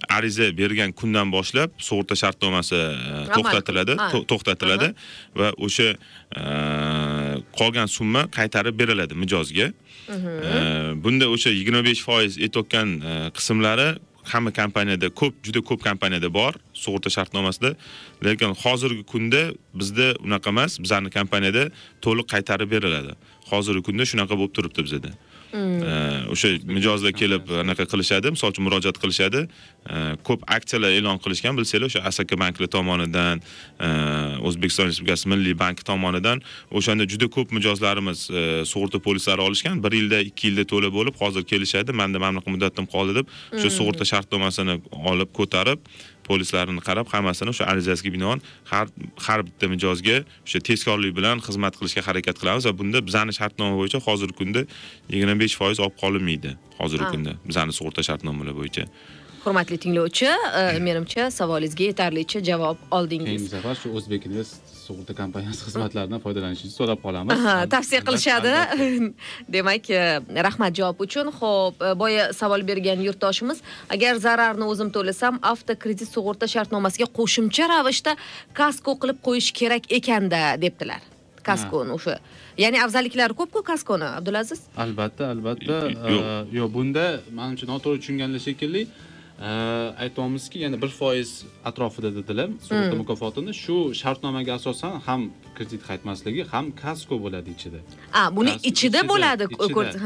ariza 0.09 0.47
bergan 0.59 0.93
kundan 0.93 1.33
boshlab 1.33 1.71
sug'urta 1.79 2.15
shartnomasi 2.23 2.77
e, 2.77 3.25
to'xtatiladi 3.35 3.97
to'xtatiladi 4.31 4.89
va 5.41 5.53
o'sha 5.67 5.89
e, 6.41 6.43
qolgan 7.59 7.89
summa 7.97 8.27
qaytarib 8.39 8.79
beriladi 8.79 9.15
mijozga. 9.15 9.73
E, 10.09 10.15
bunda 11.05 11.29
o'sha 11.35 11.51
yigirma 11.51 11.83
besh 11.89 12.05
foiz 12.07 12.39
aytayotgan 12.39 12.95
qismlari 13.37 13.89
hamma 14.33 14.51
kompaniyada 14.61 15.09
ko'p 15.21 15.35
juda 15.47 15.61
ko'p 15.69 15.81
kompaniyada 15.89 16.29
bor 16.39 16.53
sug'urta 16.83 17.11
shartnomasida. 17.17 17.71
Lekin 18.27 18.55
hozirgi 18.65 19.05
kunda 19.13 19.43
bizda 19.81 20.07
unaqa 20.27 20.51
emas 20.55 20.79
bizani 20.85 21.11
kompaniyada 21.19 21.65
to'liq 22.05 22.27
qaytarib 22.35 22.71
beriladi. 22.75 23.13
Hozirgi 23.51 23.83
kunda 23.89 24.05
shunaqa 24.11 24.35
bo'lib 24.41 24.55
turibdi 24.59 24.81
bizada 24.87 25.11
o'sha 25.53 26.49
mijozlar 26.69 27.13
kelib 27.17 27.49
anaqa 27.63 27.87
qilishadi 27.93 28.33
misol 28.35 28.53
uchun 28.53 28.67
murojaat 28.69 28.99
qilishadi. 29.03 29.45
E, 29.89 29.97
ko'p 30.27 30.45
aksiyalar 30.57 30.91
e'lon 30.99 31.21
qilishgan 31.25 31.57
bilsanglar 31.59 31.89
o'sha 31.89 32.03
asaka 32.11 32.39
banklar 32.43 32.69
tomonidan 32.77 33.41
o'zbekiston 34.49 34.91
respublikasi 34.91 35.31
milliy 35.33 35.57
banki 35.65 35.85
tomonidan 35.91 36.43
o'shanda 36.81 37.09
juda 37.13 37.31
ko'p 37.37 37.55
mijozlarimiz 37.59 38.27
sug'urta 38.73 38.99
polislari 39.07 39.41
olishgan. 39.49 39.83
Bir 39.85 39.93
yilda 40.01 40.21
ikki 40.31 40.51
yilda 40.51 40.65
to'lab 40.73 40.93
bo'lib 40.99 41.17
hozir 41.23 41.49
kelishadi. 41.53 41.93
Manda 41.93 42.19
mana 42.19 42.39
bunaqa 42.39 42.55
muddatim 42.55 42.87
qoldi 42.95 43.19
deb 43.21 43.35
o'sha 43.57 43.71
sug'urta 43.79 44.05
shartnomasini 44.13 44.81
olib 45.13 45.35
ko'tarib 45.39 45.81
polislarini 46.29 46.83
qarab 46.89 47.07
hammasini 47.15 47.55
o'sha 47.55 47.65
arizasiga 47.73 48.11
binoan 48.17 48.39
har 48.71 48.87
har 49.27 49.41
bitta 49.49 49.67
mijozga 49.75 50.17
o'sha 50.47 50.61
tezkorlik 50.69 51.13
bilan 51.19 51.45
xizmat 51.47 51.75
qilishga 51.79 52.03
harakat 52.09 52.37
qilamiz 52.41 52.65
va 52.69 52.73
bunda 52.81 52.99
bizani 53.09 53.33
shartnoma 53.39 53.75
bo'yicha 53.81 53.99
hozirgi 54.07 54.39
kunda 54.41 54.61
yigirma 55.13 55.37
besh 55.43 55.57
foiz 55.61 55.79
olib 55.85 55.97
qolinmaydi 56.03 56.51
hozirgi 56.81 57.09
kunda 57.15 57.33
bizani 57.49 57.73
sug'urta 57.79 58.03
shartnomalar 58.09 58.55
bo'yicha 58.61 58.85
hurmatli 59.45 59.79
tinglovchi 59.79 60.27
eh, 60.27 60.79
menimcha 60.81 61.31
savolingizga 61.31 61.85
yetarlicha 61.91 62.41
javob 62.45 62.77
oldingiz. 62.91 63.29
Keyingi 63.29 63.51
safar 63.53 63.77
shu 63.81 63.93
o'zbek 63.99 64.27
invest 64.29 64.73
sug'urta 64.87 65.15
kompaniyasi 65.21 65.65
xizmatlaridan 65.69 66.23
foydalanishingizni 66.25 66.77
so'rab 66.81 67.03
qolamiz. 67.05 67.45
Tavsiya 67.75 68.01
qilishadi. 68.09 68.55
Demak 69.55 69.91
eh, 69.91 70.21
rahmat 70.49 70.79
javob 70.81 71.05
uchun. 71.07 71.33
Ho'p 71.41 71.85
eh, 71.85 71.95
boya 72.03 72.31
savol 72.41 72.65
bergan 72.71 73.05
yurtdoshimiz 73.09 73.63
agar 73.95 74.23
zararni 74.27 74.67
o'zim 74.73 74.93
to'lasam 74.97 75.41
avtokredit 75.53 76.11
sug'urta 76.15 76.51
shartnomasiga 76.55 77.11
qo'shimcha 77.19 77.71
ravishda 77.75 78.17
kasko 78.61 78.99
qilib 79.03 79.23
qo'yish 79.29 79.53
kerak 79.61 79.93
ekanda 80.01 80.43
debdilar. 80.65 81.03
Kaskoni 81.49 81.95
o'sha. 81.97 82.19
Ya'ni 82.61 82.81
afzalliklari 82.85 83.37
ko'pku 83.41 83.63
kaskoni 83.65 84.05
abdulaziz? 84.19 84.65
Albatta 84.85 85.31
albatta. 85.35 85.77
Yo'q. 86.59 86.73
Bunda 86.75 87.05
manimcha 87.39 87.69
noto'g'ri 87.71 88.03
tushunganlar 88.03 88.43
shekilli 88.49 88.83
aytyapmizki 90.05 90.59
yana 90.59 90.83
bir 90.83 90.89
foiz 90.89 91.45
atrofida 91.65 92.15
dedilar 92.15 92.49
sug'urta 92.69 92.97
mukofotini. 92.97 93.55
Shu 93.55 93.95
shartnomaga 93.95 94.53
asosan 94.59 95.01
ham 95.07 95.31
kredit 95.55 95.83
qaytmasligi 95.89 96.43
ham 96.53 96.73
kasko 96.83 97.15
bo'ladi 97.25 97.51
ichida. 97.57 97.81
A 98.15 98.37
buni 98.37 98.53
ichida 98.71 99.01
bo'ladi 99.09 99.45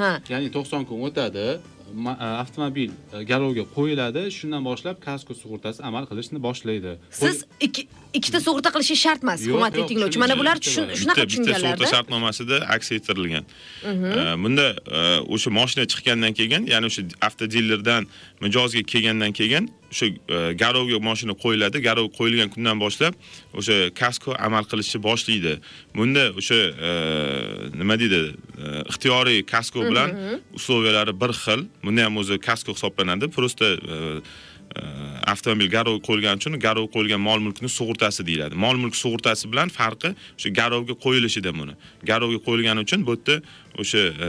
ha. 0.00 0.10
Ya'ni 0.28 0.48
to'qson 0.56 0.84
kun 0.88 0.98
o'tadi 1.08 1.46
eh, 1.52 2.42
avtomobil 2.42 2.90
eh, 2.90 3.22
garovga 3.30 3.64
qo'yiladi 3.76 4.22
shundan 4.38 4.62
boshlab 4.70 4.96
kasko 5.08 5.32
sug'urtasi 5.42 5.80
amal 5.88 6.04
qilishni 6.10 6.38
boshlaydi. 6.48 6.92
Siz 7.10 7.44
ikkita 8.18 8.40
sug'urta 8.46 8.70
qilishingiz 8.74 9.02
shart 9.06 9.22
emas 9.24 9.40
hurmatli 9.46 9.86
tinglovchi. 9.90 10.18
mana 10.24 10.34
bular 10.40 10.56
shunaqa 10.60 10.96
bitta 10.96 11.02
bitta 11.02 11.14
sug'urta 11.14 11.26
tushunganlarda 11.30 11.86
shartnomasida 11.94 12.56
aks 12.76 12.92
ettirilgan. 12.96 13.44
Э, 13.84 14.36
bunda 14.44 14.66
э, 14.98 15.34
o'sha 15.34 15.50
moshina 15.58 15.84
chiqqandan 15.92 16.32
keyin 16.38 16.62
ya'ni 16.72 16.86
o'sha 16.90 17.02
avtodilerdan 17.28 18.02
mijozga 18.44 18.82
kelgandan 18.92 19.32
keyin 19.40 19.70
o'sha 19.92 20.06
e, 20.06 20.54
garovga 20.62 20.98
moshina 21.08 21.34
qo'yiladi. 21.44 21.82
Garov 21.86 22.08
qo'yilgan 22.18 22.50
kundan 22.54 22.80
boshlab 22.82 23.14
o'sha 23.58 23.76
kasko 24.00 24.34
amal 24.46 24.64
qilishni 24.70 25.00
boshlaydi. 25.08 25.54
Bunda 25.96 26.24
o'sha 26.40 26.60
e, 26.88 26.92
nima 27.80 27.98
deydi 28.00 28.22
e, 28.24 28.66
ixtiyoriy 28.92 29.44
kasko 29.54 29.84
bilan 29.88 30.16
условиялari 30.58 31.14
bir 31.22 31.32
xil 31.42 31.66
bunda 31.84 32.08
ham 32.08 32.16
o'zi 32.22 32.40
kasko 32.48 32.76
hisoblanadi. 32.76 33.28
Просто 33.36 33.64
e, 33.64 33.76
e, 33.76 34.22
avtomobil 35.32 35.68
garov 35.70 36.00
qo'yilgani 36.06 36.40
uchun 36.40 36.56
garov 36.66 36.88
qo'yilgan 36.94 37.20
mol 37.28 37.40
mulkni 37.46 37.68
sug'urtasi 37.78 38.26
deyiladi. 38.28 38.54
Mol 38.64 38.76
mulk 38.82 38.96
sug'urtasi 39.02 39.50
bilan 39.52 39.68
farqi 39.78 40.10
o'sha 40.38 40.50
garovga 40.60 40.94
qo'yilishida 41.04 41.52
buni. 41.58 41.74
Garovga 42.10 42.38
qo'yilgani 42.46 42.84
uchun 42.86 43.06
bu 43.06 43.16
yerda 43.16 43.36
o'sha 43.82 44.02
e, 44.26 44.28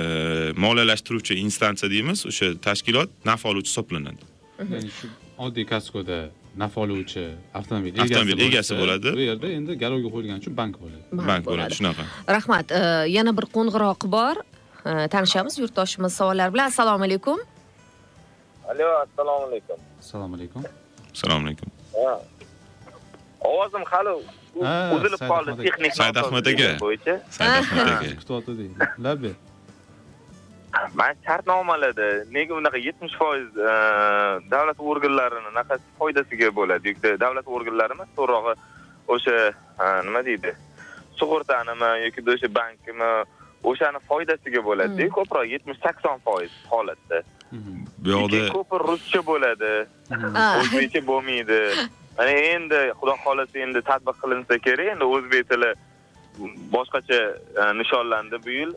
moliyalashtiruvchi 0.66 1.40
instansiya 1.46 1.90
deymiz 1.96 2.26
o'sha 2.32 2.54
tashkilot 2.68 3.10
naf 3.30 3.46
oluvchi 3.50 3.70
hisoblanadi. 3.72 4.22
Oddiy 5.46 5.66
kaskoda 5.74 6.18
naf 6.64 6.78
oluvchi 6.84 7.24
avtomobil 7.60 8.02
Avtomobil 8.04 8.44
egasi 8.48 8.78
bo'ladi. 8.82 9.14
bu 9.20 9.24
yerda 9.30 9.48
endi 9.58 9.72
garovga 9.84 10.10
qo'yilgani 10.16 10.40
uchun 10.44 10.58
bank 10.62 10.74
bo'ladi. 10.82 11.04
Bank 11.30 11.46
bo'ladi. 11.46 11.80
shunaqa. 11.80 12.04
Rahmat. 12.38 12.68
Eh, 12.72 13.06
yana 13.18 13.32
bir 13.38 13.46
qo'ng'iroq 13.56 14.02
bor. 14.18 14.36
Eh, 14.90 15.08
tanishamiz 15.14 15.58
yurtdoshimiz 15.64 16.14
savollar 16.20 16.54
bilan. 16.54 16.68
Assalomu 16.74 17.04
alaykum. 17.10 17.40
Alo 18.72 18.88
assalomu 19.06 19.46
alaykum 19.50 19.93
assalomu 20.14 20.36
alaykum. 20.36 20.64
Assalomu 21.14 21.48
alaykum. 21.48 21.70
Ha. 21.94 22.22
ovozim 23.50 23.84
hali 23.92 24.14
uzilib 24.96 25.22
qoldi 25.32 25.56
texnik 25.64 25.94
Said 25.96 26.16
Ahmad 26.22 26.46
aka. 26.52 26.70
bo'yicha. 26.84 27.16
Said 27.30 27.50
ahmad 27.50 27.88
aka. 27.94 29.32
man 31.00 31.16
shartnomalarda 31.26 32.08
nega 32.36 32.54
unaqa 32.60 32.78
yetmish 32.88 33.16
foiz 33.22 33.50
davlat 34.54 34.80
organlarini 34.94 35.50
anaqasi 35.54 35.86
foydasiga 36.00 36.50
bo'ladi? 36.60 36.94
Yoki 36.94 37.20
davlat 37.26 37.48
organlari 37.58 37.98
emas 37.98 38.10
to'g'rirog'i 38.18 38.54
o'sha 39.16 39.38
ha, 39.80 39.88
nima 40.08 40.22
deydi? 40.30 40.54
Sug'urtanimi 41.20 41.92
yoki 42.06 42.26
o'sha 42.36 42.50
bankimi 42.60 43.12
o'shani 43.64 44.00
foydasiga 44.10 44.62
bo'ladi. 44.70 45.10
Ko'proq 45.18 45.46
yetmish 45.54 45.80
sakson 45.86 46.20
foiz 46.26 46.54
holatda. 46.70 47.24
Bu 48.04 48.10
yoqda 48.10 48.40
ko'pi 48.56 48.80
ruscha 48.88 49.22
bo'ladi. 49.32 49.74
Ha. 50.10 50.46
o'zbekcha 50.62 51.02
bo'lmaydi. 51.10 51.60
Mana 52.18 52.34
endi 52.54 52.80
xudo 53.00 53.16
xohlasa 53.26 53.60
endi 53.66 53.82
tatbiq 53.90 54.18
qilinsa 54.24 54.58
kerak. 54.66 54.88
Endi 54.94 55.06
o'zbek 55.16 55.50
tili 55.52 55.72
boshqacha 56.76 57.20
e, 57.62 57.64
nishonlandi 57.80 58.42
bu 58.46 58.58
yil. 58.60 58.74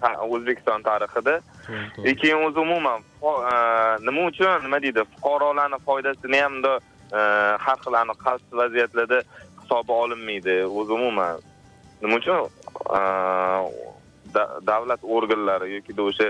Ha, 0.00 0.10
o'zbekiston 0.24 0.82
tarixida. 0.82 1.40
E, 2.04 2.14
keyin 2.20 2.44
o'zi 2.46 2.60
umuman 2.60 3.00
e, 3.22 3.54
nima 4.06 4.26
uchun 4.30 4.64
nima 4.64 4.80
deydi 4.84 5.04
fuqarolarni 5.12 5.78
foydasini 5.88 6.40
ham 6.40 6.54
bundoq, 6.56 6.86
e, 7.12 7.20
har 7.64 7.78
xil 7.84 7.98
aniq 8.02 8.18
qaysi 8.26 8.60
vaziyatlarda 8.62 9.18
hisobga 9.60 10.00
olinmaydi. 10.04 10.56
O'zi 10.64 10.92
umuman 11.00 11.44
nima 12.02 12.20
uchun? 12.20 12.48
Da- 14.34 14.52
davlat 14.70 15.00
organlari 15.02 15.74
yoki 15.76 15.92
o'sha 16.10 16.28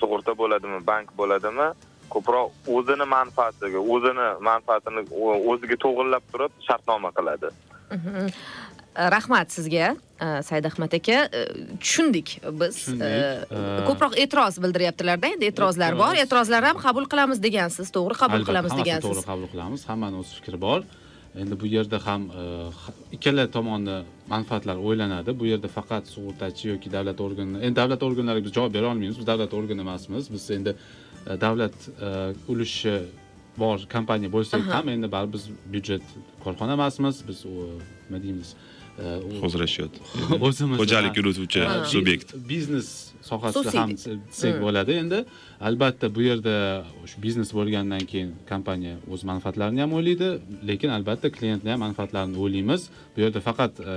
sug'urta 0.00 0.32
bo'ladimi 0.40 0.78
bank 0.90 1.08
bo'ladimi 1.20 1.68
ko'proq 2.14 2.70
o'zini 2.76 3.06
manfaatiga 3.16 3.80
o'zini 3.94 4.28
manfaatini 4.50 5.02
o'ziga 5.52 5.76
to'g'irlab 5.84 6.24
turib 6.32 6.52
shartnoma 6.68 7.10
qiladi. 7.18 7.48
Mhm. 7.96 8.32
rahmat 9.14 9.48
sizga 9.54 9.88
said 10.42 10.64
ahmad 10.70 10.94
aka. 10.98 11.18
Tushundik 11.82 12.28
biz. 12.60 12.78
Ko'proq 13.88 14.16
e'tiroz 14.22 14.58
bildiryaptilarda 14.64 15.26
endi 15.34 15.50
e'tirozlar 15.50 15.92
bor. 16.00 16.14
E'tiroz. 16.14 16.24
e'tirozlar 16.24 16.62
ham 16.68 16.80
qabul 16.86 17.06
qilamiz 17.12 17.38
degansiz 17.46 17.92
to'g'ri 17.96 18.16
qabul 18.22 18.42
qilamiz 18.48 18.72
degansiz 18.80 19.10
to'g'ri 19.10 19.26
qabul 19.30 19.48
qilamiz. 19.52 19.86
Hammani 19.90 20.16
o'z 20.22 20.30
fikri 20.38 20.58
bor 20.66 20.80
endi 21.36 21.60
bu 21.60 21.66
yerda 21.66 22.06
ham 22.06 22.22
e, 22.30 22.42
ikkala 23.12 23.50
tomonni 23.50 24.02
manfaatlari 24.28 24.78
o'ylanadi. 24.78 25.40
Bu 25.40 25.46
yerda 25.46 25.68
faqat 25.68 26.06
sug'urtachi 26.14 26.68
yoki 26.68 26.92
davlat 26.92 27.20
organi 27.20 27.58
endi 27.64 27.76
davlat 27.76 28.02
organlariga 28.02 28.44
biz 28.44 28.54
javob 28.58 28.74
bera 28.74 28.86
olmaymiz. 28.86 29.18
Biz 29.18 29.26
davlat 29.26 29.54
organi 29.54 29.80
emasmiz. 29.80 30.32
Biz 30.32 30.50
endi 30.50 30.74
e, 31.26 31.40
davlat 31.40 31.76
e, 32.06 32.08
ulushi 32.48 32.96
bor 33.58 33.78
kompaniya 33.92 34.32
bo'lsak 34.32 34.66
ham 34.72 34.88
endi 34.88 35.12
baribir 35.12 35.32
biz 35.32 35.44
byudjet 35.72 36.02
korxona 36.44 36.72
emasmiz. 36.72 37.22
Biz 37.28 37.44
nima 37.44 38.22
deymiz 38.22 38.54
e, 38.54 38.67
u- 38.98 39.40
hozirlashyapti 39.42 40.00
o'zimiz 40.46 40.76
xo'jalik 40.80 41.14
yurituvchi 41.20 41.62
subyekt 41.92 42.28
biznes 42.52 42.88
sohasida 43.30 43.70
ham 43.80 43.90
desak 43.96 44.54
bo'ladi. 44.64 44.92
Endi 45.02 45.18
albatta 45.68 46.06
bu 46.16 46.20
yerda 46.28 46.54
shu 47.10 47.16
biznes 47.26 47.50
bo'lgandan 47.58 48.04
keyin 48.10 48.30
kompaniya 48.50 48.94
o'z 49.12 49.22
manfaatlarini 49.30 49.80
ham 49.84 49.92
o'ylaydi 49.98 50.28
lekin 50.70 50.90
albatta 50.96 51.28
klientni 51.36 51.70
ham 51.74 51.80
manfaatlarini 51.86 52.36
o'ylaymiz. 52.44 52.82
Bu 53.14 53.18
yerda 53.24 53.40
faqat 53.48 53.72
e, 53.80 53.94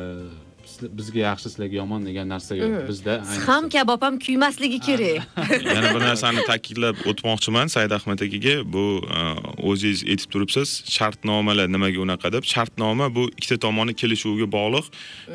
bizga 1.00 1.20
yaxshi 1.28 1.50
sizlarga 1.50 1.76
yomon 1.82 2.06
degan 2.08 2.28
narsa 2.34 2.56
yo'q 2.60 2.76
bizda 2.90 3.14
ayniqsa- 3.18 3.46
ham 3.50 3.70
kabob 3.76 4.02
ham 4.06 4.16
kuymasligi 4.26 4.80
kerak. 4.88 5.28
Yana 5.76 5.90
bir 5.96 6.04
narsani 6.10 6.42
ta'kidlab 6.52 6.96
o'tmoqchiman 7.12 7.68
said 7.76 7.92
ahmad 7.98 8.20
akaga 8.28 8.56
bu 8.76 8.86
e, 9.18 9.20
o'zingiz 9.70 10.02
aytib 10.12 10.30
turibsiz 10.34 10.70
shartnomalar 10.96 11.68
nimaga 11.76 12.00
unaqa 12.06 12.34
deb. 12.36 12.44
Shartnoma 12.54 13.08
bu 13.16 13.24
ikkita 13.38 13.58
tomonni 13.66 13.94
kelishuviga 14.02 14.48
bog'liq. 14.58 14.86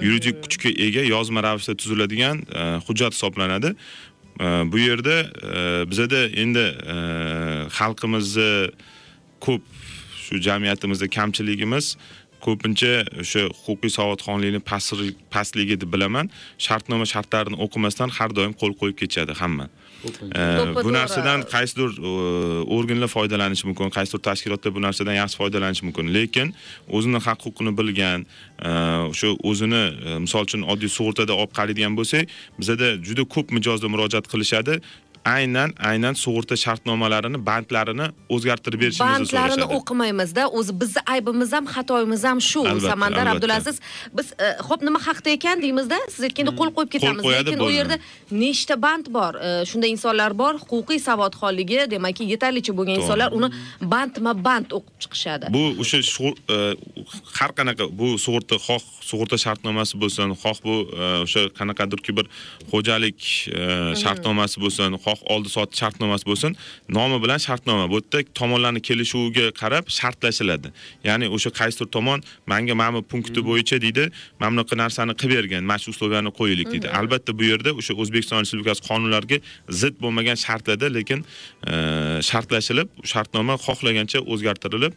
Yuridik 0.06 0.36
kuchga 0.44 0.70
ega 0.86 1.02
yozma 1.14 1.40
ravishda 1.46 1.74
tuziladigan 1.80 2.36
e, 2.60 2.62
hujjat 2.86 3.12
hisoblanadi. 3.16 3.74
E, 4.40 4.46
bu 4.72 4.78
yerda 4.88 5.16
bizada 5.90 6.20
endi 6.42 6.66
xalqimizni 7.78 8.52
ko'p 9.46 9.62
shu 10.26 10.40
jamiyatimizda 10.48 11.06
kamchiligimiz 11.16 11.96
ko'pincha 12.46 12.92
o'sha 13.22 13.42
huquqiy 13.64 13.92
savodxonlikni 13.98 14.60
pastligi 15.34 15.80
deb 15.82 15.90
bilaman. 15.94 16.30
Shartnoma 16.66 17.06
shartlarini 17.14 17.58
o'qimasdan 17.64 18.14
har 18.18 18.30
doim 18.38 18.54
qo'l 18.60 18.72
qo'yib 18.80 18.96
ketishadi 19.02 19.34
hamma. 19.42 19.68
Bu 20.84 20.92
narsadan 20.92 21.42
qaysidir 21.50 21.90
e, 21.98 22.10
organlar 22.76 23.08
foydalanishi 23.08 23.66
mumkin 23.66 23.90
qaysidir 23.96 24.22
tashkilotlar 24.28 24.74
bu 24.76 24.82
narsadan 24.82 25.16
yaxshi 25.22 25.40
foydalanishi 25.40 25.86
mumkin. 25.88 26.12
Lekin 26.16 26.52
o'zini 26.96 27.18
haq 27.26 27.46
huquqini 27.46 27.72
bilgan 27.78 28.26
e, 28.68 28.70
o'sha 29.12 29.32
o'zini 29.50 29.82
e, 30.06 30.18
misol 30.24 30.46
uchun 30.48 30.62
oddiy 30.72 30.92
sug'urtada 30.96 31.32
olib 31.40 31.52
qaraydigan 31.58 31.96
bo'lsak 31.98 32.36
bizada 32.60 32.92
juda 33.08 33.24
ko'p 33.34 33.56
mijozlar 33.56 33.90
murojaat 33.94 34.30
qilishadi 34.32 34.80
aynan 35.34 35.70
aynan 35.90 36.14
sug'urta 36.14 36.56
shartnomalarini 36.64 37.38
bandlarini 37.46 38.06
o'zgartirib 38.34 38.80
bandlarini 38.82 39.26
so'rashadi. 39.30 39.66
o'qimaymizda 39.78 40.42
o'zi 40.58 40.72
bizni 40.80 41.02
aybimiz 41.14 41.52
ham 41.56 41.66
xatoyimiz 41.74 42.24
ham 42.28 42.40
shu 42.50 42.62
samandar 42.90 43.26
abdulaziz 43.32 43.80
biz 44.18 44.32
e, 44.32 44.46
ho'p 44.68 44.82
nima 44.88 45.00
haqda 45.08 45.30
ekan 45.36 45.62
deymizda 45.64 45.98
siz 46.14 46.22
aytganda 46.28 46.52
qo'l 46.60 46.70
qo'yib 46.76 46.90
ketamiz 46.94 47.24
lekin 47.32 47.64
u 47.68 47.70
yerda 47.78 47.96
nechta 48.42 48.76
band 48.86 49.06
bor? 49.18 49.32
E, 49.46 49.50
shunday 49.70 49.90
insonlar 49.96 50.38
bor 50.42 50.54
huquqiy 50.70 51.00
savodxonligi 51.08 51.80
demakki 51.94 52.28
yetarlicha 52.32 52.72
bo'lgan 52.78 53.02
insonlar 53.02 53.28
uni 53.38 53.48
bandma 53.92 54.32
band 54.46 54.76
o'qib 54.78 54.96
chiqishadi. 55.02 55.52
Bu 55.56 55.64
o'sha 55.82 55.98
e, 56.56 56.58
har 57.38 57.50
qanaqa 57.58 57.90
bu 58.00 58.08
sug'urta 58.24 58.56
xoh 58.66 58.84
sug'urta 59.10 59.36
shartnomasi 59.46 59.94
bo'lsin 60.02 60.34
xoh 60.42 60.58
bu 60.66 60.74
e, 61.02 61.04
o'sha 61.26 61.42
qanaqadirki 61.58 62.16
bir 62.18 62.26
xo'jalik 62.72 63.20
e, 63.60 63.62
shartnomasi 64.02 64.56
bo'lsin 64.64 64.98
xoh 65.04 65.15
oldi 65.32 65.48
sotdi 65.56 65.76
shartnomasi 65.82 66.26
bo'lsin. 66.30 66.56
Nomi 66.88 67.22
bilan 67.24 67.38
shartnoma. 67.46 67.90
Bu 67.90 68.00
yerda 68.00 68.34
tomonlarni 68.40 68.80
kelishuviga 68.88 69.46
qarab 69.60 69.84
shartlashiladi. 69.98 70.72
Ya'ni 71.04 71.26
o'sha 71.36 71.50
qaysidir 71.60 71.88
tomon 71.96 72.22
manga 72.46 72.74
mana 72.74 72.96
bu 72.96 73.02
punkti 73.12 73.40
bo'yicha 73.48 73.80
deydi 73.84 74.10
mana 74.40 74.50
bunaqa 74.54 74.76
narsani 74.82 75.14
qilib 75.20 75.36
bergan 75.36 75.64
mana 75.70 75.78
shu 75.82 75.90
условияni 75.94 76.30
qo'yaylik 76.38 76.68
deydi. 76.74 76.88
Albatta 76.98 77.38
bu 77.38 77.44
yerda 77.50 77.70
o'sha 77.80 77.92
o'zbekiston 78.02 78.38
respublikasi 78.44 78.82
qonunlariga 78.90 79.38
zid 79.80 79.94
bo'lmagan 80.02 80.36
shartlarda 80.46 80.88
lekin 80.98 81.24
shartlashilib 82.30 82.88
shartnoma 83.12 83.54
xohlagancha 83.66 84.18
o'zgartirilib 84.32 84.92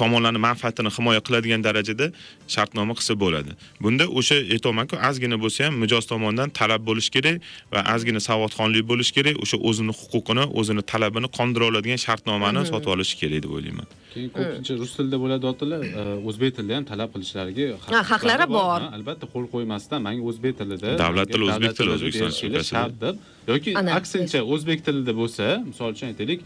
tomonlarni 0.00 0.40
manfaatini 0.48 0.90
himoya 0.96 1.20
qiladigan 1.26 1.62
darajada 1.66 2.06
shartnoma 2.54 2.94
qilsa 2.98 3.14
bo'ladi. 3.22 3.52
Bunda 3.84 4.04
o'sha 4.18 4.36
aytyapmanku 4.54 4.96
ozgina 5.08 5.36
bo'lsa 5.44 5.60
ham 5.66 5.74
mijoz 5.82 6.04
tomonidan 6.12 6.48
talab 6.58 6.82
bo'lishi 6.88 7.10
kerak 7.16 7.36
va 7.72 7.80
ozgina 7.94 8.20
savodxonlik 8.28 8.84
bo'lishi 8.90 9.12
kerak. 9.18 9.34
O'sha 9.44 9.56
o'zini 9.68 9.92
huquqini 10.00 10.44
o'zini 10.60 10.82
talabini 10.92 11.28
qondira 11.38 11.64
oladigan 11.70 12.00
shartnomani 12.06 12.66
sotib 12.70 12.90
olishi 12.94 13.14
kerak 13.20 13.40
deb 13.44 13.52
o'ylayman 13.56 13.86
keyin 14.18 14.30
ko'pincha 14.36 14.74
rus 14.82 14.92
tilida 14.98 15.18
bo'ladiyotilar 15.24 15.80
o'zbek 16.28 16.50
tilida 16.58 16.74
ham 16.78 16.84
talab 16.92 17.08
qilishlariga 17.14 17.66
Ha, 17.94 18.00
haqlari 18.12 18.46
bor. 18.56 18.80
Albatta 18.98 19.26
qo'l 19.34 19.46
qo'ymasdan 19.54 20.00
manga 20.06 20.22
o'zbek 20.30 20.54
tilida 20.60 20.88
Davlat 21.04 21.26
tili 21.34 21.44
o'zbek 21.50 21.72
tili 21.78 21.78
tilida 21.78 21.96
O'zbekiston 21.98 22.64
shart 22.72 22.94
deb 23.04 23.16
yoki 23.52 23.70
aksincha 23.98 24.40
o'zbek 24.54 24.78
tilida 24.86 25.12
bo'lsa 25.20 25.46
misol 25.70 25.88
uchun 25.94 26.06
aytaylik 26.12 26.40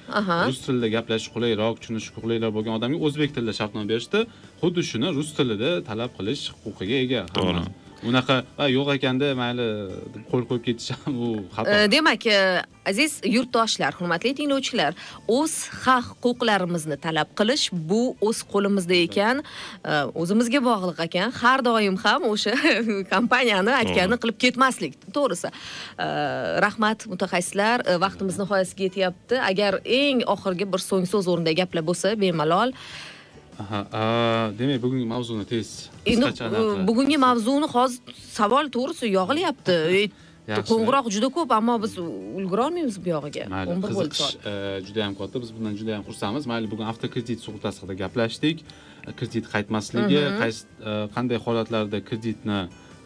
rus 0.48 0.58
tilida 0.66 0.88
gaplashish 0.96 1.30
qulayroq 1.34 1.74
tushunish 1.82 2.08
qulayroq 2.16 2.52
bo'lgan 2.56 2.74
odamga 2.78 2.98
o'zbek 3.06 3.30
tilida 3.36 3.54
shartnoma 3.60 3.86
berishda 3.92 4.20
xuddi 4.62 4.82
shuni 4.90 5.08
rus 5.18 5.30
tilida 5.38 5.70
talab 5.88 6.10
qilish 6.18 6.42
huquqiga 6.64 6.96
ega. 7.04 7.22
To'g'ri. 7.38 7.62
Unaqa 8.08 8.42
"Ha, 8.58 8.66
yo'q 8.76 8.88
ekanda 8.96 9.28
mayli 9.38 9.66
deb 10.14 10.24
qo'l 10.30 10.44
qo'yib 10.48 10.64
ketish 10.66 10.90
ham 11.04 11.14
u 11.26 11.28
xato. 11.54 11.74
Demak 11.94 12.26
e, 12.26 12.62
aziz 12.90 13.20
yurtdoshlar 13.34 13.92
hurmatli 13.98 14.32
tinglovchilar 14.38 14.92
o'z 15.38 15.54
haq 15.84 16.06
huquqlarimizni 16.24 16.96
talab 17.04 17.28
qilish 17.38 17.68
bu 17.90 18.02
o'z 18.28 18.42
qo'limizda 18.52 18.96
ekan. 19.06 19.44
E, 19.84 19.92
o'zimizga 20.22 20.60
bog'liq 20.70 20.98
ekan. 21.06 21.30
Har 21.42 21.62
doim 21.68 21.96
ham 22.04 22.26
o'sha 22.32 22.54
kompaniyani 23.14 23.72
aytganini 23.80 24.18
qilib 24.22 24.38
ketmaslik 24.44 24.98
to'g'risi. 25.16 25.48
E, 26.04 26.06
rahmat 26.66 27.06
mutaxassislar. 27.12 27.86
Vaqtimiz 28.04 28.36
nihoyasiga 28.42 28.88
yetyapti. 28.88 29.40
Agar 29.50 29.80
eng 29.84 30.26
oxirgi 30.34 30.66
bir 30.72 30.82
so'ng 30.88 31.06
so'z 31.12 31.30
o'rnidagi 31.32 31.62
gaplar 31.62 31.86
bo'lsa 31.90 32.16
bemalol 32.22 32.74
demak 34.58 34.82
bugungi 34.82 35.06
mavzuni 35.14 35.44
tez 35.52 35.68
endi 36.06 36.26
qisqacha 36.26 36.44
e, 36.58 36.86
bugungi 36.88 37.18
mavzuni 37.26 37.68
hozir 37.74 38.00
savol 38.38 38.66
to'g'risi 38.76 39.06
yog'ilyapti. 39.18 39.78
E, 39.98 40.02
qo'ng'iroq 40.70 41.06
juda 41.14 41.28
ko'p 41.36 41.50
ammo 41.58 41.74
biz 41.82 41.92
ulgurolmaymiz 42.02 42.96
bu 43.04 43.08
yog'iga. 43.14 43.44
Mayli 43.54 43.74
11 43.76 43.82
bo'ldi 43.82 44.10
qiziqish 44.12 44.32
e, 44.50 44.54
juda 44.86 45.04
ham 45.06 45.14
katta. 45.20 45.42
Biz 45.42 45.50
bundan 45.56 45.74
juda 45.80 45.92
ham 45.96 46.04
xursandmiz. 46.08 46.46
Mayli 46.52 46.70
bugun 46.72 46.86
avtokredit 46.92 47.38
sug'urtasi 47.46 47.82
haqida 47.82 47.98
gaplashdik. 48.02 48.64
E, 49.06 49.10
kredit 49.18 49.46
qaytmasligi 49.54 50.22
qaysi 50.42 50.62
e, 50.66 50.96
qanday 51.16 51.38
holatlarda 51.46 51.98
kreditni 52.08 52.60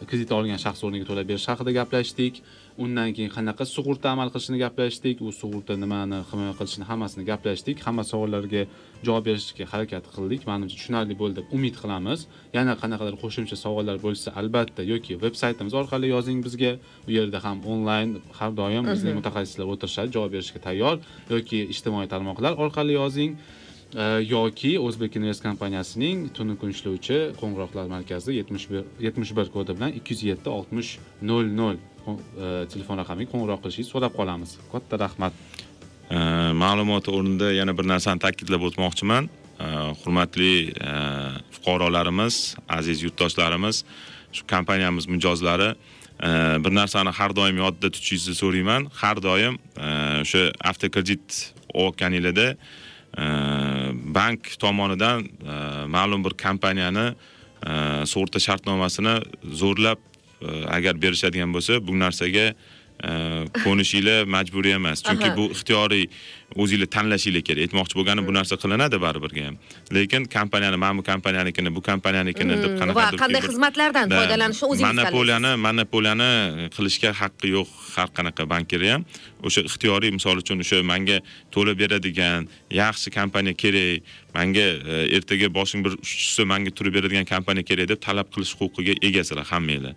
kredit 0.09 0.31
olgan 0.37 0.59
shaxs 0.65 0.81
o'rniga 0.85 1.05
to'lab 1.09 1.29
berish 1.31 1.47
haqida 1.51 1.71
gaplashdik 1.79 2.41
undan 2.83 3.09
keyin 3.15 3.31
qanaqa 3.37 3.65
sug'urta 3.75 4.07
amal 4.15 4.29
qilishini 4.33 4.57
gaplashdik? 4.63 5.21
U 5.25 5.31
sug'urta 5.41 5.73
nimani 5.83 6.19
himoya 6.29 6.53
qilishini 6.59 6.85
hammasini 6.89 7.23
gaplashdik. 7.31 7.77
Hamma 7.85 8.03
savollarga 8.11 8.61
javob 9.07 9.23
berishga 9.29 9.65
harakat 9.73 10.05
qildik. 10.15 10.41
Manimcha 10.49 10.75
tushunarli 10.79 11.15
bo'ldi. 11.21 11.35
Deb 11.39 11.53
umid 11.57 11.75
qilamiz. 11.81 12.19
Yana 12.57 12.73
qanaqadir 12.81 13.15
qo'shimcha 13.23 13.57
savollar 13.65 13.97
bo'lsa 14.05 14.33
albatta 14.39 14.81
yoki 14.93 15.13
veb 15.25 15.35
saytimiz 15.41 15.73
orqali 15.81 16.07
yozing 16.15 16.39
bizga. 16.47 16.71
U 17.07 17.09
yerda 17.17 17.39
ham 17.45 17.57
onlayn 17.73 18.09
har 18.39 18.51
doim 18.59 18.83
bizning 18.93 19.15
mutaxassislar 19.19 19.65
o'tirishadi 19.73 20.09
javob 20.17 20.31
berishga 20.35 20.59
tayyor. 20.67 20.95
Yoki 21.33 21.59
ijtimoiy 21.73 22.07
tarmoqlar 22.13 22.53
orqali 22.63 22.93
yozing. 23.01 23.31
Yoki 24.35 24.71
o'zbek 24.85 25.15
invest 25.15 25.41
kompaniyasining 25.47 26.17
tunu 26.35 26.57
kun 26.59 26.69
ishlovchi 26.75 27.19
qo'ng'iroqlar 27.39 27.85
markazi 27.95 28.35
yetmish 28.35 28.65
bir 28.71 28.83
yetmish 29.05 29.31
bir 29.37 29.47
kodi 29.55 29.71
bilan 29.77 29.91
ikki 29.99 30.11
yuz 30.13 30.23
yetti 30.31 30.49
oltmish 30.57 30.89
nol 31.29 31.47
nol 31.61 31.77
E, 32.07 32.67
telefon 32.71 33.01
raqamiga 33.01 33.31
qo'ng'iroq 33.33 33.59
qilishingizni 33.63 33.93
so'rab 33.93 34.13
qolamiz. 34.19 34.55
Katta 34.71 34.99
rahmat. 35.03 35.33
E, 35.35 36.15
ma'lumoti 36.15 36.57
ma'lumot 36.63 37.09
o'rnida 37.15 37.51
yana 37.59 37.75
bir 37.77 37.89
narsani 37.91 38.23
ta'kidlab 38.23 38.63
o'tmoqchiman. 38.69 39.27
E, 39.59 39.67
hurmatli 40.01 40.53
fuqarolarimiz 41.55 42.55
aziz 42.79 43.03
yurtdoshlarimiz 43.05 43.83
shu 44.35 44.43
kompaniyamiz 44.53 45.07
mijozlari 45.13 45.71
bir 46.63 46.73
narsani 46.73 47.11
har 47.19 47.31
doim 47.39 47.57
yodda 47.63 47.91
tutishingizni 47.93 48.35
so'rayman. 48.41 48.87
Har 49.01 49.17
doim 49.27 49.59
o'sha 50.23 50.43
avtokredit 50.71 51.53
olayotganinglarda 51.73 52.47
bank 54.17 54.41
tomonidan 54.63 55.27
ma'lum 55.95 56.25
bir 56.25 56.33
kompaniyani 56.45 57.07
sug'urta 58.11 58.39
shartnomasini 58.47 59.15
zo'rlab 59.61 59.99
Э, 60.37 60.65
agar 60.69 61.01
berishadigan 61.01 61.49
bo'lsa 61.49 61.79
bu 61.81 61.95
narsaga 61.97 62.53
ko'nishinglar 63.65 64.25
majburiy 64.35 64.75
emas. 64.79 65.03
Chunki 65.07 65.29
bu 65.37 65.49
ixtiyoriy 65.55 66.05
o'zinglar 66.55 66.89
tanlashinglar 66.95 67.43
kerak. 67.47 67.61
Aytmoqchi 67.67 67.95
bo'lganim 67.99 68.23
bu 68.27 68.33
narsa 68.37 68.55
qilinadi 68.63 68.97
baribirga. 69.01 69.45
Ham 69.47 69.57
lekin 69.95 70.25
kompaniyani 70.25 70.77
mana 70.83 70.97
bu 70.97 71.03
kompaniyanikini 71.03 71.75
bu 71.75 71.81
kompaniyanikini 71.89 72.55
deb 72.63 72.71
va 72.73 72.79
qanaqadir 72.81 73.19
qanday 73.23 73.41
bir- 73.41 73.49
xizmatlardan 73.49 74.09
Da, 74.09 74.19
foydalanishni 74.19 74.65
o'zingiz 74.71 74.89
monopoliyani 74.89 75.51
monopoliyani 75.67 76.29
qilishga 76.75 77.11
haqqi 77.21 77.47
yo'q 77.55 77.67
har 77.95 78.09
qanaqa 78.17 78.43
bankirni 78.53 78.89
ham 78.93 79.05
o'sha 79.47 79.61
ixtiyoriy 79.69 80.11
misol 80.17 80.37
uchun 80.43 80.63
o'sha 80.65 80.81
manga 80.91 81.17
to'lab 81.55 81.77
beradigan 81.83 82.47
yaxshi 82.81 83.13
kompaniya 83.17 83.53
kerak 83.63 84.01
manga 84.37 84.67
e, 84.93 84.95
ertaga 85.17 85.47
boshing 85.59 85.81
bir 85.85 85.93
tushsa 86.07 86.43
manga 86.53 86.71
turib 86.77 86.93
beradigan 86.97 87.25
kompaniya 87.33 87.65
kerak 87.69 87.87
deb 87.93 87.99
talab 88.07 88.27
qilish 88.33 88.53
huquqiga 88.59 88.93
egasizlar 89.07 89.45
hammanglar 89.53 89.95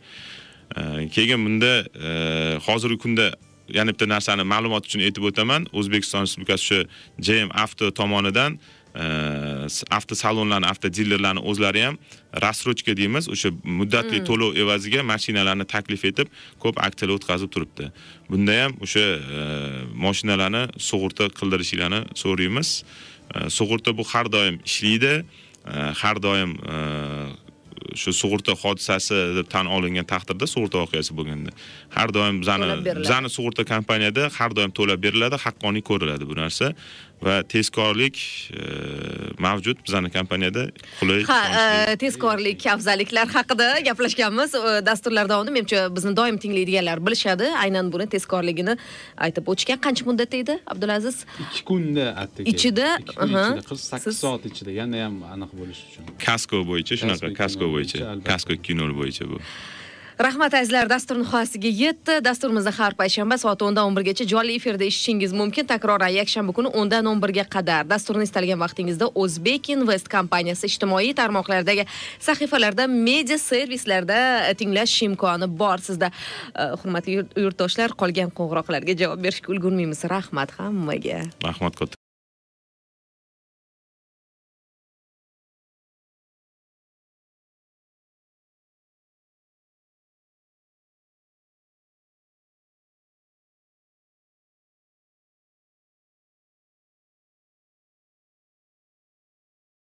keyin 1.11 1.45
bunda 1.45 1.85
e, 1.95 2.59
hozirgi 2.67 2.99
kunda 2.99 3.35
yana 3.69 3.93
bitta 3.93 4.07
narsani 4.09 4.45
ma'lumot 4.47 4.87
uchun 4.87 5.03
aytib 5.07 5.25
o'taman. 5.31 5.67
O'zbekiston 5.73 6.27
respublikasi 6.27 6.65
shu 6.69 6.79
jm 7.27 7.51
avto 7.65 7.91
tomonidan 7.91 8.59
e, 8.95 9.05
avto 9.91 10.15
salonlarni 10.15 10.67
avto 10.67 10.89
dilerlarni 10.89 11.43
o'zlari 11.51 11.83
ham 11.87 11.99
рассрочка 12.45 12.97
deymiz 12.97 13.29
o'sha 13.35 13.51
muddatli 13.65 14.23
to'lov 14.29 14.57
evaziga 14.63 15.03
mashinalarni 15.13 15.67
taklif 15.75 16.05
etib 16.11 16.33
ko'p 16.63 16.83
aksiyalar 16.87 17.19
o'tkazib 17.19 17.51
turibdi. 17.55 17.91
Bunda 18.31 18.63
ham 18.63 18.79
o'sha 18.87 19.07
e, 19.37 19.45
mashinalarni 20.07 20.65
sug'urta 20.91 21.31
qildirishinglarni 21.39 22.03
so'raymiz. 22.23 22.85
Sug'urta 23.59 23.95
bu 23.99 24.05
har 24.13 24.27
doim 24.33 24.59
ishlaydi. 24.67 25.23
Har 26.03 26.17
doim 26.23 26.57
shu 27.95 28.13
sug'urta 28.13 28.55
hodisasi 28.63 29.19
deb 29.39 29.49
tan 29.55 29.67
olingan 29.67 30.07
taqdirda 30.13 30.47
sug'urta 30.55 30.83
voqeasi 30.85 31.17
bo'lganda. 31.19 31.51
Har 31.97 32.09
doim 32.17 32.41
bizani 32.43 32.67
bizani 33.03 33.31
sug'urta 33.37 33.65
kompaniyada 33.73 34.31
har 34.39 34.51
doim 34.57 34.71
to'lab 34.79 35.03
beriladi 35.07 35.37
haqqoniy 35.47 35.83
ko'riladi 35.91 36.29
bu 36.31 36.37
narsa 36.43 36.73
va 37.23 37.43
tezkorlik 37.53 38.17
e, 38.57 38.63
mavjud 39.45 39.79
bizani 39.87 40.11
kompaniyada 40.15 40.63
qulay 41.01 41.25
ha 41.29 41.39
e, 41.93 41.97
tezkorlik 42.01 42.67
afzalliklar 42.75 43.29
haqida 43.35 43.69
gaplashganmiz. 43.89 44.55
Dasturlar 44.87 45.29
davomida 45.29 45.53
menimcha 45.57 45.83
bizni 45.97 46.15
doim 46.17 46.39
tinglaydiganlar 46.39 47.03
bilishadi. 47.07 47.49
Aynan 47.65 47.93
buni 47.93 48.07
tezkorligini 48.15 48.77
aytib 49.27 49.51
o'tishgan 49.53 49.81
qancha 49.87 50.07
muddatda 50.09 50.37
edi 50.45 50.59
abdulaziz? 50.75 51.25
Ikki 51.47 51.65
kunda 51.73 52.07
atigi. 52.25 52.51
Ichida, 52.55 52.89
qirq 53.11 53.77
sakkiz 53.91 54.21
soat 54.25 54.47
ichida. 54.53 54.71
Yana 54.81 55.05
ham 55.05 55.21
aniq 55.35 55.53
bo'lishi 55.61 55.85
uchun. 55.91 56.15
Kasko 56.27 56.65
bo'yicha 56.71 57.01
shunaqa 57.03 57.35
Kasko 57.43 57.69
bo'yicha. 57.75 58.17
kasko 58.31 58.57
ikki 58.59 58.75
nol 58.81 58.93
bo'yicha 59.01 59.29
bu 59.31 59.39
rahmat 60.21 60.55
azizlar 60.55 60.89
dastur 60.91 61.17
nihoyasiga 61.17 61.71
yetdi. 61.83 62.19
Dasturimizni 62.25 62.73
har 62.77 62.95
payshanba 62.99 63.39
soat 63.41 63.63
o'ndan 63.65 63.89
o'n 63.89 63.97
birgacha 63.97 64.27
jonli 64.33 64.57
efirda 64.59 64.85
eshitishingiz 64.85 65.33
mumkin. 65.41 65.69
Takroran 65.71 66.13
yakshanba 66.13 66.53
kuni 66.57 66.73
o'ndan 66.81 67.09
o'n 67.11 67.23
birga 67.23 67.45
qadar. 67.55 67.87
Dasturni 67.93 68.27
istalgan 68.29 68.61
vaqtingizda 68.65 69.11
o'zbek 69.23 69.71
invest 69.77 70.11
kompaniyasi 70.17 70.69
ijtimoiy 70.73 71.15
tarmoqlardagi 71.21 71.87
sahifalarda 72.29 72.89
media 72.91 73.39
servislarda 73.39 74.19
e, 74.49 74.55
tinglash 74.61 74.99
imkoni 75.09 75.49
bor. 75.63 75.79
Sizda 75.89 76.11
e, 76.11 76.69
hurmatli 76.83 77.17
yurtdoshlar 77.45 77.97
qolgan 78.03 78.35
qo'ng'iroqlarga 78.37 78.99
javob 79.05 79.25
berishga 79.25 79.55
ulgurmaymiz. 79.57 80.05
Rahmat 80.17 80.59
hammaga. 80.61 81.25
Rahmat 81.49 81.81
katta 81.81 82.00